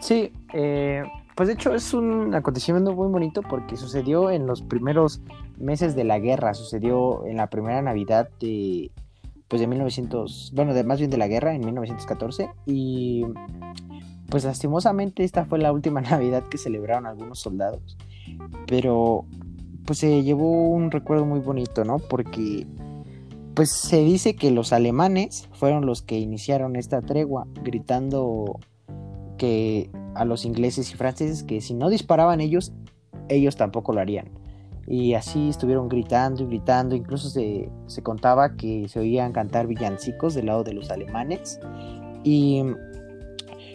Sí, 0.00 0.32
eh, 0.52 1.04
pues 1.36 1.48
de 1.48 1.54
hecho 1.54 1.74
es 1.74 1.94
un 1.94 2.34
acontecimiento 2.34 2.92
muy 2.94 3.08
bonito 3.08 3.42
porque 3.42 3.76
sucedió 3.76 4.30
en 4.30 4.46
los 4.46 4.62
primeros 4.62 5.22
meses 5.58 5.94
de 5.94 6.04
la 6.04 6.18
guerra, 6.18 6.54
sucedió 6.54 7.24
en 7.26 7.36
la 7.36 7.48
primera 7.48 7.80
Navidad 7.82 8.28
de 8.40 8.90
pues 9.50 9.60
de 9.60 9.66
1900, 9.66 10.52
bueno, 10.54 10.74
de 10.74 10.84
más 10.84 11.00
bien 11.00 11.10
de 11.10 11.18
la 11.18 11.26
guerra 11.26 11.52
en 11.56 11.64
1914 11.64 12.50
y 12.66 13.24
pues 14.28 14.44
lastimosamente 14.44 15.24
esta 15.24 15.44
fue 15.44 15.58
la 15.58 15.72
última 15.72 16.00
Navidad 16.00 16.44
que 16.44 16.56
celebraron 16.56 17.04
algunos 17.04 17.40
soldados, 17.40 17.98
pero 18.68 19.26
pues 19.84 19.98
se 19.98 20.22
llevó 20.22 20.68
un 20.68 20.92
recuerdo 20.92 21.26
muy 21.26 21.40
bonito, 21.40 21.84
¿no? 21.84 21.98
Porque 21.98 22.64
pues 23.54 23.72
se 23.72 24.04
dice 24.04 24.36
que 24.36 24.52
los 24.52 24.72
alemanes 24.72 25.48
fueron 25.52 25.84
los 25.84 26.00
que 26.00 26.20
iniciaron 26.20 26.76
esta 26.76 27.02
tregua 27.02 27.48
gritando 27.64 28.60
que 29.36 29.90
a 30.14 30.24
los 30.24 30.44
ingleses 30.44 30.92
y 30.92 30.94
franceses 30.94 31.42
que 31.42 31.60
si 31.60 31.74
no 31.74 31.90
disparaban 31.90 32.40
ellos, 32.40 32.72
ellos 33.28 33.56
tampoco 33.56 33.92
lo 33.92 34.00
harían. 34.00 34.39
Y 34.90 35.14
así 35.14 35.48
estuvieron 35.48 35.88
gritando 35.88 36.42
y 36.42 36.46
gritando, 36.46 36.96
incluso 36.96 37.30
se, 37.30 37.70
se 37.86 38.02
contaba 38.02 38.56
que 38.56 38.88
se 38.88 38.98
oían 38.98 39.32
cantar 39.32 39.68
villancicos 39.68 40.34
del 40.34 40.46
lado 40.46 40.64
de 40.64 40.74
los 40.74 40.90
alemanes. 40.90 41.60
Y 42.24 42.64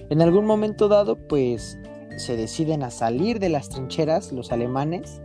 en 0.10 0.21
algún 0.21 0.45
momento 0.45 0.89
dado, 0.89 1.15
pues 1.15 1.80
se 2.17 2.36
deciden 2.36 2.84
a 2.84 2.91
salir 2.91 3.39
de 3.39 3.47
las 3.47 3.69
trincheras 3.69 4.34
los 4.34 4.51
alemanes 4.51 5.21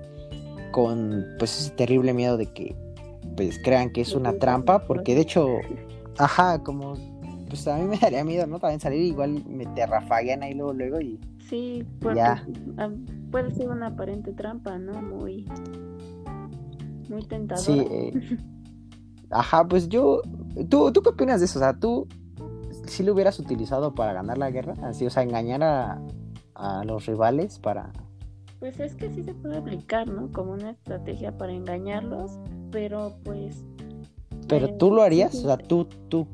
con 0.71 1.27
pues 1.39 1.61
ese 1.61 1.71
terrible 1.71 2.15
miedo 2.15 2.37
de 2.37 2.47
que 2.47 2.77
pues 3.37 3.59
crean 3.63 3.91
que 3.91 4.03
es 4.03 4.15
una 4.15 4.33
trampa, 4.35 4.87
porque 4.87 5.15
de 5.15 5.23
hecho, 5.23 5.49
ajá, 6.19 6.63
como 6.63 6.95
pues 7.49 7.67
a 7.67 7.77
mí 7.77 7.85
me 7.85 7.99
daría 7.99 8.25
miedo, 8.25 8.47
¿no? 8.47 8.61
También 8.61 8.81
salir 8.81 9.03
igual 9.03 9.45
me 9.45 9.67
te 9.67 9.85
rafaguean 9.87 10.43
ahí 10.43 10.55
luego, 10.55 10.73
luego 10.73 11.01
y... 11.01 11.19
Sí, 11.51 11.85
porque 12.01 12.19
ya. 12.19 12.47
Ah, 12.79 12.91
puede 13.31 13.51
ser 13.51 13.69
una 13.69 13.89
aparente 13.89 14.33
trampa, 14.33 14.79
¿no? 14.79 15.03
Muy... 15.03 15.47
Muy 17.09 17.23
tentadora. 17.25 17.65
Sí, 17.65 17.87
eh, 17.91 18.39
ajá, 19.31 19.67
pues 19.67 19.89
yo... 19.89 20.23
¿Tú, 20.69 20.93
¿Tú 20.93 21.03
qué 21.03 21.09
opinas 21.11 21.41
de 21.41 21.47
eso? 21.47 21.59
O 21.59 21.63
sea, 21.63 21.77
¿tú 21.79 22.07
si 22.87 23.03
lo 23.03 23.13
hubieras 23.13 23.39
utilizado 23.39 23.95
para 23.95 24.13
ganar 24.13 24.39
la 24.39 24.51
guerra? 24.51 24.75
Así, 24.83 25.05
o 25.07 25.11
sea, 25.11 25.25
engañar 25.25 25.63
a, 25.63 26.01
a 26.55 26.85
los 26.85 27.07
rivales 27.07 27.59
para... 27.59 27.93
Pues 28.61 28.79
es 28.79 28.95
que 28.95 29.11
sí 29.11 29.25
se 29.25 29.35
puede 29.35 29.57
aplicar, 29.57 30.07
¿no? 30.07 30.31
Como 30.31 30.53
una 30.53 30.71
estrategia 30.71 31.37
para 31.37 31.53
engañarlos, 31.53 32.39
pero 32.71 33.17
pues... 33.25 33.65
¿Pero 34.49 34.75
tú 34.77 34.89
eh, 34.89 34.97
lo 34.97 35.03
harías? 35.03 35.35
O 35.35 35.43
sea, 35.43 35.57
tú, 35.57 35.87
tú, 36.09 36.27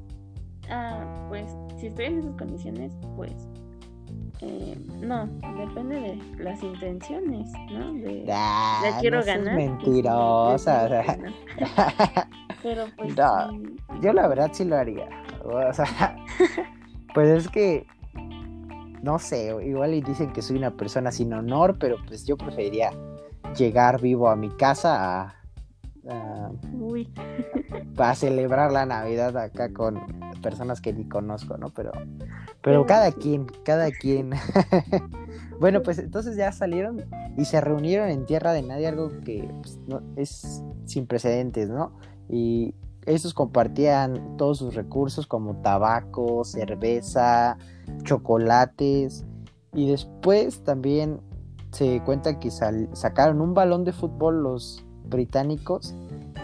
Ah, 0.68 1.26
pues 1.28 1.56
si 1.78 1.86
estoy 1.86 2.06
en 2.06 2.18
esas 2.18 2.34
condiciones, 2.36 2.92
pues 3.16 3.32
eh, 4.40 4.78
no, 5.00 5.26
depende 5.56 6.00
de 6.00 6.42
las 6.42 6.62
intenciones, 6.62 7.50
¿no? 7.70 7.94
De, 7.94 8.26
ah, 8.30 8.98
quiero 9.00 9.24
ganar. 9.24 9.54
mentirosa. 9.54 10.88
Pero 12.62 12.84
pues. 12.96 13.14
yo 14.02 14.12
la 14.12 14.28
verdad 14.28 14.50
sí 14.52 14.64
lo 14.64 14.76
haría. 14.76 15.08
O 15.44 15.72
sea, 15.72 16.16
pues 17.14 17.28
es 17.28 17.48
que. 17.48 17.86
No 19.02 19.20
sé, 19.20 19.54
igual 19.64 19.94
y 19.94 20.00
dicen 20.00 20.32
que 20.32 20.42
soy 20.42 20.56
una 20.56 20.72
persona 20.72 21.12
sin 21.12 21.32
honor, 21.32 21.78
pero 21.78 21.96
pues 22.08 22.26
yo 22.26 22.36
preferiría 22.36 22.90
llegar 23.56 24.00
vivo 24.00 24.28
a 24.28 24.34
mi 24.34 24.50
casa 24.50 25.22
a. 25.22 25.36
a 26.08 26.50
Uy. 26.78 27.08
Para 27.96 28.14
celebrar 28.14 28.72
la 28.72 28.86
Navidad 28.86 29.36
acá 29.36 29.72
con 29.72 30.00
personas 30.42 30.80
que 30.80 30.92
ni 30.92 31.08
conozco, 31.08 31.56
¿no? 31.56 31.70
Pero, 31.70 31.92
pero 32.62 32.86
cada 32.86 33.10
quien, 33.12 33.46
cada 33.64 33.90
quien. 33.90 34.30
bueno, 35.60 35.82
pues 35.82 35.98
entonces 35.98 36.36
ya 36.36 36.52
salieron 36.52 37.04
y 37.36 37.44
se 37.44 37.60
reunieron 37.60 38.10
en 38.10 38.26
tierra 38.26 38.52
de 38.52 38.62
nadie, 38.62 38.86
algo 38.86 39.10
que 39.24 39.48
pues, 39.62 39.78
no, 39.88 40.02
es 40.16 40.62
sin 40.84 41.06
precedentes, 41.06 41.68
¿no? 41.68 41.92
Y 42.28 42.74
estos 43.06 43.34
compartían 43.34 44.36
todos 44.36 44.58
sus 44.58 44.74
recursos 44.74 45.26
como 45.26 45.56
tabaco, 45.62 46.44
cerveza, 46.44 47.56
chocolates 48.02 49.24
y 49.72 49.88
después 49.88 50.64
también 50.64 51.20
se 51.70 52.00
cuenta 52.04 52.38
que 52.38 52.50
sacaron 52.50 53.40
un 53.40 53.54
balón 53.54 53.84
de 53.84 53.92
fútbol 53.92 54.42
los 54.42 54.85
británicos 55.08 55.94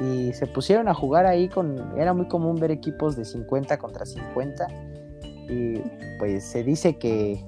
y 0.00 0.32
se 0.32 0.46
pusieron 0.46 0.88
a 0.88 0.94
jugar 0.94 1.26
ahí 1.26 1.48
con, 1.48 1.98
era 1.98 2.12
muy 2.12 2.26
común 2.26 2.56
ver 2.56 2.70
equipos 2.70 3.16
de 3.16 3.24
50 3.24 3.78
contra 3.78 4.06
50 4.06 4.66
y 5.48 5.80
pues 6.18 6.44
se 6.44 6.64
dice 6.64 6.96
que, 6.98 7.44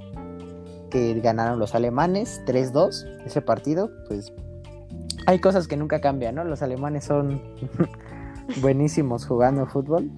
que 0.90 1.20
ganaron 1.20 1.58
los 1.58 1.74
alemanes 1.74 2.42
3-2 2.46 3.24
ese 3.24 3.42
partido, 3.42 3.90
pues 4.08 4.32
hay 5.26 5.38
cosas 5.38 5.66
que 5.66 5.76
nunca 5.76 6.00
cambian, 6.00 6.34
¿no? 6.34 6.44
Los 6.44 6.62
alemanes 6.62 7.04
son 7.04 7.40
buenísimos 8.60 9.26
jugando 9.26 9.66
fútbol. 9.66 10.10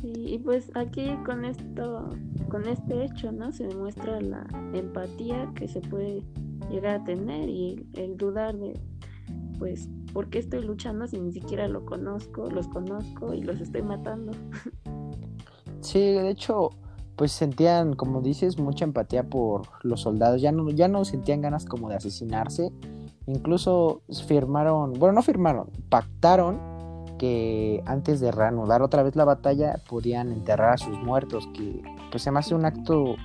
Sí, 0.00 0.12
y 0.14 0.38
pues 0.38 0.70
aquí 0.74 1.16
con 1.24 1.44
esto, 1.44 2.10
con 2.50 2.66
este 2.66 3.04
hecho, 3.04 3.32
¿no? 3.32 3.52
Se 3.52 3.66
demuestra 3.66 4.20
la 4.20 4.46
empatía 4.74 5.50
que 5.54 5.68
se 5.68 5.80
puede 5.80 6.22
llegar 6.70 7.00
a 7.00 7.04
tener 7.04 7.48
y 7.48 7.86
el 7.94 8.16
dudar 8.16 8.56
de 8.56 8.80
pues, 9.58 9.88
¿por 10.14 10.30
qué 10.30 10.38
estoy 10.38 10.64
luchando 10.64 11.06
si 11.06 11.20
ni 11.20 11.32
siquiera 11.32 11.68
lo 11.68 11.84
conozco, 11.84 12.48
los 12.50 12.66
conozco 12.68 13.34
y 13.34 13.42
los 13.42 13.60
estoy 13.60 13.82
matando? 13.82 14.32
Sí, 15.82 15.98
de 15.98 16.30
hecho, 16.30 16.70
pues 17.16 17.32
sentían, 17.32 17.94
como 17.94 18.20
dices, 18.22 18.58
mucha 18.58 18.84
empatía 18.84 19.22
por 19.24 19.62
los 19.82 20.02
soldados, 20.02 20.40
ya 20.40 20.52
no, 20.52 20.68
ya 20.70 20.88
no 20.88 21.04
sentían 21.04 21.40
ganas 21.40 21.64
como 21.64 21.88
de 21.88 21.96
asesinarse, 21.96 22.72
incluso 23.26 24.02
firmaron, 24.26 24.94
bueno, 24.94 25.14
no 25.14 25.22
firmaron, 25.22 25.70
pactaron 25.88 26.58
que 27.18 27.82
antes 27.86 28.20
de 28.20 28.30
reanudar 28.30 28.82
otra 28.82 29.02
vez 29.02 29.16
la 29.16 29.26
batalla 29.26 29.80
podían 29.88 30.32
enterrar 30.32 30.74
a 30.74 30.78
sus 30.78 30.98
muertos, 30.98 31.48
que 31.54 31.82
pues 32.10 32.22
se 32.22 32.30
me 32.30 32.38
hace 32.38 32.54
un 32.54 32.64
acto 32.64 33.16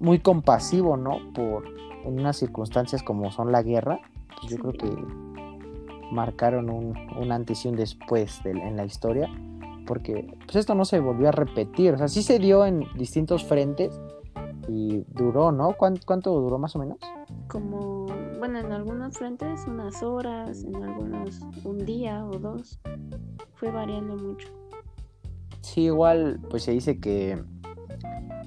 muy 0.00 0.18
compasivo, 0.18 0.96
¿no? 0.96 1.18
Por 1.32 1.73
en 2.04 2.20
unas 2.20 2.36
circunstancias 2.36 3.02
como 3.02 3.30
son 3.30 3.52
la 3.52 3.62
guerra, 3.62 4.00
yo 4.48 4.58
creo 4.58 4.72
que 4.72 4.90
marcaron 6.12 6.70
un, 6.70 7.32
antes 7.32 7.64
y 7.64 7.68
un 7.68 7.76
después 7.76 8.40
en 8.44 8.76
la 8.76 8.84
historia, 8.84 9.28
porque 9.86 10.34
pues 10.44 10.56
esto 10.56 10.74
no 10.74 10.84
se 10.84 11.00
volvió 11.00 11.28
a 11.28 11.32
repetir, 11.32 11.94
o 11.94 11.98
sea, 11.98 12.08
sí 12.08 12.22
se 12.22 12.38
dio 12.38 12.64
en 12.64 12.84
distintos 12.96 13.44
frentes 13.44 14.00
y 14.68 15.04
duró, 15.08 15.52
¿no? 15.52 15.74
¿Cuánto, 15.76 16.40
duró 16.40 16.58
más 16.58 16.74
o 16.76 16.78
menos? 16.78 16.98
Como, 17.48 18.06
bueno, 18.38 18.58
en 18.58 18.72
algunos 18.72 19.18
frentes 19.18 19.66
unas 19.66 20.02
horas, 20.02 20.64
en 20.64 20.76
algunos 20.76 21.40
un 21.64 21.84
día 21.84 22.24
o 22.24 22.38
dos. 22.38 22.80
fue 23.54 23.70
variando 23.70 24.16
mucho. 24.16 24.48
Sí, 25.60 25.82
igual 25.82 26.40
pues 26.50 26.64
se 26.64 26.72
dice 26.72 27.00
que, 27.00 27.42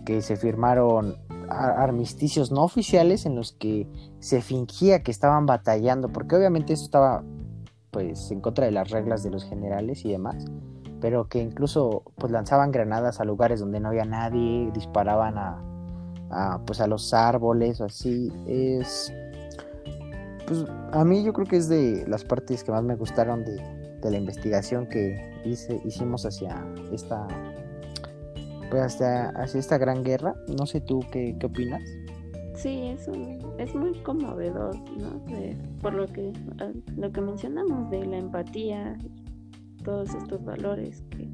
que 0.06 0.22
se 0.22 0.38
firmaron 0.38 1.18
armisticios 1.50 2.52
no 2.52 2.64
oficiales 2.64 3.26
en 3.26 3.36
los 3.36 3.54
que 3.54 3.88
se 4.20 4.42
fingía 4.42 5.04
que 5.04 5.12
estaban 5.12 5.46
batallando, 5.46 6.10
porque 6.10 6.36
obviamente 6.36 6.74
esto 6.74 6.86
estaba 6.86 7.24
pues 7.92 8.32
en 8.32 8.42
contra 8.42 8.66
de 8.66 8.72
las 8.72 8.90
reglas 8.90 9.24
de 9.24 9.32
los 9.32 9.44
generales 9.46 10.04
y 10.06 10.12
demás, 10.12 10.46
pero 11.00 11.28
que 11.28 11.40
incluso 11.40 12.04
pues 12.18 12.32
lanzaban 12.32 12.72
granadas 12.72 13.20
a 13.20 13.26
lugares 13.26 13.60
donde 13.60 13.80
no 13.80 13.90
había 13.90 14.06
nadie, 14.06 14.72
disparaban 14.74 15.38
a, 15.38 15.62
a 16.30 16.60
pues 16.66 16.82
a 16.82 16.88
los 16.88 17.14
árboles 17.14 17.80
o 17.82 17.86
así, 17.86 18.32
es 18.46 19.14
pues 20.46 20.66
a 20.92 21.04
mí 21.04 21.24
yo 21.24 21.34
creo 21.34 21.46
que 21.46 21.58
es 21.58 21.68
de 21.68 22.06
las 22.08 22.24
partes 22.24 22.64
que 22.64 22.72
más 22.72 22.84
me 22.84 22.96
gustaron 22.96 23.44
de, 23.44 23.62
de 24.02 24.12
la 24.12 24.18
investigación 24.18 24.88
que 24.88 25.42
hice, 25.44 25.82
hicimos 25.84 26.26
hacia 26.26 26.66
esta 26.92 27.28
pues 28.70 28.84
hasta 28.84 29.30
hacia 29.30 29.60
esta 29.60 29.78
gran 29.78 30.04
guerra. 30.04 30.34
No 30.58 30.66
sé 30.66 30.82
tú 30.82 31.00
qué, 31.12 31.36
qué 31.40 31.46
opinas. 31.46 31.82
Sí, 32.56 32.88
es, 32.88 33.08
es 33.60 33.76
muy 33.76 33.94
conmovedor, 34.02 34.76
¿no? 34.98 35.24
por 35.82 35.94
lo 35.94 36.08
que, 36.08 36.34
ah, 36.60 36.72
lo 36.96 37.12
que 37.12 37.22
mencionamos 37.22 37.92
de 37.92 38.04
la 38.04 38.18
empatía, 38.18 38.98
todos 39.84 40.16
estos 40.16 40.44
valores 40.44 41.04
que 41.12 41.30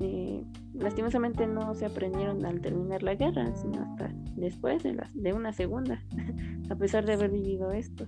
eh, 0.00 0.44
lastimosamente 0.72 1.46
no 1.46 1.74
se 1.74 1.84
aprendieron 1.84 2.46
al 2.46 2.62
terminar 2.62 3.02
la 3.02 3.16
guerra, 3.16 3.54
sino 3.54 3.82
hasta 3.82 4.10
después 4.34 4.82
de, 4.82 4.94
la, 4.94 5.10
de 5.12 5.34
una 5.34 5.52
segunda, 5.52 6.02
a 6.70 6.74
pesar 6.74 7.04
de 7.04 7.12
haber 7.12 7.30
vivido 7.30 7.70
esto. 7.72 8.06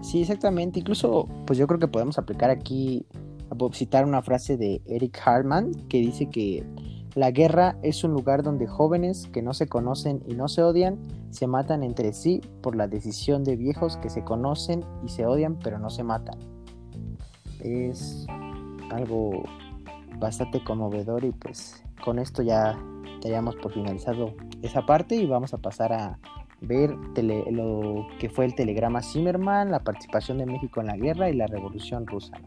Sí, 0.00 0.22
exactamente. 0.22 0.80
Incluso, 0.80 1.28
pues 1.46 1.58
yo 1.58 1.66
creo 1.66 1.78
que 1.78 1.88
podemos 1.88 2.18
aplicar 2.18 2.50
aquí, 2.50 3.06
citar 3.72 4.04
una 4.06 4.22
frase 4.22 4.56
de 4.56 4.82
Eric 4.86 5.20
Hartman 5.24 5.72
que 5.88 5.98
dice 5.98 6.28
que 6.30 6.64
la 7.14 7.30
guerra 7.30 7.76
es 7.82 8.02
un 8.02 8.12
lugar 8.12 8.42
donde 8.42 8.66
jóvenes 8.66 9.28
que 9.32 9.40
no 9.40 9.54
se 9.54 9.68
conocen 9.68 10.22
y 10.26 10.34
no 10.34 10.48
se 10.48 10.62
odian 10.62 10.98
se 11.30 11.46
matan 11.46 11.82
entre 11.82 12.12
sí 12.12 12.40
por 12.60 12.74
la 12.74 12.88
decisión 12.88 13.44
de 13.44 13.56
viejos 13.56 13.96
que 13.98 14.10
se 14.10 14.24
conocen 14.24 14.84
y 15.04 15.08
se 15.08 15.26
odian 15.26 15.58
pero 15.58 15.78
no 15.78 15.90
se 15.90 16.02
matan. 16.02 16.38
Es 17.60 18.26
algo 18.90 19.44
bastante 20.18 20.62
conmovedor 20.62 21.24
y 21.24 21.30
pues 21.30 21.82
con 22.04 22.18
esto 22.18 22.42
ya 22.42 22.78
estaríamos 23.14 23.56
por 23.56 23.72
finalizado 23.72 24.34
esa 24.62 24.84
parte 24.84 25.14
y 25.14 25.26
vamos 25.26 25.54
a 25.54 25.58
pasar 25.58 25.92
a 25.92 26.18
ver 26.60 26.94
lo 27.50 28.06
que 28.18 28.28
fue 28.28 28.44
el 28.44 28.54
telegrama 28.54 29.02
Zimmerman, 29.02 29.70
la 29.70 29.80
participación 29.80 30.38
de 30.38 30.46
México 30.46 30.80
en 30.80 30.86
la 30.88 30.96
guerra 30.96 31.30
y 31.30 31.34
la 31.34 31.46
revolución 31.46 32.06
rusa. 32.06 32.40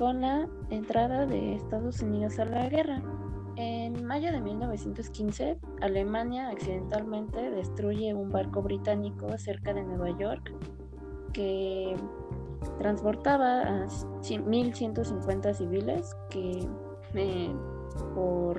Con 0.00 0.22
la 0.22 0.48
entrada 0.70 1.26
de 1.26 1.56
Estados 1.56 2.00
Unidos 2.00 2.38
a 2.38 2.46
la 2.46 2.70
guerra. 2.70 3.02
En 3.56 4.02
mayo 4.06 4.32
de 4.32 4.40
1915, 4.40 5.58
Alemania 5.82 6.48
accidentalmente 6.48 7.50
destruye 7.50 8.14
un 8.14 8.30
barco 8.30 8.62
británico 8.62 9.36
cerca 9.36 9.74
de 9.74 9.82
Nueva 9.82 10.16
York 10.18 10.54
que 11.34 11.94
transportaba 12.78 13.60
a 13.60 13.86
1.150 13.88 15.52
civiles 15.52 16.16
que 16.30 16.66
eh, 17.12 17.52
por 18.14 18.58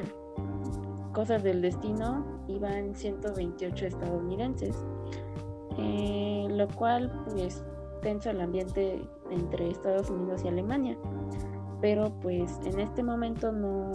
cosas 1.11 1.41
del 1.41 1.63
destino 1.63 2.23
iban 2.47 2.93
128 2.93 3.87
estadounidenses, 3.87 4.75
eh, 5.79 6.45
lo 6.51 6.67
cual 6.67 7.11
pues 7.31 7.65
tenso 8.01 8.29
el 8.29 8.41
ambiente 8.41 9.01
entre 9.29 9.69
Estados 9.69 10.09
Unidos 10.09 10.43
y 10.43 10.47
Alemania. 10.47 10.97
Pero 11.81 12.11
pues 12.21 12.59
en 12.65 12.79
este 12.79 13.01
momento 13.01 13.51
no, 13.51 13.91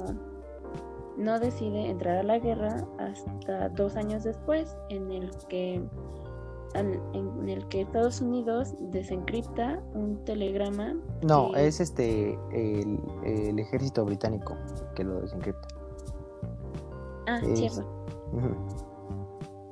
no 1.16 1.38
decide 1.38 1.88
entrar 1.90 2.19
a 2.19 2.23
la 2.23 2.38
guerra 2.38 2.87
hasta 2.99 3.69
dos 3.71 3.97
años 3.97 4.25
después, 4.25 4.77
en 4.88 5.12
el 5.12 5.31
que 5.49 5.83
en 6.75 7.49
el 7.49 7.66
que 7.69 7.83
Estados 7.83 8.21
Unidos 8.21 8.75
desencripta 8.90 9.83
un 9.95 10.23
telegrama. 10.25 10.95
No, 11.23 11.55
es 11.55 11.81
este 11.81 12.38
el, 12.53 13.59
ejército 13.59 14.05
británico 14.05 14.57
que 14.95 15.05
lo 15.05 15.21
desencripta. 15.21 15.69
Ah, 17.27 17.40
cierto. 17.55 17.85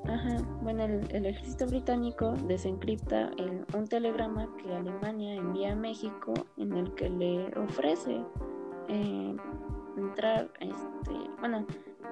Ajá, 0.08 0.36
bueno, 0.60 0.84
el, 0.84 1.26
ejército 1.26 1.66
británico 1.66 2.32
desencripta 2.46 3.30
un 3.74 3.86
telegrama 3.86 4.48
que 4.62 4.74
Alemania 4.74 5.34
envía 5.34 5.72
a 5.72 5.76
México 5.76 6.34
en 6.58 6.74
el 6.74 6.94
que 6.94 7.08
le 7.08 7.46
ofrece 7.58 8.22
eh, 8.88 9.36
entrar, 9.96 10.50
este, 10.60 11.30
bueno, 11.40 11.66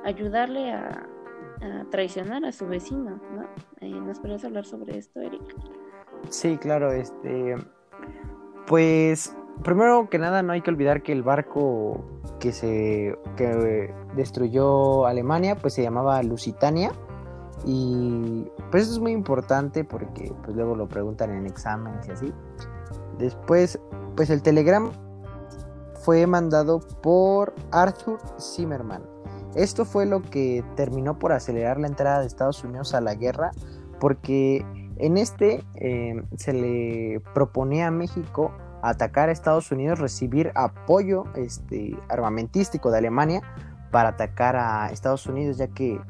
ayudarle 0.05 0.73
a, 0.73 1.07
traicionar 1.91 2.45
a 2.45 2.51
su 2.51 2.67
vecino, 2.67 3.21
¿no? 3.37 3.45
Eh, 3.81 3.89
¿Nos 3.89 4.19
puedes 4.19 4.45
hablar 4.45 4.65
sobre 4.65 4.99
esto, 4.99 5.21
Eric? 5.21 5.43
Sí, 6.29 6.57
claro, 6.57 6.91
este, 6.91 7.55
pues 8.67 9.37
primero 9.63 10.09
que 10.11 10.19
nada 10.19 10.43
no 10.43 10.55
hay 10.55 10.63
que 10.63 10.71
olvidar 10.71 11.05
que 11.05 11.13
el 11.13 11.23
barco 11.23 12.05
que 12.41 12.51
se 12.51 13.17
que 13.37 13.95
destruyó 14.17 15.07
Alemania, 15.07 15.55
pues 15.55 15.75
se 15.75 15.83
llamaba 15.83 16.21
Lusitania 16.25 16.91
y 17.65 18.51
pues 18.71 18.85
eso 18.85 18.93
es 18.95 18.99
muy 18.99 19.13
importante 19.13 19.85
porque 19.85 20.33
pues 20.45 20.57
luego 20.57 20.75
lo 20.75 20.89
preguntan 20.89 21.31
en 21.31 21.47
exámenes 21.47 22.07
y 22.09 22.11
así. 22.11 22.33
Después, 23.19 23.79
pues 24.17 24.31
el 24.31 24.43
telegrama 24.43 24.91
fue 26.03 26.27
mandado 26.27 26.81
por 27.03 27.55
Arthur 27.71 28.19
Zimmerman. 28.41 29.03
Esto 29.55 29.85
fue 29.85 30.07
lo 30.07 30.23
que 30.23 30.65
terminó 30.77 31.19
por 31.19 31.33
acelerar 31.33 31.79
la 31.79 31.87
entrada 31.87 32.21
de 32.21 32.27
Estados 32.27 32.65
Unidos 32.65 32.95
a 32.95 33.01
la 33.01 33.15
guerra 33.15 33.51
porque 34.01 34.65
en 34.97 35.19
este 35.19 35.65
em, 35.75 36.25
se 36.37 36.53
le 36.53 37.21
proponía 37.35 37.89
a 37.89 37.91
México 37.91 38.53
atacar 38.83 39.29
a 39.29 39.33
Estados 39.33 39.71
Unidos, 39.71 40.01
recibir 40.01 40.51
apoyo 40.55 41.25
este, 41.37 41.97
armamentístico 42.09 42.91
de 42.91 42.99
Alemania 42.99 43.43
para 43.93 44.11
atacar 44.11 44.57
a 44.57 44.89
Estados 44.91 45.27
Unidos, 45.27 45.59
ya 45.59 45.69
que 45.69 46.01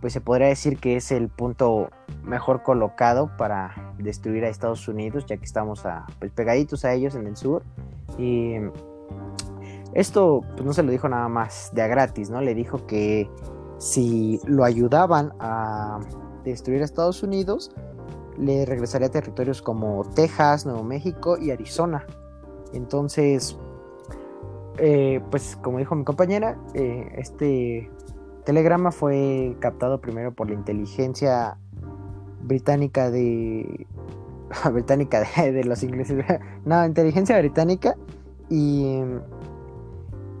pues 0.00 0.12
se 0.12 0.20
podría 0.20 0.48
decir 0.48 0.78
que 0.78 0.96
es 0.96 1.12
el 1.12 1.28
punto 1.28 1.90
mejor 2.24 2.62
colocado 2.62 3.30
para 3.36 3.94
destruir 3.98 4.44
a 4.44 4.48
Estados 4.48 4.88
Unidos, 4.88 5.26
ya 5.26 5.36
que 5.36 5.44
estamos 5.44 5.82
pues, 6.18 6.32
pegaditos 6.32 6.84
a 6.84 6.92
ellos 6.92 7.14
en 7.14 7.26
el 7.26 7.36
sur. 7.36 7.62
Y 8.18 8.54
esto 9.92 10.42
pues, 10.52 10.64
no 10.64 10.72
se 10.72 10.82
lo 10.82 10.90
dijo 10.90 11.08
nada 11.08 11.28
más 11.28 11.70
de 11.74 11.82
a 11.82 11.86
gratis, 11.86 12.30
¿no? 12.30 12.40
Le 12.40 12.54
dijo 12.54 12.86
que 12.86 13.28
si 13.78 14.40
lo 14.46 14.64
ayudaban 14.64 15.32
a 15.40 16.00
destruir 16.44 16.82
a 16.82 16.84
Estados 16.84 17.22
Unidos, 17.22 17.70
le 18.38 18.64
regresaría 18.64 19.08
a 19.08 19.10
territorios 19.10 19.60
como 19.60 20.04
Texas, 20.14 20.64
Nuevo 20.64 20.82
México 20.82 21.36
y 21.36 21.50
Arizona. 21.50 22.06
Entonces, 22.72 23.58
eh, 24.78 25.20
pues 25.30 25.56
como 25.56 25.78
dijo 25.78 25.94
mi 25.94 26.04
compañera, 26.04 26.58
eh, 26.74 27.12
este 27.16 27.90
telegrama 28.44 28.92
fue 28.92 29.56
captado 29.60 30.00
primero 30.00 30.32
por 30.32 30.48
la 30.48 30.54
inteligencia 30.54 31.58
británica 32.42 33.10
de 33.10 33.86
británica 34.72 35.22
de, 35.36 35.64
los 35.64 35.82
ingleses 35.82 36.24
no 36.64 36.84
inteligencia 36.84 37.38
británica 37.38 37.96
y 38.48 39.02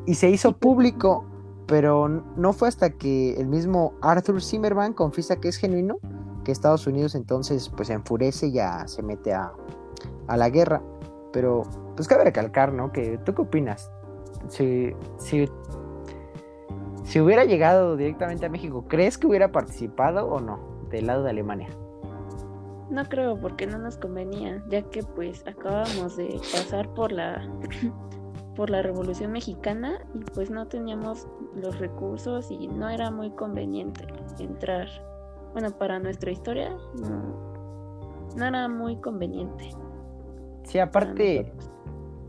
y 0.06 0.14
se 0.14 0.30
hizo 0.30 0.56
público 0.56 1.24
pero 1.66 2.08
no 2.08 2.52
fue 2.52 2.68
hasta 2.68 2.90
que 2.90 3.34
el 3.34 3.46
mismo 3.46 3.94
Arthur 4.02 4.42
Zimmerman 4.42 4.92
confiesa 4.92 5.36
que 5.36 5.48
es 5.48 5.56
genuino 5.56 5.98
que 6.44 6.52
Estados 6.52 6.86
Unidos 6.86 7.14
entonces 7.14 7.68
pues 7.68 7.88
se 7.88 7.94
enfurece 7.94 8.48
y 8.48 8.52
ya 8.52 8.86
se 8.88 9.02
mete 9.02 9.32
a, 9.32 9.52
a 10.26 10.36
la 10.36 10.48
guerra. 10.48 10.82
Pero 11.32 11.62
pues 11.96 12.08
cabe 12.08 12.24
recalcar 12.24 12.72
no 12.72 12.92
que 12.92 13.18
tú 13.18 13.34
qué 13.34 13.42
opinas 13.42 13.90
si, 14.48 14.92
si 15.18 15.48
si 17.02 17.20
hubiera 17.20 17.44
llegado 17.44 17.96
directamente 17.96 18.46
a 18.46 18.48
México, 18.48 18.84
¿crees 18.88 19.18
que 19.18 19.26
hubiera 19.26 19.52
participado 19.52 20.28
o 20.28 20.40
no 20.40 20.86
del 20.90 21.06
lado 21.06 21.22
de 21.22 21.30
Alemania? 21.30 21.68
No 22.90 23.04
creo, 23.04 23.40
porque 23.40 23.66
no 23.66 23.78
nos 23.78 23.96
convenía, 23.96 24.62
ya 24.68 24.82
que 24.82 25.02
pues 25.02 25.46
acabamos 25.46 26.16
de 26.16 26.40
pasar 26.52 26.92
por 26.94 27.12
la 27.12 27.48
por 28.56 28.68
la 28.68 28.82
Revolución 28.82 29.32
Mexicana 29.32 30.00
y 30.14 30.18
pues 30.34 30.50
no 30.50 30.66
teníamos 30.66 31.26
los 31.54 31.78
recursos 31.78 32.50
y 32.50 32.66
no 32.66 32.88
era 32.88 33.10
muy 33.10 33.30
conveniente 33.30 34.06
entrar. 34.38 34.88
Bueno, 35.52 35.70
para 35.70 35.98
nuestra 35.98 36.30
historia 36.30 36.76
no, 37.00 38.32
no 38.36 38.44
era 38.44 38.68
muy 38.68 38.96
conveniente. 38.96 39.70
Sí, 40.64 40.78
aparte, 40.78 41.52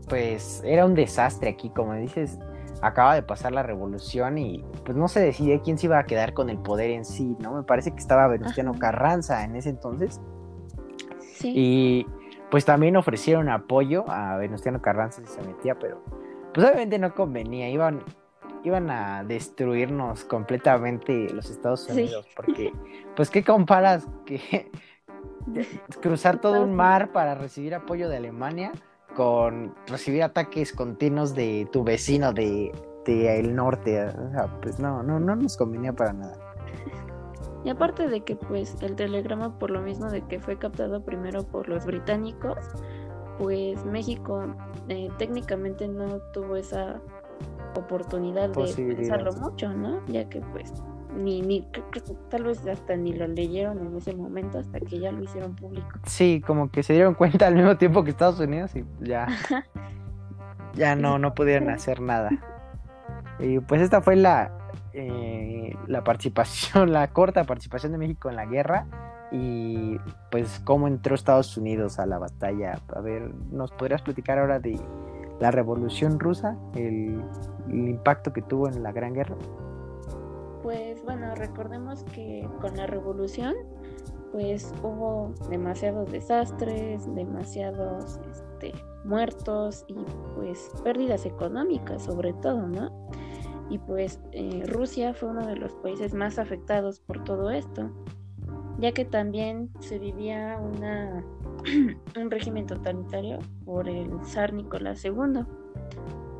pues 0.08 0.62
era 0.64 0.86
un 0.86 0.94
desastre 0.94 1.50
aquí, 1.50 1.70
como 1.70 1.94
dices, 1.94 2.38
acaba 2.82 3.14
de 3.14 3.22
pasar 3.22 3.52
la 3.52 3.62
revolución 3.62 4.38
y 4.38 4.64
pues 4.84 4.96
no 4.96 5.08
se 5.08 5.20
decidía 5.20 5.62
quién 5.62 5.78
se 5.78 5.86
iba 5.86 5.98
a 5.98 6.04
quedar 6.04 6.34
con 6.34 6.50
el 6.50 6.58
poder 6.58 6.90
en 6.90 7.04
sí, 7.04 7.36
¿no? 7.40 7.54
Me 7.54 7.62
parece 7.62 7.92
que 7.92 7.98
estaba 7.98 8.26
Venustiano 8.26 8.74
Carranza 8.78 9.44
en 9.44 9.56
ese 9.56 9.70
entonces. 9.70 10.20
Sí. 11.20 11.52
Y 11.54 12.06
pues 12.50 12.64
también 12.64 12.96
ofrecieron 12.96 13.48
apoyo 13.48 14.04
a 14.10 14.36
Venustiano 14.36 14.82
Carranza 14.82 15.22
si 15.22 15.28
se 15.28 15.42
metía, 15.42 15.78
pero 15.78 16.02
pues 16.52 16.66
obviamente 16.66 16.98
no 16.98 17.14
convenía, 17.14 17.70
iban 17.70 18.02
iban 18.64 18.90
a 18.90 19.24
destruirnos 19.24 20.24
completamente 20.24 21.32
los 21.32 21.50
Estados 21.50 21.88
Unidos, 21.88 22.28
porque 22.36 22.72
pues 23.16 23.30
qué 23.30 23.42
comparas 23.42 24.06
que 24.24 24.70
cruzar 26.02 26.40
todo 26.40 26.62
un 26.62 26.74
mar 26.74 27.12
para 27.12 27.34
recibir 27.34 27.74
apoyo 27.74 28.08
de 28.08 28.18
Alemania 28.18 28.72
con 29.14 29.74
recibir 29.86 30.22
ataques 30.22 30.72
continuos 30.72 31.34
de 31.34 31.68
tu 31.72 31.84
vecino 31.84 32.32
de, 32.32 32.72
el 33.06 33.54
norte, 33.54 34.04
o 34.04 34.30
sea, 34.30 34.60
pues 34.60 34.78
no, 34.78 35.02
no, 35.02 35.18
no 35.18 35.36
nos 35.36 35.56
convenía 35.56 35.92
para 35.92 36.12
nada. 36.12 36.38
Y 37.64 37.70
aparte 37.70 38.08
de 38.08 38.22
que 38.22 38.36
pues 38.36 38.76
el 38.82 38.96
telegrama 38.96 39.58
por 39.58 39.70
lo 39.70 39.80
mismo 39.80 40.10
de 40.10 40.22
que 40.22 40.40
fue 40.40 40.58
captado 40.58 41.04
primero 41.04 41.44
por 41.44 41.68
los 41.68 41.86
británicos, 41.86 42.58
pues 43.38 43.84
México 43.84 44.54
eh, 44.88 45.08
técnicamente 45.18 45.86
no 45.88 46.18
tuvo 46.32 46.56
esa 46.56 47.00
oportunidad 47.76 48.50
de 48.50 48.94
pensarlo 48.94 49.32
mucho, 49.34 49.72
¿no? 49.72 50.04
Ya 50.06 50.28
que 50.28 50.40
pues 50.40 50.72
ni, 51.16 51.42
ni 51.42 51.66
tal 52.30 52.44
vez 52.44 52.66
hasta 52.66 52.96
ni 52.96 53.12
lo 53.12 53.26
leyeron 53.26 53.78
en 53.86 53.96
ese 53.96 54.14
momento 54.14 54.58
hasta 54.58 54.80
que 54.80 54.98
ya 54.98 55.12
lo 55.12 55.22
hicieron 55.22 55.54
público. 55.54 55.88
Sí, 56.04 56.42
como 56.46 56.70
que 56.70 56.82
se 56.82 56.94
dieron 56.94 57.14
cuenta 57.14 57.46
al 57.46 57.54
mismo 57.54 57.76
tiempo 57.76 58.04
que 58.04 58.10
Estados 58.10 58.40
Unidos 58.40 58.74
y 58.74 58.84
ya 59.00 59.26
ya 60.74 60.96
no 60.96 61.18
no 61.18 61.34
pudieron 61.34 61.70
hacer 61.70 62.00
nada. 62.00 62.30
Y 63.38 63.58
pues 63.60 63.80
esta 63.82 64.02
fue 64.02 64.16
la 64.16 64.52
eh, 64.94 65.74
la 65.86 66.04
participación, 66.04 66.92
la 66.92 67.08
corta 67.08 67.44
participación 67.44 67.92
de 67.92 67.98
México 67.98 68.28
en 68.28 68.36
la 68.36 68.46
guerra 68.46 68.86
y 69.30 69.98
pues 70.30 70.60
cómo 70.64 70.86
entró 70.86 71.14
Estados 71.14 71.56
Unidos 71.56 71.98
a 71.98 72.06
la 72.06 72.18
batalla. 72.18 72.78
A 72.94 73.00
ver, 73.00 73.34
¿nos 73.50 73.70
podrías 73.72 74.02
platicar 74.02 74.38
ahora 74.38 74.58
de 74.58 74.78
la 75.40 75.50
Revolución 75.50 76.20
Rusa, 76.20 76.56
el, 76.74 77.22
el 77.68 77.88
impacto 77.88 78.32
que 78.32 78.42
tuvo 78.42 78.68
en 78.68 78.82
la 78.82 78.92
Gran 78.92 79.14
Guerra? 79.14 79.36
Pues 80.62 81.02
bueno, 81.02 81.34
recordemos 81.34 82.04
que 82.04 82.48
con 82.60 82.76
la 82.76 82.86
revolución 82.86 83.54
pues 84.30 84.72
hubo 84.82 85.34
demasiados 85.50 86.10
desastres, 86.10 87.12
demasiados 87.14 88.18
este, 88.30 88.72
muertos 89.04 89.84
y 89.88 89.96
pues 90.34 90.70
pérdidas 90.82 91.26
económicas 91.26 92.04
sobre 92.04 92.32
todo, 92.34 92.66
¿no? 92.66 93.10
Y 93.68 93.78
pues 93.78 94.20
eh, 94.32 94.64
Rusia 94.66 95.14
fue 95.14 95.30
uno 95.30 95.46
de 95.46 95.56
los 95.56 95.74
países 95.76 96.14
más 96.14 96.38
afectados 96.38 97.00
por 97.00 97.24
todo 97.24 97.50
esto, 97.50 97.90
ya 98.78 98.92
que 98.92 99.04
también 99.04 99.70
se 99.80 99.98
vivía 99.98 100.58
una, 100.60 101.24
un 102.20 102.30
régimen 102.30 102.66
totalitario 102.66 103.38
por 103.64 103.88
el 103.88 104.10
zar 104.24 104.52
Nicolás 104.52 105.04
II 105.04 105.44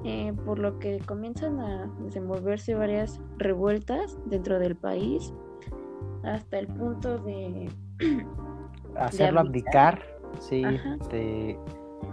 eh, 0.05 0.33
por 0.45 0.59
lo 0.59 0.79
que 0.79 0.99
comienzan 1.07 1.61
a 1.61 1.87
desenvolverse 2.01 2.75
varias 2.75 3.21
revueltas 3.39 4.19
dentro 4.27 4.59
del 4.59 4.75
país 4.75 5.33
hasta 6.25 6.59
el 6.59 6.67
punto 6.69 7.19
de 7.19 7.71
hacerlo 8.97 9.41
abdicar, 9.41 10.03
sí, 10.41 10.65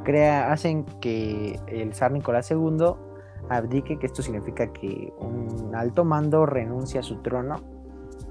crea, 0.03 0.51
hacen 0.51 0.85
que 1.01 1.59
el 1.67 1.93
zar 1.93 2.11
Nicolás 2.11 2.51
II 2.51 2.93
abdique, 3.49 3.97
que 3.97 4.05
esto 4.05 4.21
significa 4.21 4.71
que 4.71 5.11
un 5.19 5.73
alto 5.75 6.05
mando 6.05 6.45
renuncia 6.45 6.99
a 6.99 7.03
su 7.03 7.17
trono 7.21 7.55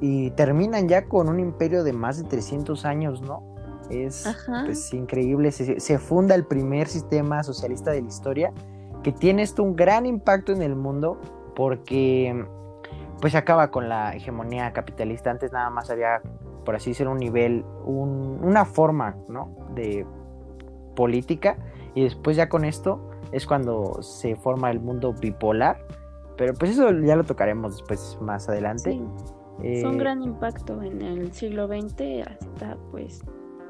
y 0.00 0.30
terminan 0.32 0.88
ya 0.88 1.06
con 1.08 1.28
un 1.28 1.40
imperio 1.40 1.82
de 1.82 1.92
más 1.92 2.22
de 2.22 2.28
300 2.28 2.84
años, 2.84 3.22
¿no? 3.22 3.56
Es 3.90 4.28
pues, 4.66 4.92
increíble, 4.92 5.50
se, 5.50 5.80
se 5.80 5.98
funda 5.98 6.34
el 6.34 6.44
primer 6.44 6.88
sistema 6.88 7.42
socialista 7.42 7.90
de 7.90 8.02
la 8.02 8.08
historia 8.08 8.52
que 9.08 9.18
tiene 9.18 9.40
esto 9.40 9.62
un 9.62 9.74
gran 9.74 10.04
impacto 10.04 10.52
en 10.52 10.60
el 10.60 10.76
mundo 10.76 11.18
porque 11.56 12.44
pues 13.22 13.34
acaba 13.34 13.70
con 13.70 13.88
la 13.88 14.14
hegemonía 14.14 14.74
capitalista. 14.74 15.30
Antes 15.30 15.50
nada 15.50 15.70
más 15.70 15.88
había, 15.88 16.20
por 16.66 16.76
así 16.76 16.90
decirlo, 16.90 17.12
un 17.12 17.18
nivel, 17.18 17.64
una 17.86 18.66
forma 18.66 19.16
¿no? 19.28 19.56
de 19.74 20.06
política 20.94 21.56
y 21.94 22.04
después 22.04 22.36
ya 22.36 22.50
con 22.50 22.66
esto 22.66 23.10
es 23.32 23.46
cuando 23.46 24.02
se 24.02 24.36
forma 24.36 24.70
el 24.70 24.78
mundo 24.78 25.14
bipolar. 25.18 25.78
Pero 26.36 26.52
pues 26.52 26.72
eso 26.72 26.90
ya 26.92 27.16
lo 27.16 27.24
tocaremos 27.24 27.78
después 27.78 28.18
más 28.20 28.46
adelante. 28.50 28.92
Sí. 28.92 29.02
Eh, 29.62 29.86
un 29.86 29.96
gran 29.96 30.22
impacto 30.22 30.82
en 30.82 31.00
el 31.00 31.32
siglo 31.32 31.66
XX 31.66 32.26
hasta 32.26 32.76
pues 32.90 33.22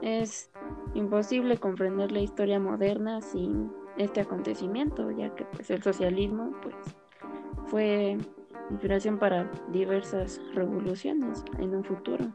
es 0.02 0.50
imposible 0.94 1.58
comprender 1.58 2.10
la 2.10 2.18
historia 2.18 2.58
moderna 2.58 3.20
sin 3.20 3.70
este 3.98 4.20
acontecimiento, 4.20 5.10
ya 5.10 5.34
que 5.34 5.44
pues 5.44 5.70
el 5.70 5.82
socialismo 5.82 6.52
pues 6.62 6.74
fue 7.66 8.16
inspiración 8.70 9.18
para 9.18 9.50
diversas 9.72 10.40
revoluciones 10.54 11.44
en 11.58 11.74
un 11.74 11.84
futuro. 11.84 12.26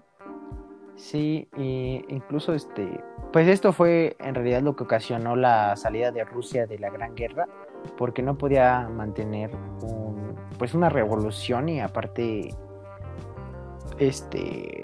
Sí, 0.96 1.48
e 1.58 2.06
incluso 2.08 2.54
este, 2.54 3.04
pues 3.32 3.48
esto 3.48 3.74
fue 3.74 4.16
en 4.20 4.36
realidad 4.36 4.62
lo 4.62 4.76
que 4.76 4.84
ocasionó 4.84 5.36
la 5.36 5.76
salida 5.76 6.12
de 6.12 6.24
Rusia 6.24 6.68
de 6.68 6.78
la 6.78 6.90
Gran 6.92 7.16
Guerra, 7.16 7.48
porque 7.98 8.22
no 8.22 8.38
podía 8.38 8.88
mantener 8.90 9.52
un, 9.82 10.36
pues 10.60 10.74
una 10.74 10.90
revolución 10.90 11.68
y 11.70 11.82
aparte, 11.82 12.50
este, 13.98 14.84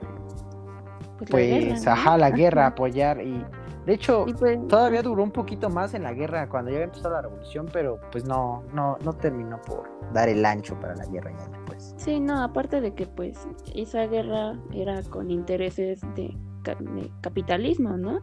pues, 1.19 1.30
pues 1.30 1.88
ajá, 1.88 2.17
la 2.17 2.32
guerra, 2.32 2.67
apoyar 2.67 3.21
y 3.21 3.45
de 3.90 3.96
hecho, 3.96 4.28
pues, 4.38 4.68
todavía 4.68 5.02
duró 5.02 5.24
un 5.24 5.32
poquito 5.32 5.68
más 5.68 5.96
en 5.96 6.04
la 6.04 6.14
guerra 6.14 6.48
cuando 6.48 6.70
ya 6.70 6.82
empezó 6.82 7.10
la 7.10 7.24
revolución, 7.24 7.68
pero 7.74 8.00
pues 8.12 8.24
no, 8.24 8.64
no, 8.72 9.00
no 9.04 9.14
terminó 9.14 9.60
por 9.64 9.90
dar 10.14 10.30
el 10.30 10.46
ancho 10.46 10.80
para 10.80 10.96
la 10.96 11.08
guerra 11.08 11.32
ya 11.32 11.48
después. 11.48 11.96
Sí, 11.98 12.20
no, 12.20 12.44
aparte 12.44 12.82
de 12.82 12.94
que 12.94 13.08
pues 13.08 13.48
esa 13.74 14.06
guerra 14.06 14.60
era 14.74 15.02
con 15.10 15.32
intereses 15.32 16.02
de, 16.14 16.38
capitalismo, 17.22 17.98
¿no? 17.98 18.22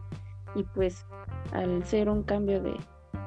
Y 0.55 0.63
pues 0.63 1.05
al 1.51 1.83
ser 1.83 2.07
un 2.07 2.23
cambio 2.23 2.63
de, 2.63 2.77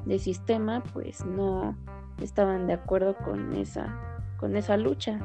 de 0.07 0.19
sistema, 0.19 0.83
pues 0.95 1.23
no 1.27 1.77
estaban 2.23 2.67
de 2.67 2.73
acuerdo 2.73 3.19
con 3.19 3.53
esa, 3.53 4.01
con 4.39 4.57
esa 4.57 4.79
lucha. 4.79 5.21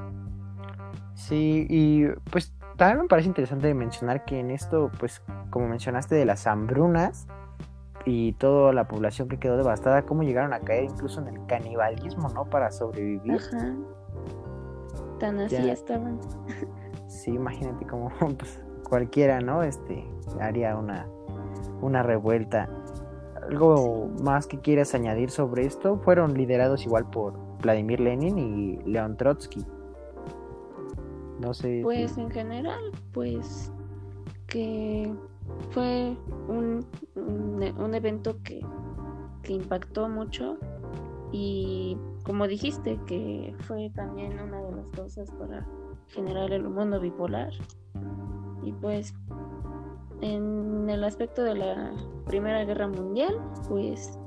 Sí, 1.14 1.66
y 1.70 2.08
pues 2.30 2.54
también 2.78 3.02
me 3.02 3.08
parece 3.08 3.28
interesante 3.28 3.74
mencionar 3.74 4.26
que 4.26 4.40
en 4.40 4.52
esto, 4.52 4.92
pues 5.00 5.22
como 5.50 5.68
mencionaste 5.68 6.16
de 6.16 6.26
las 6.26 6.46
hambrunas 6.48 7.28
y 8.06 8.34
toda 8.34 8.74
la 8.74 8.88
población 8.88 9.28
que 9.28 9.38
quedó 9.38 9.58
devastada, 9.58 10.04
cómo 10.04 10.24
llegaron 10.24 10.54
a 10.54 10.60
caer 10.60 10.86
incluso 10.86 11.22
en 11.22 11.30
el 11.30 11.46
canibalismo, 11.48 12.30
¿no? 12.30 12.46
Para 12.46 12.72
sobrevivir. 12.72 13.34
Ajá. 13.34 13.76
Tan 15.20 15.40
así 15.40 15.70
estaban. 15.70 16.20
Sí, 17.08 17.32
imagínate 17.32 17.86
como 17.86 18.10
pues, 18.38 18.62
cualquiera, 18.88 19.40
¿no? 19.40 19.64
Este 19.64 20.06
haría 20.40 20.76
una, 20.76 21.08
una 21.82 22.04
revuelta. 22.04 22.70
Algo 23.42 24.10
más 24.24 24.48
que 24.48 24.60
quieras 24.60 24.96
añadir 24.96 25.30
sobre 25.30 25.66
esto, 25.66 25.98
fueron 26.00 26.34
liderados 26.34 26.86
igual 26.86 27.10
por 27.10 27.34
Vladimir 27.62 28.00
Lenin 28.00 28.38
y 28.38 28.78
León 28.84 29.18
Trotsky. 29.18 29.66
No 31.40 31.54
sé. 31.54 31.82
Pues 31.84 32.18
en 32.18 32.30
general, 32.32 32.80
pues 33.14 33.72
que 34.48 35.14
fue 35.72 36.18
un, 36.48 36.86
un, 37.16 37.94
evento 37.94 38.42
que, 38.44 38.62
que, 39.44 39.54
impactó 39.54 40.08
mucho 40.08 40.58
y 41.32 41.98
como 42.24 42.48
dijiste 42.48 43.00
que 43.06 43.54
fue 43.62 43.90
también 43.92 44.40
una 44.40 44.62
de 44.62 44.72
las 44.76 44.90
cosas 44.92 45.30
para 45.32 45.66
generar 46.08 46.52
el 46.52 46.64
mundo 46.70 47.00
bipolar 47.00 47.52
y 48.64 48.72
pues 48.74 49.14
en 50.22 50.90
el 50.90 51.04
aspecto 51.04 51.44
de 51.44 51.56
la 51.56 51.92
Primera 52.26 52.64
Guerra 52.64 52.88
Mundial 52.88 53.40
pues 53.68 54.18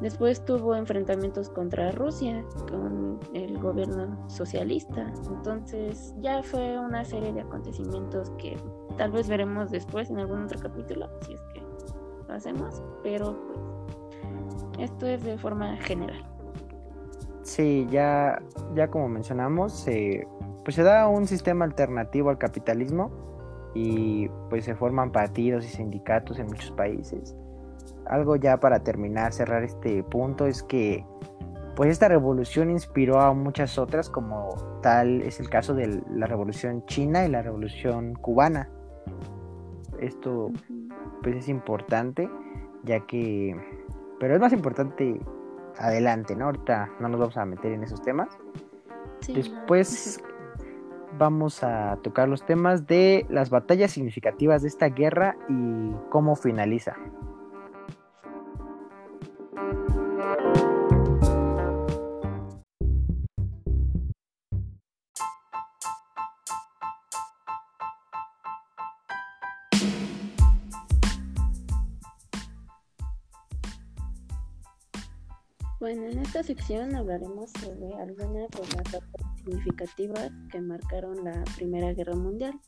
Después 0.00 0.44
tuvo 0.44 0.74
enfrentamientos 0.74 1.50
contra 1.50 1.92
Rusia 1.92 2.42
con 2.70 3.20
el 3.34 3.58
gobierno 3.58 4.28
socialista. 4.28 5.12
Entonces 5.28 6.14
ya 6.20 6.42
fue 6.42 6.78
una 6.78 7.04
serie 7.04 7.32
de 7.32 7.42
acontecimientos 7.42 8.30
que 8.38 8.56
tal 8.96 9.12
vez 9.12 9.28
veremos 9.28 9.70
después 9.70 10.10
en 10.10 10.18
algún 10.18 10.44
otro 10.44 10.58
capítulo, 10.58 11.08
si 11.26 11.34
es 11.34 11.40
que 11.52 11.62
lo 12.26 12.34
hacemos. 12.34 12.82
Pero 13.02 13.36
pues 14.76 14.90
esto 14.90 15.06
es 15.06 15.22
de 15.22 15.36
forma 15.36 15.76
general. 15.78 16.24
Sí, 17.42 17.86
ya, 17.90 18.40
ya 18.74 18.88
como 18.88 19.08
mencionamos, 19.08 19.86
pues 20.64 20.74
se 20.74 20.82
da 20.82 21.08
un 21.08 21.26
sistema 21.26 21.64
alternativo 21.64 22.30
al 22.30 22.38
capitalismo 22.38 23.10
y 23.74 24.28
pues 24.48 24.64
se 24.64 24.74
forman 24.74 25.12
partidos 25.12 25.64
y 25.64 25.68
sindicatos 25.68 26.38
en 26.38 26.46
muchos 26.46 26.70
países 26.72 27.36
algo 28.10 28.36
ya 28.36 28.58
para 28.58 28.80
terminar, 28.80 29.32
cerrar 29.32 29.62
este 29.62 30.02
punto, 30.02 30.46
es 30.46 30.62
que 30.62 31.06
pues 31.76 31.90
esta 31.90 32.08
revolución 32.08 32.70
inspiró 32.70 33.20
a 33.20 33.32
muchas 33.32 33.78
otras, 33.78 34.10
como 34.10 34.50
tal 34.82 35.22
es 35.22 35.40
el 35.40 35.48
caso 35.48 35.74
de 35.74 36.02
la 36.10 36.26
revolución 36.26 36.84
china 36.86 37.24
y 37.24 37.30
la 37.30 37.40
revolución 37.40 38.14
cubana. 38.14 38.68
Esto 40.00 40.50
pues 41.22 41.36
es 41.36 41.48
importante, 41.48 42.28
ya 42.82 43.00
que, 43.06 43.56
pero 44.18 44.34
es 44.34 44.40
más 44.40 44.52
importante 44.52 45.20
adelante, 45.78 46.34
¿no? 46.34 46.46
Ahorita 46.46 46.90
no 46.98 47.08
nos 47.08 47.20
vamos 47.20 47.36
a 47.36 47.44
meter 47.46 47.72
en 47.72 47.84
esos 47.84 48.02
temas. 48.02 48.28
Después 49.32 50.20
vamos 51.18 51.62
a 51.62 51.98
tocar 52.02 52.28
los 52.28 52.44
temas 52.44 52.86
de 52.86 53.26
las 53.28 53.50
batallas 53.50 53.92
significativas 53.92 54.62
de 54.62 54.68
esta 54.68 54.88
guerra 54.88 55.36
y 55.48 55.92
cómo 56.10 56.34
finaliza. 56.34 56.96
Sección 76.50 76.96
hablaremos 76.96 77.48
sobre 77.60 77.94
algunas 77.94 78.50
de 78.50 78.58
las 78.58 78.74
batallas 78.74 79.04
significativas 79.36 80.32
que 80.50 80.60
marcaron 80.60 81.22
la 81.22 81.44
Primera 81.54 81.92
Guerra 81.92 82.16
Mundial. 82.16 82.58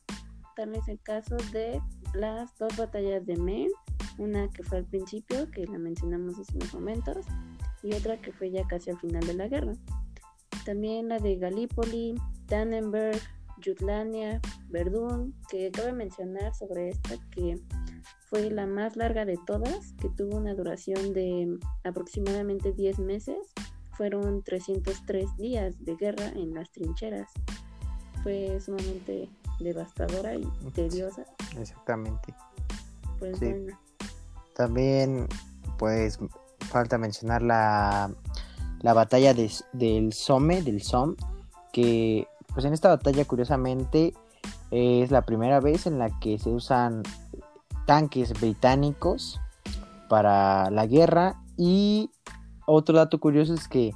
Tal 0.54 0.76
es 0.76 0.86
el 0.86 1.00
caso 1.00 1.36
de 1.52 1.82
las 2.14 2.56
dos 2.58 2.76
batallas 2.76 3.26
de 3.26 3.36
Maine, 3.36 3.72
una 4.18 4.48
que 4.50 4.62
fue 4.62 4.78
al 4.78 4.84
principio, 4.84 5.50
que 5.50 5.66
la 5.66 5.78
mencionamos 5.78 6.38
hace 6.38 6.54
unos 6.54 6.72
momentos, 6.74 7.26
y 7.82 7.92
otra 7.92 8.20
que 8.20 8.30
fue 8.30 8.52
ya 8.52 8.64
casi 8.68 8.90
al 8.90 9.00
final 9.00 9.26
de 9.26 9.34
la 9.34 9.48
guerra. 9.48 9.72
También 10.64 11.08
la 11.08 11.18
de 11.18 11.34
Gallipoli, 11.34 12.14
Tannenberg, 12.46 13.20
Jutlandia, 13.64 14.40
Verdún, 14.68 15.34
que 15.50 15.72
cabe 15.72 15.92
mencionar 15.92 16.54
sobre 16.54 16.90
esta 16.90 17.16
que 17.32 17.56
fue 18.32 18.48
la 18.48 18.66
más 18.66 18.96
larga 18.96 19.24
de 19.24 19.38
todas, 19.44 19.92
que 20.00 20.08
tuvo 20.08 20.36
una 20.36 20.54
duración 20.54 21.12
de 21.12 21.58
aproximadamente 21.84 22.72
10 22.72 23.00
meses. 23.00 23.36
Fueron 23.92 24.42
303 24.42 25.36
días 25.36 25.74
de 25.84 25.96
guerra 25.96 26.28
en 26.28 26.54
las 26.54 26.70
trincheras. 26.70 27.30
Fue 28.22 28.60
sumamente 28.60 29.28
devastadora 29.60 30.34
y 30.34 30.46
tediosa. 30.74 31.24
Exactamente. 31.58 32.34
Pues 33.18 33.38
bueno. 33.40 33.78
También, 34.54 35.28
pues, 35.78 36.18
falta 36.70 36.98
mencionar 36.98 37.42
la, 37.42 38.10
la 38.80 38.94
batalla 38.94 39.34
del 39.34 40.12
Somme, 40.12 40.62
del 40.62 40.82
Somme, 40.82 41.16
que, 41.72 42.26
pues 42.52 42.64
en 42.66 42.72
esta 42.72 42.88
batalla, 42.88 43.24
curiosamente, 43.24 44.14
es 44.70 45.10
la 45.10 45.22
primera 45.22 45.60
vez 45.60 45.86
en 45.86 45.98
la 45.98 46.08
que 46.20 46.38
se 46.38 46.50
usan 46.50 47.02
tanques 47.86 48.32
británicos 48.40 49.40
para 50.08 50.70
la 50.70 50.86
guerra 50.86 51.42
y 51.56 52.10
otro 52.66 52.96
dato 52.96 53.18
curioso 53.18 53.54
es 53.54 53.68
que 53.68 53.92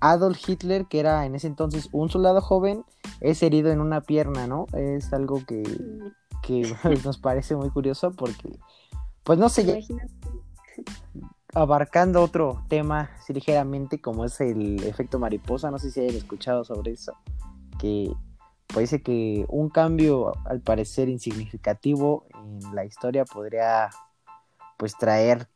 Adolf 0.00 0.48
Hitler, 0.48 0.86
que 0.86 1.00
era 1.00 1.26
en 1.26 1.34
ese 1.34 1.46
entonces 1.46 1.88
un 1.92 2.08
soldado 2.08 2.40
joven, 2.40 2.84
es 3.20 3.42
herido 3.42 3.70
en 3.70 3.80
una 3.80 4.00
pierna, 4.00 4.46
¿no? 4.46 4.66
Es 4.72 5.12
algo 5.12 5.42
que, 5.44 5.62
nos 7.04 7.18
parece 7.18 7.56
muy 7.56 7.70
curioso 7.70 8.12
porque, 8.12 8.58
pues 9.24 9.38
no 9.38 9.48
sé, 9.48 9.84
abarcando 11.54 12.22
otro 12.22 12.62
tema 12.68 13.10
así 13.18 13.32
ligeramente 13.32 14.00
como 14.00 14.24
es 14.24 14.40
el 14.40 14.82
efecto 14.84 15.18
mariposa, 15.18 15.70
no 15.70 15.78
sé 15.78 15.90
si 15.90 16.00
hayan 16.00 16.16
escuchado 16.16 16.64
sobre 16.64 16.92
eso, 16.92 17.14
que 17.78 18.12
parece 18.72 19.02
que 19.02 19.44
un 19.48 19.68
cambio 19.68 20.32
al 20.44 20.60
parecer 20.60 21.08
insignificativo 21.08 22.26
en 22.34 22.74
la 22.74 22.84
historia 22.84 23.24
podría 23.24 23.90
pues 24.76 24.96
traer 24.96 25.48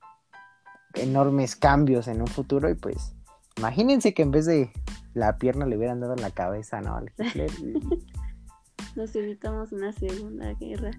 enormes 0.95 1.57
cambios 1.57 2.09
en 2.09 2.21
un 2.21 2.27
futuro 2.27 2.71
y 2.71 2.75
pues 2.75 3.15
imagínense 3.57 4.15
que 4.15 4.23
en 4.23 4.31
vez 4.31 4.47
de 4.47 4.71
la 5.15 5.39
pierna 5.39 5.67
le 5.67 5.77
hubieran 5.77 6.01
dado 6.01 6.15
en 6.15 6.23
la 6.23 6.31
cabeza, 6.31 6.81
¿no? 6.81 6.97
Al 6.97 7.13
Hitler. 7.19 7.51
Nos 8.97 9.15
evitamos 9.15 9.73
una 9.73 9.93
segunda 9.93 10.53
guerra. 10.55 10.91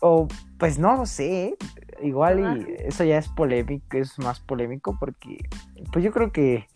O 0.00 0.26
pues 0.58 0.78
no 0.78 0.96
lo 0.96 1.06
sé, 1.06 1.56
igual 2.02 2.40
y 2.40 2.74
eso 2.86 3.04
ya 3.04 3.18
es 3.18 3.28
polémico, 3.28 3.96
es 3.96 4.18
más 4.18 4.40
polémico 4.40 4.96
porque 4.98 5.38
pues 5.92 6.04
yo 6.04 6.10
creo 6.10 6.32
que 6.32 6.66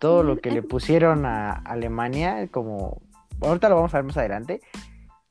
todo 0.00 0.22
lo 0.22 0.38
que 0.38 0.50
le 0.50 0.62
pusieron 0.62 1.26
a 1.26 1.52
Alemania 1.52 2.48
como 2.48 3.02
ahorita 3.42 3.68
lo 3.68 3.76
vamos 3.76 3.94
a 3.94 3.98
ver 3.98 4.04
más 4.04 4.16
adelante, 4.16 4.60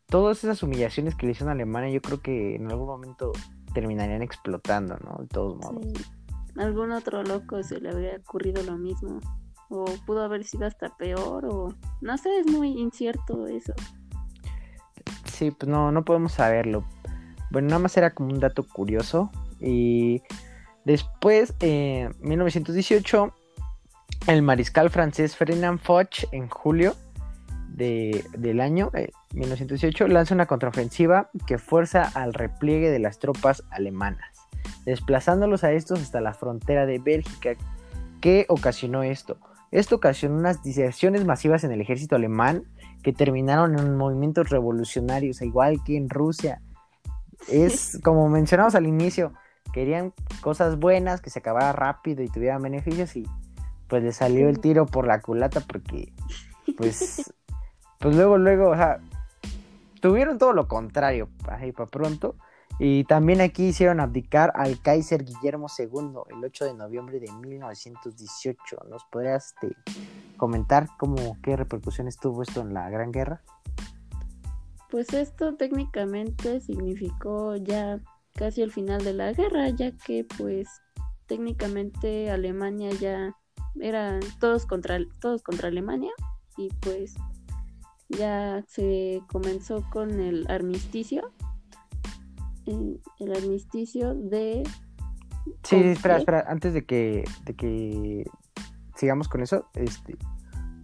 todas 0.08 0.44
esas 0.44 0.62
humillaciones 0.62 1.16
que 1.16 1.26
le 1.26 1.32
hicieron 1.32 1.50
a 1.50 1.54
Alemania, 1.54 1.89
yo 1.89 2.02
creo 2.02 2.22
que 2.22 2.56
en 2.56 2.70
algún 2.70 2.88
momento 2.88 3.32
terminarían 3.74 4.22
explotando, 4.22 4.97
¿no? 4.97 5.22
De 5.22 5.28
todos 5.28 5.57
modos. 5.57 5.86
Algún 6.57 6.91
otro 6.91 7.24
loco 7.24 7.63
se 7.63 7.80
le 7.80 7.89
habría 7.89 8.17
ocurrido 8.17 8.61
lo 8.63 8.78
mismo. 8.78 9.19
O 9.69 9.86
pudo 10.05 10.24
haber 10.24 10.43
sido 10.43 10.65
hasta 10.65 10.89
peor, 10.97 11.45
o 11.45 11.69
no 12.01 12.17
sé, 12.17 12.39
es 12.39 12.47
muy 12.47 12.69
incierto 12.80 13.47
eso. 13.47 13.74
Sí, 15.26 15.51
pues 15.51 15.69
no, 15.69 15.91
no 15.91 16.03
podemos 16.03 16.34
saberlo. 16.34 16.84
Bueno, 17.51 17.69
nada 17.69 17.80
más 17.80 17.95
era 17.97 18.13
como 18.13 18.34
un 18.34 18.39
dato 18.39 18.63
curioso. 18.63 19.32
Y 19.59 20.22
después, 20.84 21.53
en 21.61 22.13
1918, 22.19 23.34
el 24.28 24.41
mariscal 24.41 24.89
francés 24.89 25.36
Ferdinand 25.36 25.80
Foch, 25.80 26.26
en 26.32 26.49
julio, 26.49 26.95
del 27.69 28.59
año 28.59 28.91
1918 29.34 30.05
eh, 30.05 30.09
lanza 30.09 30.34
una 30.34 30.45
contraofensiva 30.45 31.29
que 31.47 31.57
fuerza 31.57 32.03
al 32.15 32.34
repliegue 32.34 32.89
de 32.89 32.99
las 32.99 33.19
tropas 33.19 33.63
alemanas, 33.69 34.47
desplazándolos 34.86 35.63
a 35.63 35.71
estos 35.71 36.01
hasta 36.01 36.21
la 36.21 36.34
frontera 36.34 36.86
de 36.86 36.99
Bélgica. 36.99 37.51
¿Qué 38.19 38.45
ocasionó 38.49 39.03
esto? 39.03 39.38
Esto 39.71 39.95
ocasionó 39.95 40.36
unas 40.38 40.63
diserciones 40.63 41.25
masivas 41.25 41.63
en 41.63 41.71
el 41.71 41.82
ejército 41.82 42.15
alemán 42.15 42.63
que 43.03 43.13
terminaron 43.13 43.79
en 43.79 43.95
movimientos 43.95 44.49
revolucionarios, 44.49 45.41
igual 45.41 45.82
que 45.84 45.97
en 45.97 46.09
Rusia. 46.09 46.61
Es 47.47 47.99
como 48.03 48.29
mencionamos 48.29 48.75
al 48.75 48.86
inicio, 48.86 49.34
querían 49.73 50.13
cosas 50.41 50.77
buenas, 50.77 51.21
que 51.21 51.29
se 51.29 51.39
acabara 51.39 51.71
rápido 51.71 52.21
y 52.21 52.27
tuvieran 52.27 52.61
beneficios 52.61 53.15
y 53.15 53.25
pues 53.88 54.03
le 54.03 54.11
salió 54.11 54.47
el 54.49 54.59
tiro 54.59 54.86
por 54.86 55.07
la 55.07 55.21
culata 55.21 55.61
porque 55.61 56.13
pues 56.77 57.34
pues 58.01 58.15
luego, 58.15 58.39
luego, 58.39 58.69
o 58.69 58.75
sea, 58.75 58.99
tuvieron 60.02 60.38
todo 60.38 60.54
lo 60.54 60.68
contrario, 60.68 61.30
ahí 61.47 61.72
para 61.72 61.89
pronto. 61.89 62.36
Y 62.80 63.04
también 63.04 63.41
aquí 63.41 63.68
hicieron 63.68 63.99
abdicar 63.99 64.52
al 64.56 64.82
Kaiser 64.82 65.24
Guillermo 65.24 65.68
II 65.78 66.36
el 66.36 66.43
8 66.43 66.66
de 66.66 66.74
noviembre 66.74 67.20
de 67.20 67.32
1918. 67.32 68.78
¿Nos 68.89 69.06
podrías 69.06 69.54
este, 69.54 69.76
comentar 70.38 70.88
cómo, 70.97 71.38
qué 71.43 71.56
repercusiones 71.56 72.18
tuvo 72.18 72.41
esto 72.41 72.62
en 72.62 72.74
la 72.74 72.89
Gran 72.89 73.12
Guerra? 73.12 73.43
Pues 74.89 75.14
esto 75.14 75.56
técnicamente 75.56 76.60
significó 76.60 77.56
ya 77.56 77.99
casi 78.36 78.62
el 78.62 78.72
final 78.72 79.04
de 79.04 79.14
la 79.14 79.32
guerra, 79.32 79.70
ya 79.70 79.91
que 79.91 80.26
pues 80.38 80.68
técnicamente 81.28 82.32
Alemania 82.32 82.91
ya 82.91 83.36
eran 83.80 84.20
todos 84.39 84.66
contra 84.66 84.97
todos 85.22 85.43
contra 85.43 85.70
Alemania 85.70 86.12
y 86.58 86.70
pues 86.82 87.16
ya 88.18 88.64
se 88.68 89.22
comenzó 89.32 89.84
con 89.89 90.20
el 90.20 90.45
armisticio. 90.49 91.32
Eh, 92.66 92.99
el 93.20 93.36
armisticio 93.36 94.14
de... 94.14 94.64
Sí, 95.64 95.76
espera, 95.78 96.18
espera, 96.18 96.45
antes 96.47 96.74
de 96.74 96.86
que, 96.86 97.24
de 97.45 97.55
que 97.55 98.26
sigamos 98.95 99.28
con 99.28 99.41
eso, 99.41 99.66
este, 99.74 100.16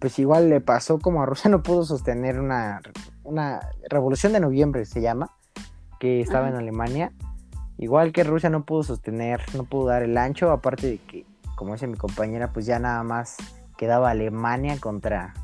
pues 0.00 0.18
igual 0.18 0.48
le 0.48 0.60
pasó 0.60 0.98
como 0.98 1.22
a 1.22 1.26
Rusia 1.26 1.50
no 1.50 1.62
pudo 1.62 1.84
sostener 1.84 2.40
una, 2.40 2.80
una 3.22 3.60
revolución 3.88 4.32
de 4.32 4.40
noviembre, 4.40 4.84
se 4.84 5.00
llama, 5.00 5.30
que 6.00 6.20
estaba 6.20 6.48
en 6.48 6.56
Alemania. 6.56 7.12
Igual 7.78 8.12
que 8.12 8.24
Rusia 8.24 8.50
no 8.50 8.64
pudo 8.64 8.82
sostener, 8.82 9.40
no 9.54 9.64
pudo 9.64 9.86
dar 9.86 10.02
el 10.02 10.16
ancho, 10.16 10.50
aparte 10.50 10.88
de 10.88 10.98
que, 10.98 11.24
como 11.54 11.74
dice 11.74 11.86
mi 11.86 11.96
compañera, 11.96 12.52
pues 12.52 12.66
ya 12.66 12.80
nada 12.80 13.04
más 13.04 13.36
quedaba 13.76 14.10
Alemania 14.10 14.78
contra 14.80 15.34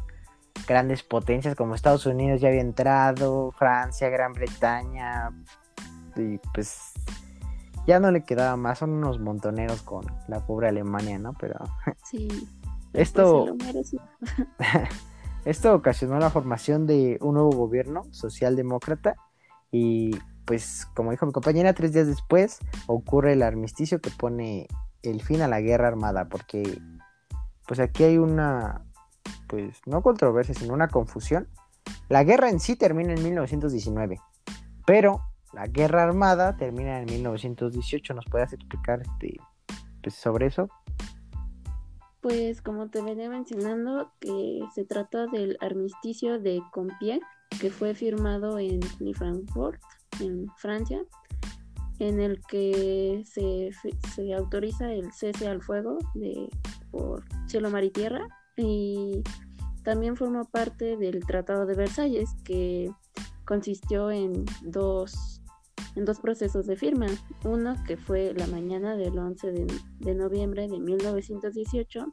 grandes 0.67 1.03
potencias 1.03 1.55
como 1.55 1.75
Estados 1.75 2.07
Unidos 2.07 2.41
ya 2.41 2.49
había 2.49 2.61
entrado, 2.61 3.53
Francia, 3.53 4.09
Gran 4.09 4.33
Bretaña, 4.33 5.31
y 6.17 6.39
pues 6.53 6.93
ya 7.87 8.01
no 8.01 8.11
le 8.11 8.25
quedaba 8.25 8.57
más, 8.57 8.79
son 8.79 8.91
unos 8.91 9.21
montoneros 9.21 9.83
con 9.83 10.05
la 10.29 10.41
pobre 10.47 10.69
Alemania, 10.69 11.19
¿no? 11.19 11.35
Pero 11.35 11.59
sí, 12.05 12.29
esto, 12.93 13.57
esto 15.45 15.75
ocasionó 15.75 16.19
la 16.19 16.31
formación 16.31 16.87
de 16.87 17.19
un 17.21 17.35
nuevo 17.35 17.51
gobierno 17.51 18.05
socialdemócrata 18.11 19.17
y 19.71 20.17
pues 20.45 20.87
como 20.95 21.11
dijo 21.11 21.27
mi 21.27 21.33
compañera, 21.33 21.73
tres 21.73 21.93
días 21.93 22.07
después 22.07 22.59
ocurre 22.87 23.33
el 23.33 23.43
armisticio 23.43 24.01
que 24.01 24.11
pone 24.11 24.69
el 25.03 25.23
fin 25.23 25.43
a 25.43 25.49
la 25.49 25.61
guerra 25.61 25.89
armada, 25.89 26.29
porque 26.29 26.81
pues 27.67 27.81
aquí 27.81 28.05
hay 28.05 28.19
una, 28.19 28.85
pues 29.49 29.81
no 29.87 30.03
controversia, 30.03 30.55
sino 30.55 30.75
una 30.75 30.89
confusión. 30.89 31.49
La 32.09 32.25
guerra 32.25 32.51
en 32.51 32.61
sí 32.61 32.77
termina 32.77 33.12
en 33.12 33.22
1919, 33.22 34.18
pero 34.87 35.22
la 35.53 35.66
guerra 35.66 36.03
armada 36.03 36.57
termina 36.57 37.01
en 37.01 37.07
1918. 37.07 38.14
¿Nos 38.14 38.25
puedes 38.27 38.53
explicar 38.53 39.03
este, 39.03 39.37
pues, 40.03 40.14
sobre 40.14 40.47
eso? 40.47 40.68
Pues 42.20 42.62
como 42.62 42.89
te 42.89 43.03
venía 43.03 43.29
mencionando, 43.29 44.11
que 44.18 44.61
se 44.75 44.85
trata 44.85 45.27
del 45.27 45.59
armisticio 45.61 46.41
de 46.41 46.62
Compiègne, 46.72 47.20
que 47.61 47.70
fue 47.70 47.95
firmado 47.95 48.59
en 48.59 48.81
Frankfurt, 49.14 49.81
en 50.20 50.49
Francia, 50.57 51.01
en 51.99 52.20
el 52.20 52.41
que 52.47 53.22
se, 53.27 53.70
se, 54.14 54.35
autoriza 54.35 54.91
el 54.93 55.12
cese 55.12 55.47
al 55.47 55.62
fuego 55.62 55.99
de, 56.14 56.49
por 56.91 57.22
cielo, 57.47 57.70
mar 57.70 57.85
y 57.85 57.91
tierra 57.91 58.27
y 58.57 59.22
también 59.82 60.16
formó 60.16 60.44
parte 60.44 60.96
del 60.96 61.24
Tratado 61.26 61.66
de 61.66 61.74
Versalles 61.74 62.30
que 62.44 62.90
consistió 63.44 64.11
en 64.11 64.44
dos, 64.62 65.42
en 65.96 66.05
dos 66.05 66.20
procesos 66.20 66.66
de 66.66 66.76
firma. 66.76 67.07
Uno 67.44 67.74
que 67.86 67.96
fue 67.96 68.32
la 68.34 68.46
mañana 68.46 68.96
del 68.96 69.18
11 69.18 69.52
de, 69.52 69.66
de 70.00 70.14
noviembre 70.14 70.68
de 70.68 70.78
1918 70.78 72.12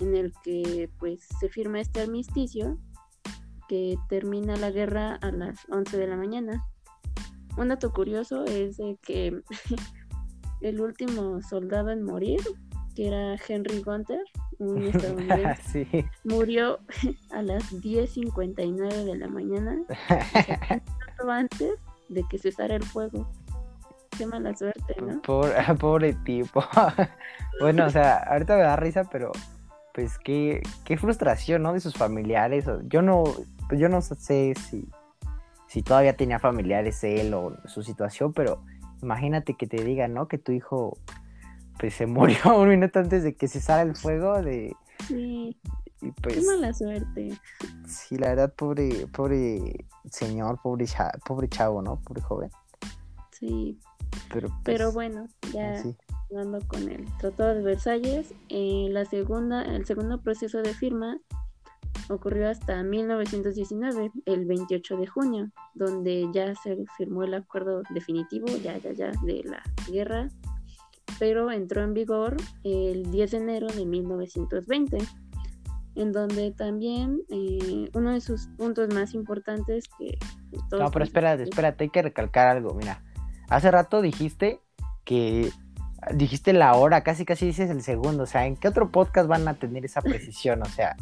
en 0.00 0.14
el 0.14 0.32
que 0.44 0.88
pues 0.98 1.26
se 1.40 1.48
firma 1.48 1.80
este 1.80 2.00
armisticio 2.00 2.78
que 3.68 3.96
termina 4.08 4.56
la 4.56 4.70
guerra 4.70 5.16
a 5.16 5.30
las 5.30 5.58
11 5.68 5.98
de 5.98 6.06
la 6.06 6.16
mañana 6.16 6.64
un 7.58 7.68
dato 7.68 7.92
curioso 7.92 8.44
es 8.44 8.76
de 8.76 8.96
que 9.02 9.42
el 10.60 10.80
último 10.80 11.42
soldado 11.42 11.90
en 11.90 12.04
morir, 12.04 12.40
que 12.94 13.08
era 13.08 13.34
Henry 13.34 13.82
Gunther, 13.82 14.22
un 14.58 14.82
estadounidense, 14.86 16.10
murió 16.24 16.78
a 17.30 17.42
las 17.42 17.72
10.59 17.72 19.04
de 19.04 19.16
la 19.16 19.28
mañana, 19.28 19.76
antes 21.28 21.74
de 22.08 22.24
que 22.28 22.38
cesara 22.38 22.76
el 22.76 22.82
fuego. 22.82 23.28
Qué 24.16 24.26
mala 24.26 24.56
suerte, 24.56 24.96
¿no? 25.00 25.20
Pobre, 25.22 26.14
tipo. 26.24 26.64
bueno, 27.60 27.86
o 27.86 27.90
sea, 27.90 28.16
ahorita 28.16 28.56
me 28.56 28.62
da 28.62 28.74
risa, 28.74 29.04
pero 29.04 29.30
pues 29.94 30.18
qué, 30.18 30.62
qué 30.84 30.96
frustración, 30.96 31.62
¿no? 31.62 31.72
De 31.72 31.80
sus 31.80 31.94
familiares. 31.94 32.64
Yo 32.88 33.02
no, 33.02 33.24
yo 33.70 33.88
no 33.88 34.00
sé 34.00 34.54
si 34.54 34.88
si 35.68 35.82
todavía 35.82 36.16
tenía 36.16 36.38
familiares 36.38 37.04
él 37.04 37.34
o 37.34 37.56
su 37.66 37.82
situación, 37.82 38.32
pero 38.32 38.62
imagínate 39.02 39.54
que 39.54 39.66
te 39.66 39.84
digan, 39.84 40.14
¿no? 40.14 40.26
Que 40.26 40.38
tu 40.38 40.50
hijo 40.50 40.96
pues 41.78 41.94
se 41.94 42.06
murió 42.06 42.58
un 42.58 42.68
minuto 42.68 42.98
antes 42.98 43.22
de 43.22 43.34
que 43.34 43.48
cesara 43.48 43.82
el 43.82 43.96
fuego 43.96 44.40
de... 44.42 44.74
Sí. 45.06 45.56
Y 46.00 46.12
pues, 46.12 46.36
Qué 46.36 46.42
mala 46.42 46.72
suerte. 46.72 47.38
Sí, 47.86 48.16
la 48.16 48.28
verdad, 48.28 48.54
pobre, 48.54 49.06
pobre 49.08 49.86
señor, 50.10 50.60
pobre, 50.62 50.86
pobre 51.26 51.48
chavo, 51.48 51.82
¿no? 51.82 52.00
Pobre 52.00 52.22
joven. 52.22 52.50
Sí. 53.32 53.78
Pero, 54.32 54.48
pero 54.64 54.86
pues, 54.86 54.94
bueno, 54.94 55.28
ya 55.52 55.82
hablando 56.30 56.60
con 56.66 56.88
el 56.88 57.04
Tratado 57.18 57.54
de 57.54 57.62
Versalles, 57.62 58.32
eh, 58.48 58.88
la 58.90 59.04
segunda, 59.04 59.62
el 59.62 59.84
segundo 59.86 60.20
proceso 60.20 60.62
de 60.62 60.72
firma 60.74 61.18
ocurrió 62.08 62.48
hasta 62.48 62.82
1919, 62.82 64.10
el 64.24 64.46
28 64.46 64.96
de 64.96 65.06
junio, 65.06 65.50
donde 65.74 66.28
ya 66.32 66.54
se 66.54 66.84
firmó 66.96 67.24
el 67.24 67.34
acuerdo 67.34 67.82
definitivo, 67.90 68.46
ya, 68.62 68.78
ya, 68.78 68.92
ya, 68.92 69.10
de 69.24 69.42
la 69.44 69.62
guerra, 69.90 70.28
pero 71.18 71.50
entró 71.50 71.82
en 71.82 71.94
vigor 71.94 72.36
el 72.64 73.10
10 73.10 73.30
de 73.30 73.36
enero 73.36 73.66
de 73.68 73.86
1920, 73.86 74.98
en 75.96 76.12
donde 76.12 76.52
también 76.52 77.20
eh, 77.28 77.88
uno 77.92 78.12
de 78.12 78.20
sus 78.20 78.46
puntos 78.56 78.92
más 78.94 79.14
importantes 79.14 79.84
que... 79.98 80.18
No, 80.70 80.90
pero 80.90 81.04
espérate, 81.04 81.44
espérate, 81.44 81.84
hay 81.84 81.90
que 81.90 82.02
recalcar 82.02 82.48
algo, 82.48 82.74
mira, 82.74 83.02
hace 83.48 83.70
rato 83.70 84.00
dijiste 84.00 84.60
que 85.04 85.50
dijiste 86.14 86.52
la 86.52 86.74
hora, 86.74 87.02
casi 87.02 87.24
casi 87.24 87.46
dices 87.46 87.70
el 87.70 87.82
segundo, 87.82 88.22
o 88.24 88.26
sea, 88.26 88.46
¿en 88.46 88.56
qué 88.56 88.68
otro 88.68 88.90
podcast 88.90 89.28
van 89.28 89.48
a 89.48 89.54
tener 89.54 89.84
esa 89.84 90.00
precisión? 90.00 90.62
O 90.62 90.66
sea, 90.66 90.96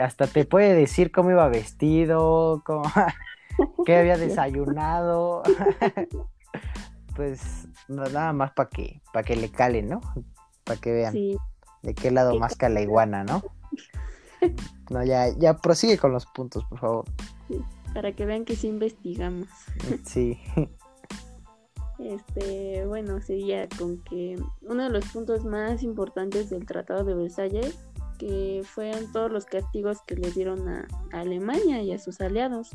hasta 0.00 0.26
te 0.26 0.44
puede 0.44 0.74
decir 0.74 1.10
cómo 1.12 1.30
iba 1.30 1.48
vestido, 1.48 2.62
cómo, 2.64 2.82
qué 3.86 3.96
había 3.96 4.16
desayunado. 4.18 5.42
pues 7.16 7.66
nada 7.88 8.32
más 8.32 8.52
para 8.52 8.68
que, 8.68 9.00
para 9.12 9.24
que 9.24 9.34
le 9.34 9.50
calen, 9.50 9.88
¿no? 9.88 10.00
Para 10.64 10.80
que 10.80 10.92
vean 10.92 11.14
de 11.82 11.94
qué 11.94 12.10
lado 12.10 12.38
más 12.38 12.54
que 12.56 12.68
la 12.68 12.80
iguana, 12.80 13.24
¿no? 13.24 13.42
No, 14.90 15.02
ya, 15.02 15.30
ya 15.36 15.56
prosigue 15.56 15.98
con 15.98 16.12
los 16.12 16.26
puntos, 16.26 16.64
por 16.66 16.78
favor. 16.78 17.04
para 17.92 18.12
que 18.12 18.24
vean 18.26 18.44
que 18.44 18.54
sí 18.54 18.68
investigamos. 18.68 19.48
Sí. 20.04 20.38
Este, 21.98 22.84
bueno, 22.86 23.20
sería 23.22 23.68
con 23.70 23.98
que 24.04 24.38
uno 24.60 24.84
de 24.84 24.90
los 24.90 25.06
puntos 25.06 25.44
más 25.44 25.82
importantes 25.82 26.50
del 26.50 26.66
Tratado 26.66 27.02
de 27.04 27.14
Versalles 27.14 27.76
que 28.18 28.62
fueron 28.64 29.10
todos 29.12 29.32
los 29.32 29.46
castigos 29.46 30.02
que 30.06 30.16
le 30.16 30.30
dieron 30.30 30.68
a, 30.68 30.86
Alemania 31.12 31.82
y 31.82 31.92
a 31.92 31.98
sus 31.98 32.20
aliados, 32.20 32.70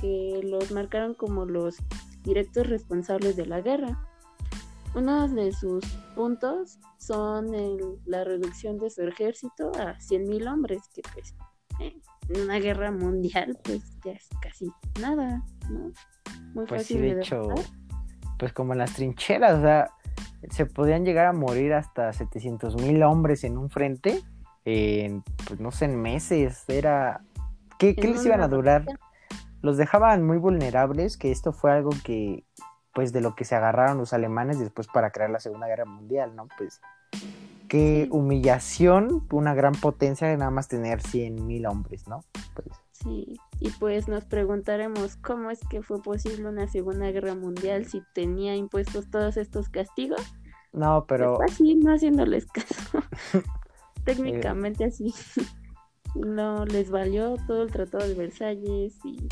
que 0.00 0.40
los 0.42 0.70
marcaron 0.72 1.14
como 1.14 1.44
los 1.44 1.76
directos 2.22 2.66
responsables 2.66 3.36
de 3.36 3.46
la 3.46 3.60
guerra. 3.60 3.98
Uno 4.94 5.26
de 5.28 5.52
sus 5.52 5.84
puntos 6.14 6.78
son 6.98 7.52
la 8.04 8.24
reducción 8.24 8.78
de 8.78 8.90
su 8.90 9.02
ejército 9.02 9.72
a 9.76 9.98
100.000 9.98 10.52
hombres, 10.52 10.82
que 10.94 11.02
pues 11.14 11.34
en 11.80 12.40
una 12.42 12.58
guerra 12.58 12.92
mundial 12.92 13.58
pues 13.64 13.98
ya 14.04 14.12
es 14.12 14.28
casi 14.40 14.70
nada, 15.00 15.42
¿no? 15.70 15.92
Muy 16.54 16.66
pues 16.66 16.82
fácil 16.82 17.00
de, 17.00 17.12
hecho, 17.12 17.48
pues 18.38 18.52
como 18.52 18.74
en 18.74 18.80
las 18.80 18.92
trincheras, 18.94 19.58
o 19.58 19.62
sea, 19.62 19.90
se 20.50 20.66
podían 20.66 21.04
llegar 21.04 21.26
a 21.26 21.32
morir 21.32 21.72
hasta 21.72 22.10
700.000 22.10 23.10
hombres 23.10 23.44
en 23.44 23.56
un 23.56 23.70
frente 23.70 24.22
en, 24.64 25.22
pues 25.46 25.60
no 25.60 25.70
sé, 25.72 25.86
en 25.86 26.00
meses, 26.00 26.64
era... 26.68 27.22
¿Qué, 27.78 27.94
les 27.94 28.24
iban 28.24 28.42
a 28.42 28.48
durar? 28.48 28.84
Los 29.62 29.76
dejaban 29.76 30.24
muy 30.24 30.38
vulnerables, 30.38 31.16
que 31.16 31.30
esto 31.30 31.52
fue 31.52 31.72
algo 31.72 31.90
que, 32.04 32.44
pues 32.94 33.12
de 33.12 33.20
lo 33.20 33.34
que 33.34 33.44
se 33.44 33.54
agarraron 33.54 33.98
los 33.98 34.12
alemanes 34.12 34.58
después 34.58 34.86
para 34.88 35.10
crear 35.10 35.30
la 35.30 35.40
Segunda 35.40 35.66
Guerra 35.66 35.84
Mundial, 35.84 36.36
¿no? 36.36 36.48
Pues 36.58 36.80
qué 37.68 38.08
humillación, 38.10 39.26
una 39.30 39.54
gran 39.54 39.72
potencia 39.72 40.28
de 40.28 40.36
nada 40.36 40.50
más 40.50 40.68
tener 40.68 41.00
100 41.00 41.46
mil 41.46 41.66
hombres, 41.66 42.06
¿no? 42.08 42.24
Pues. 42.54 42.68
Sí, 42.90 43.40
y 43.58 43.70
pues 43.70 44.08
nos 44.08 44.24
preguntaremos 44.24 45.16
cómo 45.16 45.50
es 45.50 45.60
que 45.70 45.82
fue 45.82 46.02
posible 46.02 46.48
una 46.48 46.68
Segunda 46.68 47.10
Guerra 47.10 47.34
Mundial 47.34 47.86
si 47.86 48.02
tenía 48.14 48.54
impuestos 48.54 49.10
todos 49.10 49.36
estos 49.36 49.68
castigos. 49.68 50.20
No, 50.72 51.06
pero... 51.06 51.36
Pues 51.36 51.52
así, 51.52 51.74
no 51.76 51.94
haciéndoles 51.94 52.46
caso. 52.46 52.98
técnicamente 54.04 54.84
así. 54.84 55.14
no 56.14 56.64
les 56.66 56.90
valió 56.90 57.36
todo 57.46 57.62
el 57.62 57.70
Tratado 57.70 58.06
de 58.06 58.14
Versalles 58.14 58.98
y 59.04 59.28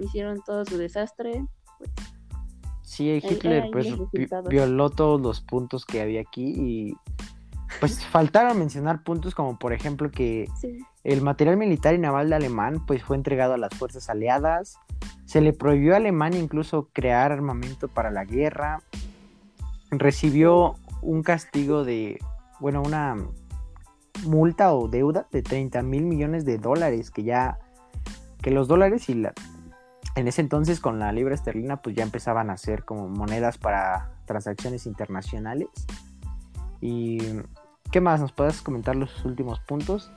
hicieron 0.00 0.40
todo 0.44 0.64
su 0.64 0.76
desastre. 0.76 1.44
Pues, 1.78 1.90
sí, 2.82 3.20
Hitler 3.22 3.68
pues, 3.72 3.86
violó 4.48 4.90
todos 4.90 5.20
los 5.20 5.40
puntos 5.40 5.84
que 5.84 6.00
había 6.00 6.20
aquí 6.20 6.54
y 6.56 6.96
pues 7.80 8.04
faltaron 8.10 8.58
mencionar 8.58 9.02
puntos 9.02 9.34
como 9.34 9.58
por 9.58 9.72
ejemplo 9.72 10.10
que 10.10 10.48
el 11.04 11.22
material 11.22 11.56
militar 11.56 11.94
y 11.94 11.98
naval 11.98 12.30
de 12.30 12.36
Alemán 12.36 12.84
pues 12.86 13.02
fue 13.02 13.16
entregado 13.16 13.54
a 13.54 13.58
las 13.58 13.74
fuerzas 13.74 14.08
aliadas, 14.08 14.78
se 15.24 15.40
le 15.40 15.52
prohibió 15.52 15.94
a 15.94 15.98
Alemania 15.98 16.40
incluso 16.40 16.88
crear 16.92 17.32
armamento 17.32 17.88
para 17.88 18.10
la 18.10 18.24
guerra, 18.24 18.82
recibió 19.90 20.74
un 21.02 21.22
castigo 21.22 21.84
de, 21.84 22.18
bueno, 22.60 22.82
una 22.82 23.16
multa 24.24 24.74
o 24.74 24.88
deuda 24.88 25.28
de 25.30 25.42
30 25.42 25.82
mil 25.82 26.04
millones 26.04 26.44
de 26.44 26.58
dólares, 26.58 27.10
que 27.10 27.22
ya, 27.22 27.58
que 28.42 28.50
los 28.50 28.68
dólares 28.68 29.08
y 29.08 29.14
la, 29.14 29.32
en 30.18 30.28
ese 30.28 30.40
entonces 30.40 30.80
con 30.80 30.98
la 30.98 31.12
libra 31.12 31.34
esterlina 31.34 31.80
pues 31.80 31.94
ya 31.94 32.02
empezaban 32.02 32.50
a 32.50 32.56
ser 32.56 32.84
como 32.84 33.08
monedas 33.08 33.58
para 33.58 34.10
transacciones 34.26 34.86
internacionales. 34.86 35.68
Y 36.80 37.18
¿qué 37.92 38.00
más? 38.00 38.20
¿Nos 38.20 38.32
puedes 38.32 38.62
comentar 38.62 38.96
los 38.96 39.24
últimos 39.24 39.60
puntos? 39.60 40.12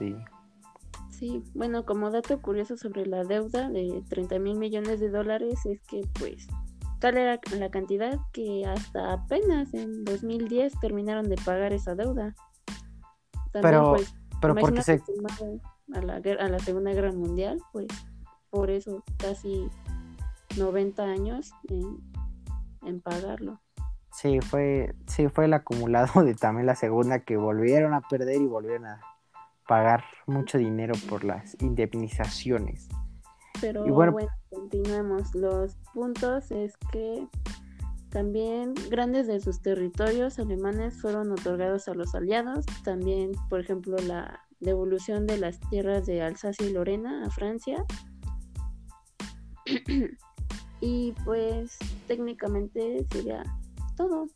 Sí, 1.10 1.44
bueno, 1.54 1.86
como 1.86 2.10
dato 2.10 2.42
curioso 2.42 2.78
sobre 2.78 3.06
la 3.06 3.24
deuda 3.24 3.70
de 3.70 4.04
30 4.10 4.40
mil 4.40 4.58
millones 4.58 5.00
de 5.00 5.10
dólares 5.10 5.66
es 5.66 5.82
que 5.84 6.02
pues 6.20 6.48
tal 7.00 7.18
era 7.18 7.40
la 7.58 7.70
cantidad 7.70 8.20
que 8.34 8.66
hasta 8.66 9.14
apenas 9.14 9.74
en 9.74 10.04
2010 10.04 10.80
terminaron 10.80 11.30
de 11.30 11.36
pagar 11.36 11.74
esa 11.74 11.96
deuda 11.96 12.36
pero, 13.52 13.94
pues, 13.96 14.14
pero 14.40 14.56
porque 14.56 14.82
se... 14.82 15.02
A 15.94 16.02
la, 16.02 16.16
a 16.16 16.48
la 16.48 16.60
Segunda 16.60 16.94
Guerra 16.94 17.12
Mundial, 17.12 17.60
pues 17.74 17.88
por 18.52 18.70
eso 18.70 19.04
casi 19.18 19.68
90 20.58 21.04
años 21.04 21.52
en, 21.70 21.98
en 22.86 23.02
pagarlo. 23.02 23.60
Sí, 24.14 24.40
fue, 24.42 24.94
sí, 25.08 25.30
fue 25.30 25.46
el 25.46 25.54
acumulado 25.54 26.24
de 26.24 26.36
también 26.36 26.68
la 26.68 26.76
segunda 26.76 27.20
que 27.20 27.38
volvieron 27.38 27.94
a 27.94 28.02
perder 28.02 28.42
y 28.42 28.46
volvieron 28.46 28.86
a 28.86 29.02
pagar 29.68 30.04
mucho 30.28 30.58
dinero 30.58 30.94
por 31.10 31.24
las 31.24 31.56
indemnizaciones. 31.62 32.90
Pero 33.60 33.86
bueno, 33.86 34.18
continuemos. 34.50 35.34
Los 35.34 35.76
puntos 35.94 36.52
es 36.52 36.76
que 36.92 37.28
también 38.10 38.74
grandes 38.90 39.28
de 39.28 39.40
sus 39.40 39.62
territorios 39.62 40.40
alemanes 40.40 41.00
fueron 41.00 41.32
otorgados 41.32 41.88
a 41.88 41.94
los 41.94 42.14
aliados. 42.16 42.66
También, 42.84 43.32
por 43.50 43.62
ejemplo, 43.62 43.96
la 43.98 44.42
devolución 44.60 45.28
de 45.28 45.38
las 45.38 45.60
tierras 45.70 46.06
de 46.06 46.22
Alsacia 46.22 46.68
y 46.68 46.74
Lorena 46.74 47.26
a 47.26 47.30
Francia. 47.30 47.86
y 50.82 51.14
pues 51.24 51.78
técnicamente 52.08 53.06
sería 53.12 53.44
todo. 53.96 54.28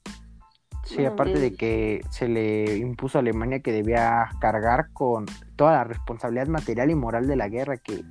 Sí, 0.86 1.04
aparte 1.04 1.40
de 1.40 1.56
que 1.56 2.02
se 2.12 2.28
le 2.28 2.78
impuso 2.78 3.18
a 3.18 3.22
Alemania 3.22 3.60
que 3.60 3.72
debía 3.72 4.30
cargar 4.40 4.92
con 4.94 5.26
toda 5.56 5.72
la 5.72 5.84
responsabilidad 5.84 6.48
material 6.48 6.92
y 6.92 6.96
moral 6.96 7.28
de 7.28 7.36
la 7.36 7.50
guerra, 7.50 7.78
que 7.78 8.04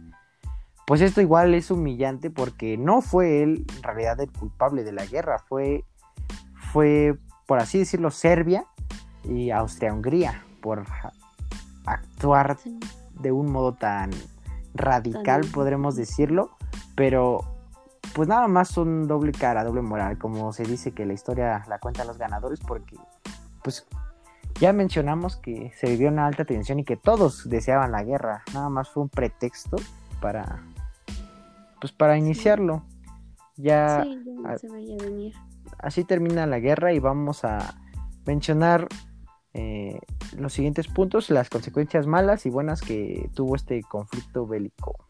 pues 0.85 1.01
esto 1.01 1.21
igual 1.21 1.55
es 1.55 1.71
humillante 1.71 2.31
porque 2.31 2.77
no 2.77 3.01
fue 3.01 3.43
él 3.43 3.65
en 3.77 3.83
realidad 3.83 4.21
el 4.21 4.33
culpable 4.33 4.83
de 4.83 4.93
la 4.93 5.07
guerra, 5.07 5.39
fue, 5.39 5.85
fue 6.73 7.17
por 7.47 7.61
así 7.61 7.79
decirlo, 7.79 8.11
Serbia 8.11 8.67
y 9.23 9.51
Austria-Hungría 9.51 10.45
por 10.61 10.85
actuar 11.87 12.59
de 13.21 13.33
un 13.33 13.53
modo 13.53 13.75
tan 13.75 14.11
radical, 14.75 15.43
podremos 15.53 15.95
decirlo, 15.95 16.57
pero 16.95 17.41
pues 18.15 18.29
nada 18.29 18.47
más 18.49 18.69
son 18.69 19.09
doble 19.09 19.33
cara, 19.33 19.65
doble 19.65 19.83
moral, 19.83 20.19
como 20.19 20.53
se 20.53 20.65
dice 20.65 20.93
que 20.93 21.07
la 21.07 21.15
historia 21.15 21.65
la 21.69 21.79
cuentan 21.79 22.07
los 22.07 22.19
ganadores, 22.19 22.61
porque 22.61 22.97
pues 23.63 23.87
ya 24.61 24.73
mencionamos 24.73 25.37
que 25.37 25.73
se 25.77 25.89
vivió 25.89 26.09
una 26.09 26.27
alta 26.27 26.45
tensión 26.45 26.79
y 26.79 26.85
que 26.85 26.97
todos 26.97 27.49
deseaban 27.49 27.93
la 27.93 28.05
guerra, 28.05 28.45
nada 28.53 28.69
más 28.69 28.89
fue 28.89 29.03
un 29.03 29.09
pretexto 29.09 29.77
para 30.21 30.63
pues 31.81 31.93
para 31.93 32.17
iniciarlo. 32.17 32.83
Ya, 33.57 34.05
se 34.59 34.69
veía 34.71 34.97
venir. 34.97 35.35
Así 35.79 36.05
termina 36.05 36.47
la 36.47 36.59
guerra 36.59 36.93
y 36.93 36.99
vamos 36.99 37.45
a 37.45 37.79
mencionar 38.25 38.89
eh, 39.53 39.99
los 40.37 40.53
siguientes 40.53 40.89
puntos, 40.89 41.31
las 41.31 41.51
consecuencias 41.51 42.07
malas 42.07 42.47
y 42.47 42.51
buenas 42.51 42.81
que 42.81 43.29
tuvo 43.35 43.55
este 43.55 43.83
conflicto 43.83 44.47
bélico. 44.47 45.07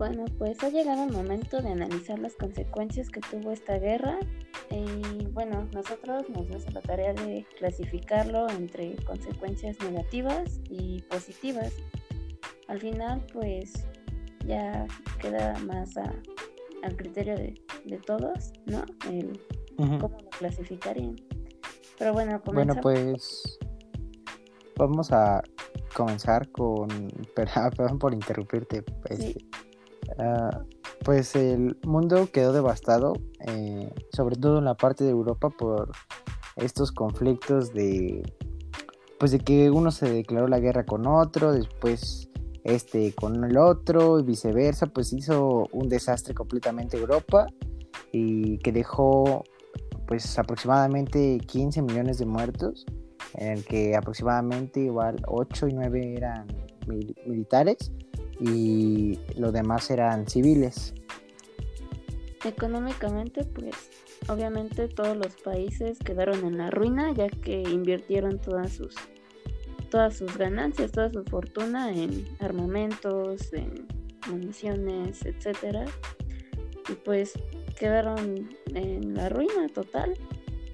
Bueno, 0.00 0.24
pues 0.38 0.64
ha 0.64 0.70
llegado 0.70 1.04
el 1.04 1.12
momento 1.12 1.60
de 1.60 1.72
analizar 1.72 2.18
las 2.18 2.34
consecuencias 2.34 3.10
que 3.10 3.20
tuvo 3.20 3.50
esta 3.52 3.76
guerra 3.78 4.18
y 4.70 5.26
bueno, 5.26 5.68
nosotros 5.74 6.26
nos 6.30 6.46
dimos 6.46 6.72
la 6.72 6.80
tarea 6.80 7.12
de 7.12 7.46
clasificarlo 7.58 8.48
entre 8.48 8.96
consecuencias 9.04 9.78
negativas 9.80 10.58
y 10.70 11.02
positivas. 11.02 11.74
Al 12.68 12.80
final, 12.80 13.26
pues 13.34 13.86
ya 14.46 14.86
queda 15.20 15.58
más 15.66 15.94
al 15.98 16.96
criterio 16.96 17.36
de, 17.36 17.62
todos, 18.06 18.54
¿no? 18.64 18.82
El 19.06 19.38
cómo 19.76 20.16
lo 20.18 20.30
clasificarían. 20.30 21.16
Pero 21.98 22.14
bueno, 22.14 22.40
comenzamos. 22.40 22.54
Bueno, 22.54 22.80
pues 22.80 23.58
vamos 24.76 25.12
a 25.12 25.42
comenzar 25.94 26.50
con. 26.52 26.88
Perdón 27.36 27.98
por 27.98 28.14
interrumpirte. 28.14 28.82
Este, 29.10 29.36
Ah, 30.18 30.64
pues 31.04 31.34
el 31.34 31.78
mundo 31.84 32.28
quedó 32.32 32.52
devastado, 32.52 33.14
eh, 33.46 33.92
sobre 34.12 34.36
todo 34.36 34.58
en 34.58 34.64
la 34.64 34.74
parte 34.74 35.04
de 35.04 35.10
Europa 35.10 35.50
por 35.50 35.92
estos 36.56 36.92
conflictos 36.92 37.72
de 37.72 38.22
pues 39.18 39.32
de 39.32 39.38
que 39.38 39.70
uno 39.70 39.90
se 39.90 40.10
declaró 40.10 40.48
la 40.48 40.60
guerra 40.60 40.86
con 40.86 41.06
otro, 41.06 41.52
después 41.52 42.30
este 42.64 43.14
con 43.14 43.44
el 43.44 43.58
otro 43.58 44.18
y 44.18 44.22
viceversa, 44.22 44.86
pues 44.86 45.12
hizo 45.12 45.68
un 45.72 45.88
desastre 45.88 46.34
completamente 46.34 46.96
Europa 46.96 47.46
y 48.12 48.58
que 48.58 48.72
dejó 48.72 49.44
pues 50.06 50.38
aproximadamente 50.38 51.38
15 51.38 51.82
millones 51.82 52.18
de 52.18 52.26
muertos, 52.26 52.86
en 53.34 53.58
el 53.58 53.64
que 53.64 53.94
aproximadamente 53.94 54.80
igual 54.80 55.16
8 55.28 55.68
y 55.68 55.72
9 55.74 56.16
eran 56.16 56.46
militares 57.26 57.92
y 58.40 59.18
los 59.36 59.52
demás 59.52 59.90
eran 59.90 60.26
civiles. 60.26 60.94
Económicamente, 62.44 63.44
pues 63.44 63.74
obviamente 64.28 64.88
todos 64.88 65.16
los 65.16 65.34
países 65.36 65.98
quedaron 65.98 66.44
en 66.44 66.58
la 66.58 66.70
ruina 66.70 67.12
ya 67.12 67.28
que 67.28 67.62
invirtieron 67.62 68.38
todas 68.38 68.72
sus 68.72 68.94
todas 69.90 70.16
sus 70.16 70.36
ganancias, 70.38 70.92
toda 70.92 71.12
su 71.12 71.24
fortuna 71.24 71.92
en 71.92 72.24
armamentos, 72.38 73.52
en 73.52 73.86
municiones, 74.30 75.26
etcétera. 75.26 75.84
Y 76.88 76.92
pues 76.94 77.32
quedaron 77.76 78.48
en 78.74 79.14
la 79.14 79.28
ruina 79.28 79.68
total, 79.74 80.14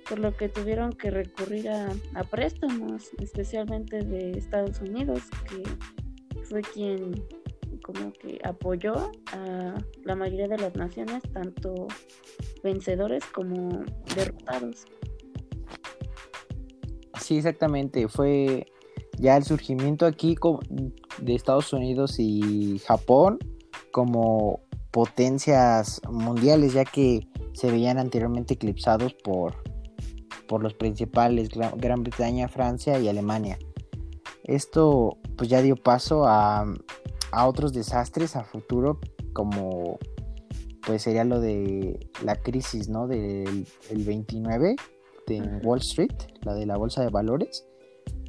por 0.08 0.18
lo 0.18 0.36
que 0.36 0.48
tuvieron 0.48 0.92
que 0.92 1.10
recurrir 1.10 1.70
a, 1.70 1.88
a 2.14 2.24
préstamos, 2.24 3.10
especialmente 3.18 4.04
de 4.04 4.32
Estados 4.32 4.80
Unidos, 4.80 5.22
que 5.48 5.62
fue 6.44 6.60
quien 6.60 7.24
como 7.86 8.12
que 8.14 8.40
apoyó 8.42 9.12
a 9.32 9.74
la 10.02 10.16
mayoría 10.16 10.48
de 10.48 10.58
las 10.58 10.74
naciones, 10.74 11.22
tanto 11.32 11.86
vencedores 12.64 13.24
como 13.26 13.84
derrotados. 14.12 14.84
Sí, 17.20 17.36
exactamente. 17.36 18.08
Fue 18.08 18.66
ya 19.18 19.36
el 19.36 19.44
surgimiento 19.44 20.04
aquí 20.04 20.36
de 21.20 21.34
Estados 21.36 21.72
Unidos 21.72 22.16
y 22.18 22.80
Japón 22.84 23.38
como 23.92 24.62
potencias 24.90 26.00
mundiales, 26.10 26.72
ya 26.72 26.84
que 26.84 27.28
se 27.52 27.70
veían 27.70 27.98
anteriormente 27.98 28.54
eclipsados 28.54 29.14
por, 29.14 29.54
por 30.48 30.60
los 30.60 30.74
principales 30.74 31.50
Gran 31.76 32.02
Bretaña, 32.02 32.48
Francia 32.48 32.98
y 32.98 33.06
Alemania. 33.06 33.60
Esto 34.42 35.18
pues 35.36 35.48
ya 35.48 35.62
dio 35.62 35.76
paso 35.76 36.26
a 36.26 36.66
a 37.32 37.46
otros 37.46 37.72
desastres 37.72 38.36
a 38.36 38.44
futuro 38.44 39.00
como 39.32 39.98
pues 40.86 41.02
sería 41.02 41.24
lo 41.24 41.40
de 41.40 42.08
la 42.22 42.36
crisis 42.36 42.88
¿no? 42.88 43.08
del 43.08 43.66
29 43.90 44.76
de 45.26 45.40
Wall 45.64 45.80
Street, 45.80 46.14
la 46.42 46.54
de 46.54 46.64
la 46.64 46.76
bolsa 46.76 47.02
de 47.02 47.10
valores, 47.10 47.66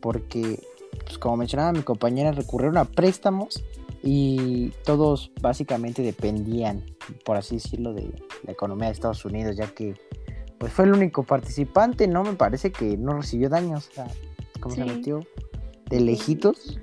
porque 0.01 0.59
pues 1.05 1.17
como 1.19 1.37
mencionaba 1.37 1.71
mi 1.71 1.83
compañera, 1.83 2.31
recurrieron 2.31 2.77
a 2.77 2.85
préstamos 2.85 3.63
y 4.03 4.69
todos 4.83 5.31
básicamente 5.41 6.01
dependían, 6.01 6.83
por 7.23 7.37
así 7.37 7.55
decirlo, 7.55 7.93
de 7.93 8.11
la 8.43 8.51
economía 8.51 8.87
de 8.87 8.93
Estados 8.93 9.23
Unidos, 9.25 9.55
ya 9.55 9.67
que 9.67 9.93
pues 10.57 10.73
fue 10.73 10.85
el 10.85 10.93
único 10.93 11.23
participante, 11.23 12.07
¿no? 12.07 12.23
Me 12.23 12.33
parece 12.33 12.71
que 12.71 12.97
no 12.97 13.13
recibió 13.13 13.49
daños, 13.49 13.89
o 13.89 13.93
sea, 13.93 14.07
como 14.59 14.73
se 14.73 14.85
metió 14.85 15.19
de 15.89 15.99
lejitos. 15.99 16.79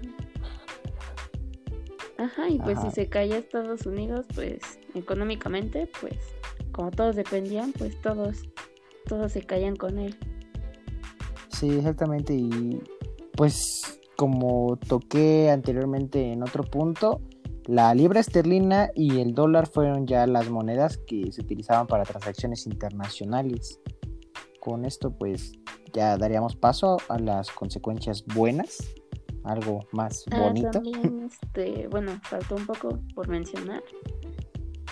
Ajá, 2.24 2.48
y 2.48 2.58
pues 2.58 2.80
si 2.80 2.90
se 2.90 3.10
caía 3.10 3.36
Estados 3.36 3.84
Unidos, 3.84 4.24
pues 4.34 4.58
económicamente, 4.94 5.90
pues 6.00 6.16
como 6.72 6.90
todos 6.90 7.16
dependían, 7.16 7.72
pues 7.72 8.00
todos, 8.00 8.48
todos 9.06 9.32
se 9.32 9.42
caían 9.42 9.76
con 9.76 9.98
él. 9.98 10.16
Sí, 11.48 11.68
exactamente, 11.68 12.32
y 12.32 12.82
pues 13.36 14.00
como 14.16 14.78
toqué 14.88 15.50
anteriormente 15.50 16.32
en 16.32 16.42
otro 16.42 16.64
punto, 16.64 17.20
la 17.66 17.94
libra 17.94 18.20
esterlina 18.20 18.88
y 18.94 19.20
el 19.20 19.34
dólar 19.34 19.66
fueron 19.66 20.06
ya 20.06 20.26
las 20.26 20.48
monedas 20.48 20.96
que 20.96 21.30
se 21.30 21.42
utilizaban 21.42 21.86
para 21.86 22.04
transacciones 22.04 22.66
internacionales. 22.66 23.80
Con 24.60 24.86
esto 24.86 25.10
pues 25.10 25.52
ya 25.92 26.16
daríamos 26.16 26.56
paso 26.56 26.96
a 27.10 27.18
las 27.18 27.50
consecuencias 27.50 28.24
buenas 28.34 28.94
algo 29.45 29.86
más 29.92 30.24
ah, 30.30 30.40
bonito. 30.40 30.70
también, 30.70 31.30
este, 31.30 31.88
bueno, 31.88 32.18
faltó 32.24 32.57
un 32.57 32.66
poco 32.66 33.01
por 33.14 33.28
mencionar 33.28 33.82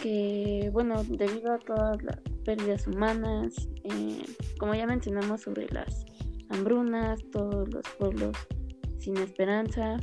que, 0.00 0.68
bueno, 0.72 1.04
debido 1.04 1.52
a 1.52 1.58
todas 1.58 2.02
las 2.02 2.18
pérdidas 2.44 2.86
humanas, 2.86 3.68
eh, 3.84 4.24
como 4.58 4.74
ya 4.74 4.86
mencionamos 4.86 5.42
sobre 5.42 5.68
las 5.70 6.04
hambrunas, 6.50 7.20
todos 7.30 7.72
los 7.72 7.88
pueblos 7.98 8.36
sin 8.98 9.16
esperanza, 9.18 9.96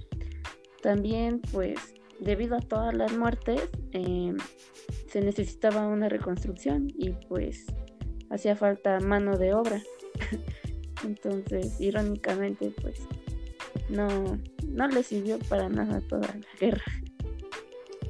también 0.82 1.41
pues 1.52 1.93
debido 2.20 2.56
a 2.56 2.60
todas 2.60 2.93
las 2.93 3.16
muertes 3.18 3.70
em, 3.91 4.38
se 5.08 5.22
necesitaba 5.22 5.88
una 5.88 6.10
reconstrucción 6.10 6.88
y 6.95 7.12
pues 7.28 7.66
hacía 8.30 8.56
falta 8.56 9.00
mano 9.00 9.38
de 9.38 9.54
obra. 9.54 9.82
Entonces, 11.06 11.80
irónicamente, 11.80 12.74
pues 12.82 13.00
no, 13.90 14.08
no 14.68 14.88
le 14.88 15.04
sirvió 15.04 15.40
para 15.50 15.70
nada 15.70 16.02
toda 16.08 16.28
la 16.28 16.60
guerra. 16.60 16.84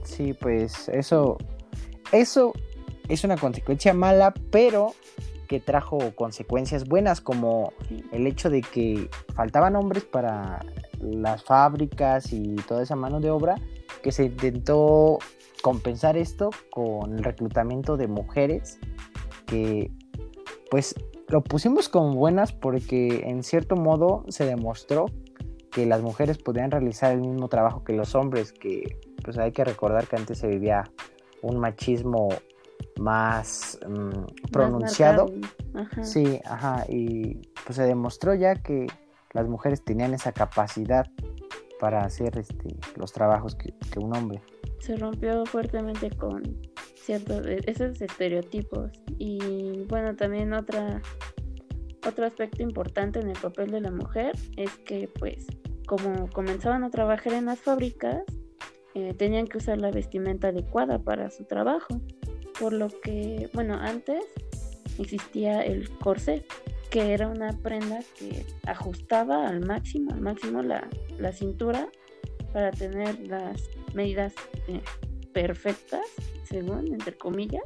Sí, 0.04 0.34
pues 0.34 0.90
eso, 0.90 1.38
eso 2.12 2.54
es 3.08 3.24
una 3.24 3.38
consecuencia 3.38 3.94
mala, 3.94 4.34
pero 4.52 4.94
que 5.48 5.60
trajo 5.60 5.98
consecuencias 6.16 6.88
buenas, 6.88 7.22
como 7.22 7.74
el 8.12 8.28
hecho 8.28 8.50
de 8.50 8.62
que 8.62 9.10
faltaban 9.36 9.76
hombres 9.76 10.04
para 10.04 10.64
las 11.00 11.44
fábricas 11.44 12.32
y 12.32 12.56
toda 12.68 12.84
esa 12.84 12.96
mano 12.96 13.20
de 13.20 13.32
obra, 13.32 13.56
que 14.04 14.12
se 14.12 14.26
intentó 14.26 15.18
compensar 15.62 16.18
esto 16.18 16.52
con 16.70 17.18
el 17.18 17.24
reclutamiento 17.24 17.98
de 17.98 18.08
mujeres, 18.08 18.80
que 19.48 19.92
pues 20.70 20.94
lo 21.28 21.44
pusimos 21.44 21.90
como 21.90 22.14
buenas 22.14 22.54
porque 22.54 23.24
en 23.26 23.44
cierto 23.44 23.76
modo 23.76 24.26
se 24.30 24.46
demostró 24.46 25.08
que 25.72 25.86
las 25.86 26.02
mujeres 26.02 26.38
podían 26.38 26.72
realizar 26.72 27.12
el 27.12 27.22
mismo 27.22 27.48
trabajo 27.48 27.84
que 27.84 27.94
los 27.94 28.16
hombres, 28.16 28.52
que 28.52 29.00
pues 29.24 29.38
hay 29.38 29.52
que 29.52 29.64
recordar 29.64 30.08
que 30.08 30.16
antes 30.16 30.40
se 30.40 30.48
vivía 30.48 30.90
un 31.42 31.60
machismo 31.60 32.30
más 33.00 33.80
mm, 33.88 34.50
pronunciado. 34.52 35.28
Sí, 36.02 36.40
ajá, 36.46 36.86
y 36.90 37.42
pues 37.66 37.76
se 37.76 37.84
demostró 37.84 38.34
ya 38.34 38.56
que 38.56 38.88
las 39.34 39.48
mujeres 39.48 39.84
tenían 39.84 40.14
esa 40.14 40.32
capacidad 40.32 41.08
para 41.80 42.04
hacer 42.04 42.38
este, 42.38 42.76
los 42.96 43.14
trabajos 43.14 43.56
que, 43.56 43.74
un 43.98 44.16
hombre. 44.16 44.42
Se 44.80 44.96
rompió 44.98 45.46
fuertemente 45.46 46.10
con 46.12 46.44
ciertos 46.96 47.46
e, 47.46 47.62
esos 47.66 48.02
estereotipos 48.02 48.92
y 49.18 49.86
bueno 49.88 50.16
también 50.16 50.54
otra 50.54 51.02
otro 52.10 52.26
aspecto 52.26 52.62
importante 52.64 53.20
en 53.20 53.30
el 53.30 53.38
papel 53.38 53.72
de 53.72 53.82
la 53.82 53.92
mujer 53.92 54.36
es 54.58 54.76
que 54.80 55.10
pues 55.20 55.48
como 55.88 56.30
comenzaban 56.30 56.84
a 56.84 56.90
trabajar 56.92 57.34
en 57.34 57.46
las 57.46 57.60
fábricas 57.60 58.24
eh, 58.96 59.14
tenían 59.14 59.48
que 59.48 59.58
usar 59.58 59.80
la 59.80 59.92
vestimenta 59.92 60.50
adecuada 60.50 61.00
para 61.00 61.32
su 61.32 61.46
trabajo 61.46 62.02
por 62.60 62.74
lo 62.74 62.90
que, 62.90 63.50
bueno, 63.54 63.76
antes 63.76 64.24
existía 65.00 65.62
el 65.62 65.90
corsé, 65.98 66.46
que 66.92 67.14
era 67.14 67.28
una 67.28 67.54
prenda 67.54 68.02
que 68.18 68.46
ajustaba 68.66 69.48
al 69.48 69.66
máximo, 69.66 70.12
al 70.12 70.22
máximo 70.22 70.62
la, 70.62 70.88
cintura 71.32 71.88
para 72.52 72.72
tener 72.72 73.20
las 73.28 73.64
medidas 73.94 74.34
eh, 74.68 74.82
perfectas, 75.34 76.06
según, 76.44 76.94
entre 76.94 77.18
comillas. 77.18 77.64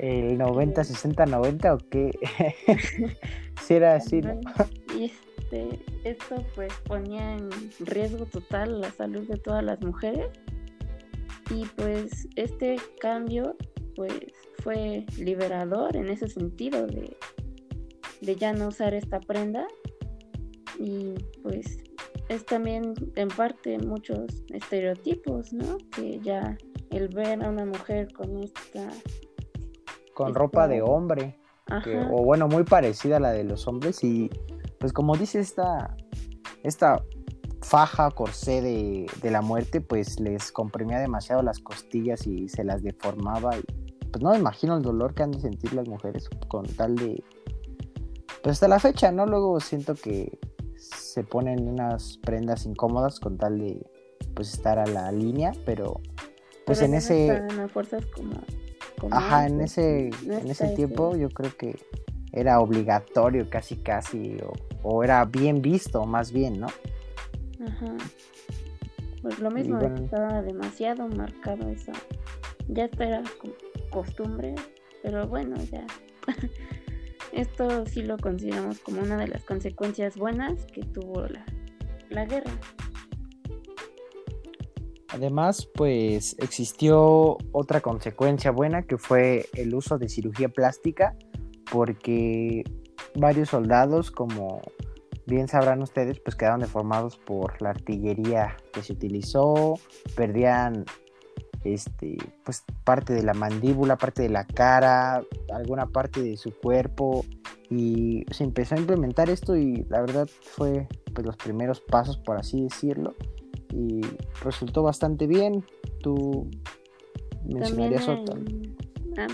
¿El 0.00 0.38
90, 0.38 0.82
60, 0.82 1.26
90 1.26 1.74
o 1.74 1.78
qué? 1.90 2.10
si 3.62 3.74
era 3.74 3.96
así, 3.96 4.22
¿no? 4.22 4.40
Este, 4.98 5.78
esto 6.04 6.42
pues 6.54 6.72
ponía 6.86 7.36
en 7.36 7.50
riesgo 7.80 8.24
total 8.24 8.80
la 8.80 8.90
salud 8.92 9.28
de 9.28 9.36
todas 9.36 9.62
las 9.62 9.78
mujeres. 9.82 10.30
Y 11.54 11.66
pues 11.76 12.26
este 12.36 12.76
cambio 13.00 13.56
pues 13.94 14.14
fue 14.62 15.04
liberador 15.18 15.94
en 15.96 16.08
ese 16.08 16.28
sentido 16.28 16.86
de, 16.86 17.14
de 18.22 18.36
ya 18.36 18.54
no 18.54 18.68
usar 18.68 18.94
esta 18.94 19.20
prenda 19.20 19.66
y 20.78 21.12
pues 21.42 21.82
es 22.30 22.46
también 22.46 22.94
en 23.16 23.28
parte 23.28 23.78
muchos 23.78 24.44
estereotipos, 24.48 25.52
¿no? 25.52 25.76
Que 25.94 26.20
ya 26.20 26.56
el 26.90 27.08
ver 27.08 27.44
a 27.44 27.50
una 27.50 27.66
mujer 27.66 28.10
con 28.14 28.38
esta... 28.42 28.88
Con 30.14 30.34
ropa 30.34 30.68
de 30.68 30.82
hombre, 30.82 31.38
o 32.10 32.24
bueno, 32.24 32.48
muy 32.48 32.64
parecida 32.64 33.16
a 33.16 33.20
la 33.20 33.30
de 33.30 33.44
los 33.44 33.66
hombres 33.68 34.02
y 34.02 34.28
pues 34.78 34.92
como 34.92 35.16
dice 35.16 35.38
esta, 35.40 35.96
esta 36.62 37.02
faja, 37.62 38.10
corsé 38.10 38.60
de, 38.60 39.06
de 39.22 39.30
la 39.30 39.40
muerte, 39.40 39.80
pues 39.80 40.18
les 40.20 40.50
comprimía 40.52 40.98
demasiado 40.98 41.42
las 41.42 41.58
costillas 41.60 42.26
y 42.26 42.48
se 42.48 42.64
las 42.64 42.82
deformaba 42.82 43.56
y 43.56 43.62
pues 44.10 44.22
no 44.22 44.30
me 44.30 44.38
imagino 44.38 44.76
el 44.76 44.82
dolor 44.82 45.14
que 45.14 45.22
han 45.22 45.30
de 45.30 45.40
sentir 45.40 45.72
las 45.72 45.88
mujeres 45.88 46.28
con 46.48 46.66
tal 46.66 46.96
de... 46.96 47.22
Pues 48.42 48.54
hasta 48.54 48.68
la 48.68 48.78
fecha, 48.78 49.12
¿no? 49.12 49.26
Luego 49.26 49.60
siento 49.60 49.94
que 49.94 50.38
se 50.76 51.22
ponen 51.22 51.68
unas 51.68 52.18
prendas 52.18 52.64
incómodas 52.66 53.20
con 53.20 53.36
tal 53.36 53.58
de 53.58 53.86
pues 54.34 54.54
estar 54.54 54.78
a 54.78 54.86
la 54.86 55.12
línea, 55.12 55.52
pero 55.64 56.00
pues 56.66 56.82
en 56.82 56.94
ese... 56.94 57.42
como, 58.14 58.40
Ajá, 59.10 59.46
en 59.46 59.60
ese, 59.60 60.10
en 60.24 60.50
ese 60.50 60.68
tiempo 60.74 61.16
yo 61.16 61.28
creo 61.30 61.56
que 61.56 61.78
era 62.32 62.60
obligatorio 62.60 63.48
casi 63.50 63.76
casi 63.76 64.36
o, 64.42 64.52
o, 64.82 65.04
era 65.04 65.24
bien 65.24 65.62
visto 65.62 66.04
más 66.06 66.32
bien, 66.32 66.60
¿no? 66.60 66.68
Ajá. 67.66 67.96
Pues 69.22 69.38
lo 69.38 69.50
mismo, 69.50 69.78
estaba 69.80 70.42
demasiado 70.42 71.06
marcado 71.08 71.68
eso. 71.68 71.92
Ya 72.68 72.88
era 72.98 73.22
como 73.38 73.52
costumbre, 73.90 74.54
pero 75.02 75.26
bueno, 75.26 75.56
ya. 75.70 75.84
Esto 77.32 77.86
sí 77.86 78.02
lo 78.02 78.16
consideramos 78.16 78.80
como 78.80 79.02
una 79.02 79.16
de 79.18 79.28
las 79.28 79.44
consecuencias 79.44 80.16
buenas 80.16 80.64
que 80.72 80.82
tuvo 80.82 81.26
la, 81.26 81.44
la 82.08 82.24
guerra. 82.24 82.52
Además, 85.12 85.68
pues 85.74 86.36
existió 86.38 87.36
otra 87.52 87.80
consecuencia 87.80 88.52
buena 88.52 88.82
que 88.82 88.96
fue 88.96 89.46
el 89.54 89.74
uso 89.74 89.98
de 89.98 90.08
cirugía 90.08 90.48
plástica, 90.48 91.16
porque 91.72 92.62
varios 93.16 93.48
soldados, 93.48 94.10
como 94.10 94.60
bien 95.26 95.48
sabrán 95.48 95.82
ustedes, 95.82 96.20
pues 96.20 96.36
quedaron 96.36 96.60
deformados 96.60 97.16
por 97.16 97.60
la 97.60 97.70
artillería 97.70 98.56
que 98.72 98.82
se 98.82 98.92
utilizó, 98.92 99.74
perdían 100.14 100.84
este, 101.64 102.16
pues 102.44 102.64
parte 102.84 103.12
de 103.12 103.22
la 103.22 103.34
mandíbula, 103.34 103.96
parte 103.96 104.22
de 104.22 104.30
la 104.30 104.46
cara, 104.46 105.22
alguna 105.52 105.86
parte 105.86 106.22
de 106.22 106.36
su 106.36 106.52
cuerpo 106.56 107.24
y 107.68 108.24
se 108.30 108.44
empezó 108.44 108.74
a 108.76 108.78
implementar 108.78 109.28
esto 109.28 109.56
y 109.56 109.84
la 109.88 110.00
verdad 110.00 110.28
fue 110.42 110.88
pues 111.14 111.26
los 111.26 111.36
primeros 111.36 111.80
pasos 111.80 112.16
por 112.18 112.36
así 112.36 112.62
decirlo 112.62 113.14
y 113.72 114.00
resultó 114.42 114.82
bastante 114.82 115.26
bien. 115.26 115.64
Tú 116.02 116.48
mencionarías 117.44 118.08
otra. 118.08 118.38
Ah, 119.16 119.26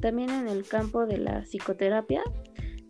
también 0.00 0.30
en 0.30 0.48
el 0.48 0.64
campo 0.64 1.06
de 1.06 1.18
la 1.18 1.42
psicoterapia, 1.42 2.22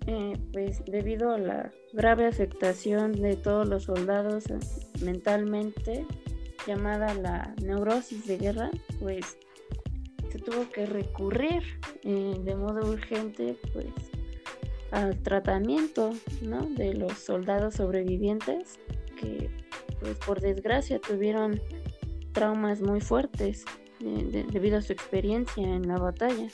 eh, 0.07 0.35
pues 0.53 0.85
debido 0.85 1.31
a 1.31 1.39
la 1.39 1.73
grave 1.93 2.27
afectación 2.27 3.13
de 3.13 3.37
todos 3.37 3.67
los 3.67 3.85
soldados 3.85 4.45
mentalmente, 5.03 6.07
llamada 6.67 7.15
la 7.15 7.55
neurosis 7.63 8.27
de 8.27 8.39
guerra, 8.39 8.71
pues 9.01 9.39
se 10.31 10.39
tuvo 10.39 10.69
que 10.71 10.87
recurrir 10.87 11.63
eh, 12.03 12.35
de 12.45 12.55
modo 12.55 12.91
urgente 12.91 13.57
pues 13.73 13.87
al 14.91 15.19
tratamiento 15.23 16.11
¿no? 16.43 16.63
de 16.63 16.95
los 16.95 17.13
soldados 17.15 17.75
sobrevivientes 17.75 18.79
que 19.21 19.51
pues 20.01 20.17
por 20.19 20.41
desgracia 20.41 21.01
tuvieron 21.01 21.61
traumas 22.33 22.81
muy 22.81 23.01
fuertes 23.01 23.65
eh, 24.01 24.47
debido 24.51 24.79
a 24.79 24.83
su 24.83 24.93
experiencia 24.93 25.63
en 25.63 25.89
la 25.89 25.97
batalla. 25.97 26.49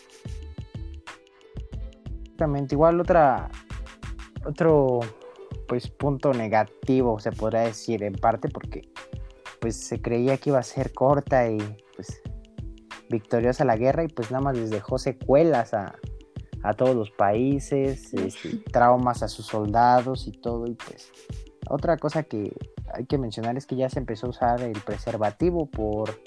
Exactamente, 2.23 2.75
igual 2.75 3.01
otra 3.01 3.51
otro 4.45 5.01
pues 5.69 5.89
punto 5.89 6.33
negativo 6.33 7.19
se 7.19 7.33
podría 7.33 7.61
decir 7.63 8.03
en 8.03 8.15
parte 8.15 8.49
porque 8.49 8.89
pues 9.61 9.77
se 9.77 10.01
creía 10.01 10.37
que 10.37 10.51
iba 10.51 10.59
a 10.59 10.63
ser 10.63 10.93
corta 10.93 11.49
y 11.49 11.59
pues 11.95 12.23
victoriosa 13.09 13.65
la 13.65 13.77
guerra 13.77 14.05
y 14.05 14.09
pues 14.09 14.31
nada 14.31 14.43
más 14.43 14.59
les 14.59 14.71
dejó 14.71 14.99
secuelas 14.99 15.75
a, 15.75 15.95
todos 16.79 16.97
los 16.97 17.11
países, 17.11 18.15
este, 18.15 18.57
traumas 18.73 19.23
a 19.23 19.29
sus 19.29 19.45
soldados 19.45 20.27
y 20.27 20.33
todo 20.33 20.67
y 20.67 20.75
pues 20.75 21.13
otra 21.69 21.99
cosa 21.99 22.23
que 22.23 22.57
hay 22.95 23.07
que 23.07 23.19
mencionar 23.19 23.57
es 23.57 23.67
que 23.67 23.77
ya 23.77 23.89
se 23.89 23.99
empezó 23.99 24.27
a 24.27 24.31
usar 24.31 24.61
el 24.63 24.81
preservativo 24.81 25.67
por 25.67 26.19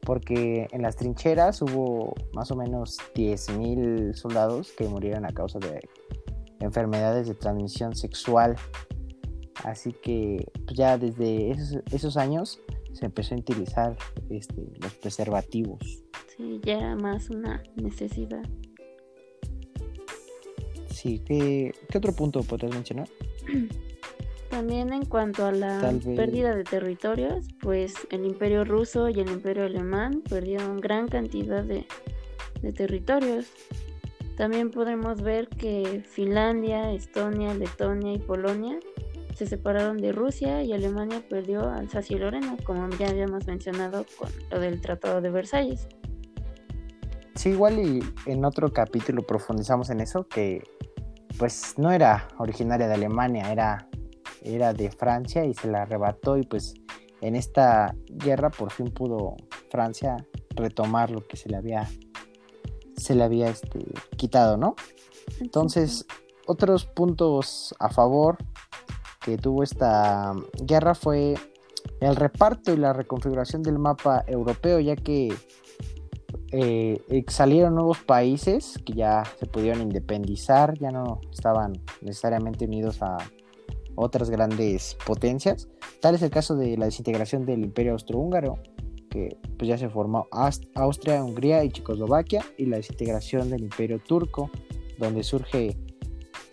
porque 0.00 0.66
en 0.72 0.82
las 0.82 0.96
trincheras 0.96 1.62
hubo 1.62 2.14
más 2.32 2.50
o 2.50 2.56
menos 2.56 2.98
10.000 3.14 4.14
soldados 4.14 4.72
que 4.72 4.88
murieron 4.88 5.24
a 5.24 5.32
causa 5.32 5.60
de 5.60 5.88
enfermedades 6.58 7.28
de 7.28 7.34
transmisión 7.34 7.94
sexual 7.94 8.56
Así 9.64 9.92
que 9.92 10.50
pues, 10.66 10.76
ya 10.76 10.98
desde 10.98 11.54
esos, 11.92 12.16
años 12.16 12.60
se 12.92 13.06
empezó 13.06 13.34
a 13.34 13.38
utilizar 13.38 13.96
este, 14.30 14.62
los 14.80 14.94
preservativos. 14.94 16.04
Sí, 16.36 16.60
ya 16.64 16.78
era 16.78 16.96
más 16.96 17.30
una 17.30 17.62
necesidad. 17.76 18.42
Sí, 20.88 21.20
¿qué, 21.20 21.72
otro 21.94 22.12
punto 22.12 22.42
podrías 22.42 22.74
mencionar? 22.74 23.08
También 24.52 24.92
en 24.92 25.06
cuanto 25.06 25.46
a 25.46 25.50
la 25.50 25.80
pérdida 26.14 26.54
de 26.54 26.62
territorios, 26.62 27.48
pues 27.62 27.94
el 28.10 28.26
imperio 28.26 28.66
ruso 28.66 29.08
y 29.08 29.18
el 29.18 29.30
imperio 29.30 29.64
alemán 29.64 30.22
perdieron 30.28 30.78
gran 30.78 31.08
cantidad 31.08 31.64
de, 31.64 31.86
de 32.60 32.72
territorios. 32.74 33.46
También 34.36 34.70
podemos 34.70 35.22
ver 35.22 35.48
que 35.48 36.04
Finlandia, 36.06 36.92
Estonia, 36.92 37.54
Letonia 37.54 38.12
y 38.12 38.18
Polonia 38.18 38.78
se 39.34 39.46
separaron 39.46 39.96
de 39.96 40.12
Rusia 40.12 40.62
y 40.62 40.74
Alemania 40.74 41.22
perdió 41.26 41.70
Alsacia 41.70 42.16
y 42.16 42.20
Lorena, 42.20 42.54
como 42.62 42.90
ya 42.90 43.08
habíamos 43.08 43.46
mencionado 43.46 44.04
con 44.18 44.28
lo 44.50 44.60
del 44.60 44.82
Tratado 44.82 45.22
de 45.22 45.30
Versalles. 45.30 45.88
Sí, 47.36 47.48
igual 47.48 47.78
y 47.78 48.04
en 48.26 48.44
otro 48.44 48.70
capítulo 48.70 49.22
profundizamos 49.22 49.88
en 49.88 50.02
eso, 50.02 50.28
que 50.28 50.62
pues 51.38 51.78
no 51.78 51.90
era 51.90 52.28
originaria 52.36 52.86
de 52.86 52.92
Alemania, 52.92 53.50
era, 53.50 53.88
era 54.44 54.72
de 54.72 54.90
Francia 54.90 55.44
y 55.44 55.54
se 55.54 55.68
la 55.68 55.82
arrebató 55.82 56.36
y 56.36 56.42
pues 56.42 56.74
en 57.20 57.36
esta 57.36 57.94
guerra 58.08 58.50
por 58.50 58.72
fin 58.72 58.88
pudo 58.88 59.36
Francia 59.70 60.16
retomar 60.50 61.10
lo 61.10 61.26
que 61.26 61.36
se 61.36 61.48
le 61.48 61.56
había 61.56 61.88
se 62.96 63.14
le 63.14 63.24
había 63.24 63.48
este, 63.48 63.80
quitado, 64.16 64.56
¿no? 64.56 64.76
Entonces, 65.40 66.06
otros 66.46 66.84
puntos 66.84 67.74
a 67.78 67.88
favor 67.88 68.36
que 69.20 69.38
tuvo 69.38 69.62
esta 69.62 70.34
guerra 70.62 70.94
fue 70.94 71.34
el 72.00 72.16
reparto 72.16 72.72
y 72.72 72.76
la 72.76 72.92
reconfiguración 72.92 73.62
del 73.62 73.78
mapa 73.78 74.24
europeo, 74.26 74.78
ya 74.80 74.96
que 74.96 75.32
eh, 76.52 77.24
salieron 77.28 77.74
nuevos 77.74 77.98
países 78.00 78.78
que 78.84 78.92
ya 78.92 79.22
se 79.38 79.46
pudieron 79.46 79.82
independizar, 79.82 80.78
ya 80.78 80.90
no 80.90 81.20
estaban 81.30 81.72
necesariamente 82.02 82.66
unidos 82.66 83.02
a 83.02 83.16
otras 83.94 84.30
grandes 84.30 84.96
potencias. 85.06 85.68
Tal 86.00 86.14
es 86.14 86.22
el 86.22 86.30
caso 86.30 86.56
de 86.56 86.76
la 86.76 86.86
desintegración 86.86 87.46
del 87.46 87.62
imperio 87.64 87.92
austrohúngaro, 87.92 88.58
que 89.10 89.36
pues 89.58 89.68
ya 89.68 89.78
se 89.78 89.88
formó 89.88 90.28
Austria, 90.74 91.22
Hungría 91.22 91.64
y 91.64 91.70
Checoslovaquia, 91.70 92.44
y 92.56 92.66
la 92.66 92.76
desintegración 92.76 93.50
del 93.50 93.62
imperio 93.62 93.98
turco, 93.98 94.50
donde 94.98 95.22
surge 95.22 95.76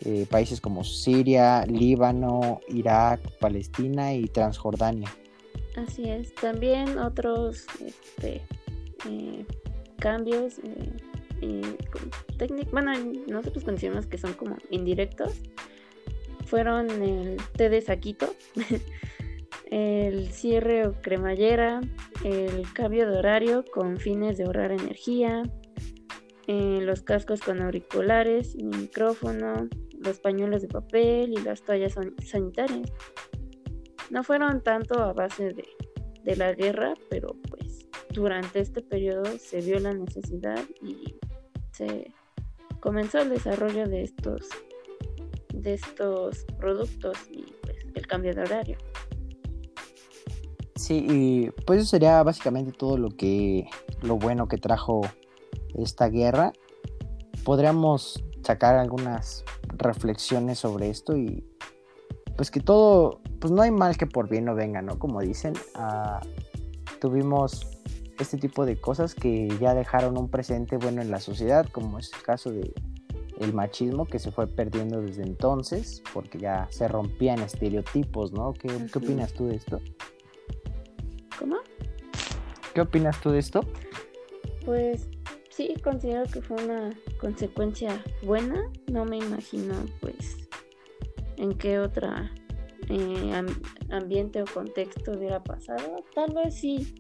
eh, 0.06 0.26
países 0.30 0.62
como 0.62 0.84
Siria, 0.84 1.66
Líbano, 1.66 2.60
Irak, 2.70 3.22
Palestina 3.40 4.14
y 4.14 4.26
Transjordania. 4.28 5.10
Así 5.76 6.04
es, 6.10 6.34
también 6.36 6.98
otros 6.98 7.66
este, 7.86 8.42
eh, 9.08 9.46
cambios 9.98 10.60
eh, 11.42 11.78
bueno, 12.72 12.92
nosotros 13.28 13.64
consideramos 13.64 14.08
que 14.08 14.18
son 14.18 14.34
como 14.34 14.58
indirectos, 14.70 15.34
fueron 16.50 16.90
el 16.90 17.38
té 17.56 17.70
de 17.70 17.82
saquito, 17.82 18.34
el 19.72 20.32
cierre 20.32 20.88
o 20.88 20.94
cremallera, 20.94 21.80
el 22.24 22.66
cambio 22.74 23.10
de 23.10 23.18
horario 23.18 23.64
con 23.72 23.98
fines 23.98 24.38
de 24.38 24.46
ahorrar 24.46 24.72
energía, 24.72 25.44
los 26.48 27.04
cascos 27.04 27.42
con 27.42 27.62
auriculares 27.62 28.56
y 28.56 28.64
micrófono, 28.64 29.70
los 30.00 30.20
pañuelos 30.20 30.64
de 30.64 30.68
papel 30.68 31.34
y 31.34 31.38
las 31.44 31.62
toallas 31.62 31.96
sanitarias. 32.26 32.92
No 34.10 34.24
fueron 34.24 34.64
tanto 34.64 35.04
a 35.04 35.14
base 35.14 35.54
de, 35.54 35.68
de 36.24 36.36
la 36.36 36.54
guerra, 36.54 36.96
pero 37.12 37.36
pues 37.48 37.88
durante 38.10 38.62
este 38.62 38.82
periodo 38.82 39.26
se 39.38 39.62
vio 39.62 39.80
la 39.80 39.94
necesidad 39.94 40.64
y 40.82 41.20
se 41.72 42.12
comenzó 42.80 43.20
el 43.20 43.30
desarrollo 43.30 43.88
de 43.88 44.02
estos 44.02 44.50
estos 45.74 46.46
productos 46.58 47.18
y 47.32 47.46
pues 47.62 47.78
el 47.94 48.08
cambio 48.08 48.34
de 48.34 48.42
horario. 48.42 48.78
Sí, 50.76 51.06
y 51.10 51.52
pues 51.66 51.82
eso 51.82 51.90
sería 51.90 52.24
básicamente 52.24 52.72
todo 52.72 52.98
lo 52.98 53.10
que 53.10 53.68
lo 54.02 54.18
bueno 54.18 54.48
que 54.48 54.58
trajo 54.58 55.02
esta 55.76 56.08
guerra. 56.08 56.54
Podríamos 57.44 58.24
sacar 58.44 58.76
algunas 58.76 59.44
reflexiones 59.78 60.60
sobre 60.60 60.90
esto 60.90 61.18
y 61.18 61.46
pues 62.36 62.52
que 62.52 62.62
todo, 62.62 63.20
pues 63.40 63.52
no 63.52 63.62
hay 63.62 63.72
mal 63.72 63.98
que 63.98 64.08
por 64.08 64.30
bien 64.30 64.46
no 64.46 64.56
venga, 64.56 64.82
¿no? 64.82 64.98
Como 64.98 65.20
dicen, 65.20 65.54
ah, 65.76 66.22
tuvimos 67.02 67.68
este 68.18 68.38
tipo 68.38 68.66
de 68.66 68.80
cosas 68.80 69.16
que 69.16 69.50
ya 69.60 69.74
dejaron 69.74 70.18
un 70.18 70.30
presente 70.30 70.78
bueno 70.78 71.02
en 71.02 71.12
la 71.12 71.20
sociedad, 71.20 71.68
como 71.70 72.00
es 72.00 72.12
el 72.14 72.22
caso 72.22 72.52
de 72.52 72.74
el 73.40 73.54
machismo 73.54 74.06
que 74.06 74.20
se 74.20 74.32
fue 74.32 74.48
perdiendo 74.48 75.02
desde 75.02 75.24
entonces, 75.24 76.04
porque 76.14 76.40
ya 76.40 76.68
se 76.70 76.88
rompían 76.88 77.40
estereotipos, 77.40 78.32
¿no? 78.34 78.54
¿Qué, 78.54 78.68
¿qué 78.68 79.00
opinas 79.00 79.34
tú 79.34 79.48
de 79.48 79.56
esto? 79.56 79.82
¿Cómo? 81.38 81.58
¿Qué 82.74 82.82
opinas 82.82 83.20
tú 83.22 83.32
de 83.32 83.40
esto? 83.40 83.62
Pues 84.66 85.08
sí, 85.50 85.74
considero 85.84 86.24
que 86.32 86.42
fue 86.42 86.64
una 86.64 86.92
consecuencia 87.20 88.04
buena. 88.24 88.70
No 88.92 89.06
me 89.06 89.18
imagino, 89.18 89.74
pues, 90.02 90.50
en 91.38 91.58
qué 91.58 91.80
otra 91.80 92.32
eh, 92.90 93.46
ambiente 93.90 94.42
o 94.42 94.46
contexto 94.46 95.12
hubiera 95.12 95.44
pasado. 95.44 96.04
Tal 96.14 96.34
vez 96.34 96.56
sí 96.56 96.96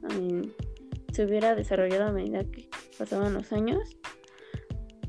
se 1.12 1.26
hubiera 1.26 1.56
desarrollado 1.56 2.06
a 2.06 2.12
medida 2.12 2.44
que 2.44 2.70
pasaban 2.98 3.34
los 3.34 3.52
años. 3.52 3.98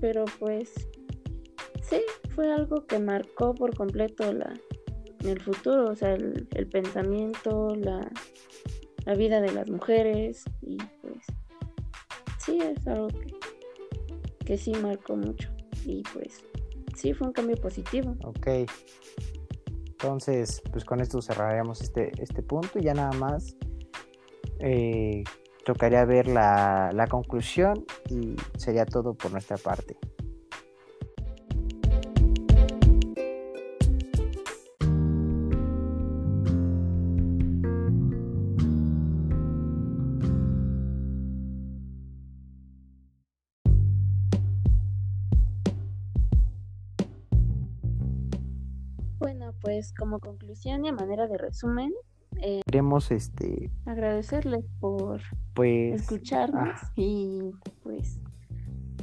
Pero 0.00 0.24
pues 0.38 0.88
sí, 1.90 2.00
fue 2.34 2.50
algo 2.50 2.86
que 2.86 2.98
marcó 2.98 3.54
por 3.54 3.76
completo 3.76 4.32
la, 4.32 4.54
el 5.24 5.40
futuro, 5.42 5.90
o 5.90 5.96
sea, 5.96 6.14
el, 6.14 6.68
pensamiento, 6.70 7.74
la, 7.76 8.10
la 9.04 9.14
vida 9.14 9.42
de 9.42 9.52
las 9.52 9.68
mujeres 9.68 10.44
y 10.62 10.78
pues 11.02 11.26
sí 12.38 12.58
es 12.58 12.86
algo 12.86 13.08
que 13.08 13.40
que 14.50 14.58
sí 14.58 14.72
marcó 14.72 15.16
mucho. 15.16 15.48
Y 15.84 16.02
pues 16.12 16.44
sí, 16.96 17.14
fue 17.14 17.28
un 17.28 17.32
cambio 17.32 17.54
positivo. 17.54 18.16
Ok. 18.24 18.48
Entonces, 19.86 20.60
pues 20.72 20.84
con 20.84 21.00
esto 21.00 21.22
cerraríamos 21.22 21.80
este, 21.82 22.10
este 22.20 22.42
punto 22.42 22.80
y 22.80 22.82
ya 22.82 22.94
nada 22.94 23.12
más 23.12 23.54
eh, 24.58 25.22
tocaría 25.64 26.04
ver 26.04 26.26
la, 26.26 26.90
la 26.92 27.06
conclusión 27.06 27.86
y 28.08 28.34
sería 28.56 28.86
todo 28.86 29.14
por 29.14 29.30
nuestra 29.30 29.56
parte. 29.56 29.96
Pues 49.80 49.94
como 49.94 50.18
conclusión 50.20 50.84
y 50.84 50.90
a 50.90 50.92
manera 50.92 51.26
de 51.26 51.38
resumen, 51.38 51.90
eh, 52.42 52.60
queremos 52.66 53.10
este 53.10 53.70
agradecerles 53.86 54.66
por 54.78 55.22
pues 55.54 56.02
escucharnos 56.02 56.78
ah. 56.82 56.92
y 56.96 57.50
pues 57.82 58.20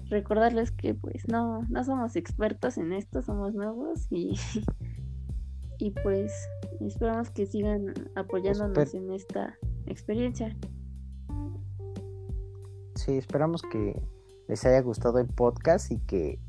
recordarles 0.08 0.72
que 0.72 0.94
pues 0.94 1.28
no, 1.28 1.64
no 1.68 1.84
somos 1.84 2.16
expertos 2.16 2.78
en 2.78 2.94
esto, 2.94 3.24
somos 3.24 3.56
nuevos 3.56 4.06
y, 4.12 4.36
y 5.80 5.90
pues 6.04 6.32
esperamos 6.80 7.32
que 7.32 7.48
sigan 7.48 7.92
apoyándonos 8.16 8.94
en 8.94 9.12
esta 9.12 9.58
experiencia. 9.88 10.56
Sí, 12.94 13.18
esperamos 13.18 13.64
que 13.64 14.00
les 14.48 14.64
haya 14.64 14.82
gustado 14.82 15.18
el 15.18 15.28
podcast 15.28 15.92
y 15.92 15.98
que 16.02 16.40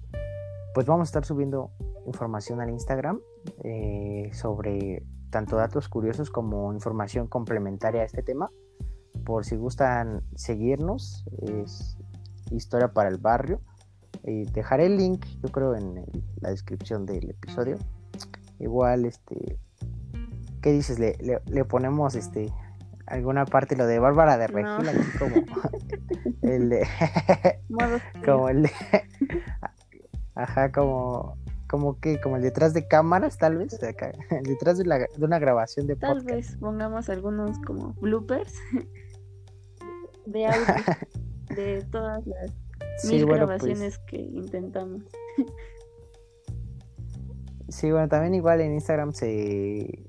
pues 0.75 0.87
vamos 0.87 1.09
a 1.09 1.09
estar 1.09 1.25
subiendo 1.25 1.71
información 2.09 2.61
al 2.61 2.71
Instagram 2.71 3.21
eh, 3.65 4.31
sobre 4.33 5.05
tanto 5.31 5.57
datos 5.57 5.89
curiosos 5.89 6.31
como 6.31 6.73
información 6.73 7.29
complementaria 7.29 8.03
a 8.03 8.05
este 8.05 8.23
tema. 8.23 8.51
Por 9.25 9.45
si 9.45 9.57
gustan 9.57 10.23
seguirnos, 10.35 11.25
es 11.43 11.99
Historia 12.51 12.89
para 12.89 13.09
el 13.09 13.19
Barrio. 13.19 13.61
Eh, 14.25 14.47
dejaré 14.53 14.87
el 14.87 14.97
link, 14.97 15.25
yo 15.43 15.51
creo, 15.51 15.75
en 15.75 16.05
la 16.41 16.51
descripción 16.51 17.05
del 17.07 17.31
episodio. 17.31 17.77
Igual, 18.59 19.05
este, 19.05 19.59
¿qué 20.63 20.73
dices? 20.73 20.99
Le, 20.99 21.17
le, 21.21 21.65
ponemos 21.65 22.15
este 22.15 22.53
alguna 23.07 23.47
parte 23.47 23.77
lo 23.77 23.87
de 23.87 23.99
Bárbara 23.99 24.37
de 24.37 24.47
Regil, 24.49 24.89
aquí 24.89 25.19
como 25.19 25.37
el 26.43 26.69
de 26.69 26.87
como 28.25 28.49
el 28.49 28.63
de 28.63 28.71
ajá, 30.35 30.73
como 30.73 31.37
como 31.69 32.01
que 32.01 32.21
como 32.21 32.37
el 32.37 32.43
detrás 32.43 32.75
de 32.75 32.89
cámaras 32.89 33.39
tal 33.39 33.59
vez 33.59 33.81
acá, 33.83 34.13
detrás 34.43 34.79
de, 34.79 34.87
la, 34.87 34.99
de 34.99 35.25
una 35.25 35.39
grabación 35.39 35.87
de 35.87 35.97
tal 35.97 36.25
vez 36.25 36.57
pongamos 36.57 37.09
algunos 37.09 37.59
como 37.61 37.93
bloopers 37.95 38.55
de 40.27 40.47
audio 40.47 40.75
de 41.57 41.83
todas 41.91 42.27
las 42.27 42.51
mil 43.05 43.27
pues 43.27 43.37
grabaciones 43.39 43.99
que 43.99 44.17
intentamos. 44.17 45.05
Sí 47.69 47.91
bueno 47.91 48.09
también 48.09 48.35
igual 48.35 48.61
en 48.61 48.73
Instagram 48.73 49.13
se 49.13 50.09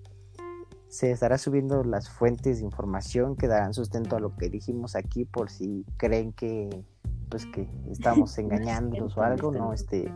se 0.88 1.12
estará 1.12 1.38
subiendo 1.38 1.84
las 1.84 2.10
fuentes 2.10 2.57
de 2.57 2.66
información 2.66 3.36
que 3.36 3.47
darán 3.47 3.76
sustento 3.76 4.16
a 4.16 4.20
lo 4.20 4.36
que 4.36 4.49
dijimos 4.49 4.95
aquí 4.95 5.24
por 5.24 5.51
si 5.51 5.86
creen 5.97 6.34
que 6.34 6.84
pues 7.30 7.45
que 7.45 7.70
estamos 7.91 8.38
engañándolos 8.39 9.16
o 9.16 9.22
algo, 9.22 9.51
no, 9.51 9.72
este 9.72 10.12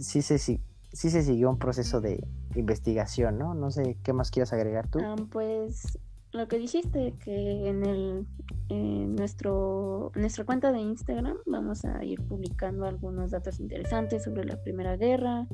sí 0.00 0.22
se 0.22 0.38
sí, 0.38 0.60
se 0.92 1.22
siguió 1.22 1.50
un 1.50 1.58
proceso 1.58 2.00
de 2.00 2.24
investigación, 2.54 3.38
¿no? 3.38 3.54
No 3.54 3.70
sé 3.70 3.96
qué 4.02 4.12
más 4.12 4.30
quieras 4.30 4.52
agregar 4.52 4.88
tú. 4.88 4.98
Ah, 5.02 5.16
pues 5.30 5.98
lo 6.32 6.48
que 6.48 6.58
dijiste 6.58 7.14
que 7.22 7.68
en 7.68 7.84
el 7.84 8.26
en 8.68 9.14
nuestro 9.14 10.12
nuestra 10.14 10.44
cuenta 10.44 10.72
de 10.72 10.80
Instagram 10.80 11.36
vamos 11.46 11.84
a 11.84 12.02
ir 12.04 12.22
publicando 12.22 12.86
algunos 12.86 13.30
datos 13.30 13.60
interesantes 13.60 14.24
sobre 14.24 14.44
la 14.44 14.56
Primera 14.62 14.96
Guerra 14.96 15.46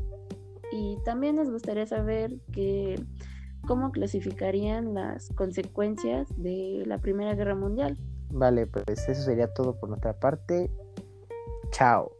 y 0.72 0.98
también 1.04 1.36
nos 1.36 1.50
gustaría 1.50 1.86
saber 1.86 2.38
que 2.52 3.02
cómo 3.66 3.90
clasificarían 3.90 4.94
las 4.94 5.30
consecuencias 5.34 6.28
de 6.36 6.84
la 6.86 6.98
Primera 6.98 7.34
Guerra 7.34 7.54
Mundial. 7.54 7.98
Vale, 8.30 8.66
pues 8.66 9.08
eso 9.08 9.22
sería 9.22 9.52
todo 9.52 9.78
por 9.78 9.88
nuestra 9.88 10.18
parte. 10.18 10.70
Chao. 11.70 12.17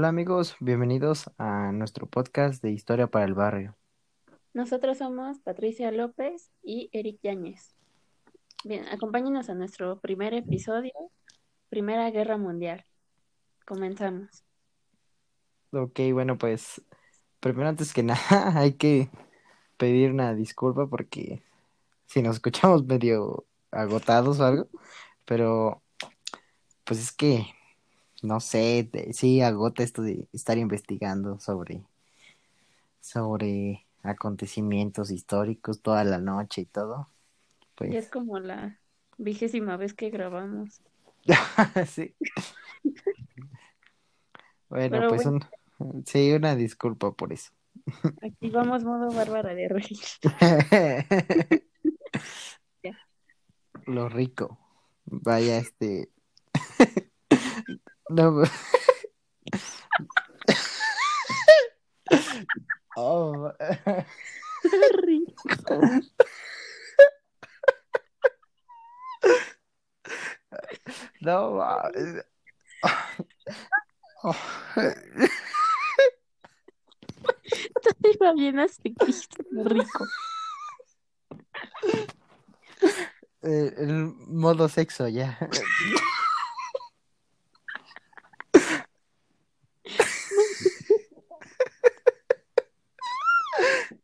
Hola 0.00 0.08
amigos, 0.08 0.56
bienvenidos 0.60 1.30
a 1.36 1.72
nuestro 1.72 2.06
podcast 2.06 2.62
de 2.62 2.70
Historia 2.70 3.08
para 3.08 3.26
el 3.26 3.34
Barrio. 3.34 3.76
Nosotros 4.54 4.96
somos 4.96 5.40
Patricia 5.40 5.92
López 5.92 6.50
y 6.62 6.88
Eric 6.94 7.18
Yáñez. 7.22 7.74
Bien, 8.64 8.86
acompáñenos 8.90 9.50
a 9.50 9.54
nuestro 9.54 10.00
primer 10.00 10.32
episodio, 10.32 10.92
Primera 11.68 12.10
Guerra 12.10 12.38
Mundial. 12.38 12.86
Comenzamos. 13.66 14.42
Ok, 15.70 16.00
bueno, 16.14 16.38
pues 16.38 16.80
primero 17.40 17.68
antes 17.68 17.92
que 17.92 18.02
nada 18.02 18.58
hay 18.58 18.72
que 18.72 19.10
pedir 19.76 20.12
una 20.12 20.32
disculpa 20.34 20.86
porque 20.86 21.42
si 22.06 22.22
nos 22.22 22.36
escuchamos 22.36 22.86
medio 22.86 23.44
agotados 23.70 24.40
o 24.40 24.46
algo, 24.46 24.68
pero 25.26 25.82
pues 26.86 27.00
es 27.00 27.12
que 27.12 27.44
no 28.22 28.40
sé, 28.40 28.90
sí 29.12 29.40
agota 29.40 29.82
esto 29.82 30.02
de 30.02 30.28
estar 30.32 30.58
investigando 30.58 31.38
sobre 31.40 31.82
sobre 33.00 33.86
acontecimientos 34.02 35.10
históricos 35.10 35.80
toda 35.80 36.04
la 36.04 36.18
noche 36.18 36.62
y 36.62 36.66
todo. 36.66 37.08
Pues... 37.74 37.94
es 37.94 38.10
como 38.10 38.38
la 38.38 38.78
vigésima 39.18 39.76
vez 39.76 39.94
que 39.94 40.10
grabamos. 40.10 40.80
sí. 41.86 42.14
bueno, 44.68 45.08
pues 45.08 45.26
Un, 45.26 45.44
sí, 46.06 46.32
una 46.32 46.56
disculpa 46.56 47.12
por 47.12 47.32
eso. 47.32 47.52
Aquí 48.22 48.50
vamos 48.50 48.84
modo 48.84 49.10
bárbara 49.12 49.54
de 49.54 49.68
reír. 49.68 49.98
Lo 53.86 54.08
rico. 54.08 54.58
Vaya, 55.06 55.58
este. 55.58 56.10
no. 58.10 58.44
Oh. 62.96 63.52
Rico. 65.02 65.80
No, 71.20 71.60
oh. 74.24 74.34
Te 78.00 78.10
iba 78.14 78.32
bien 78.32 78.58
así, 78.58 78.94
rico. 79.52 80.06
Eh, 83.42 83.74
el 83.78 84.12
modo 84.28 84.68
sexo, 84.68 85.08
ya. 85.08 85.38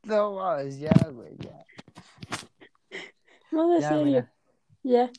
No 0.06 0.34
mames, 0.34 0.78
ya, 0.78 0.92
güey, 1.12 1.36
ya. 1.38 1.66
No, 3.50 3.68
de 3.70 3.80
ya, 3.80 3.88
serio. 3.88 4.28
Ya. 4.84 5.10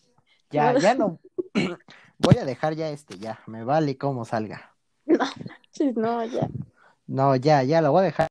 Ya, 0.49 0.79
ya 0.79 0.95
no. 0.95 1.19
Voy 2.17 2.38
a 2.39 2.45
dejar 2.45 2.73
ya 2.75 2.89
este, 2.89 3.17
ya. 3.19 3.39
Me 3.47 3.65
vale 3.65 3.97
cómo 3.97 4.23
salga. 4.23 4.73
No, 5.05 5.25
no, 5.95 6.25
ya. 6.25 6.47
No, 7.05 7.35
ya, 7.35 7.63
ya 7.63 7.81
lo 7.81 7.91
voy 7.91 8.01
a 8.01 8.05
dejar. 8.05 8.27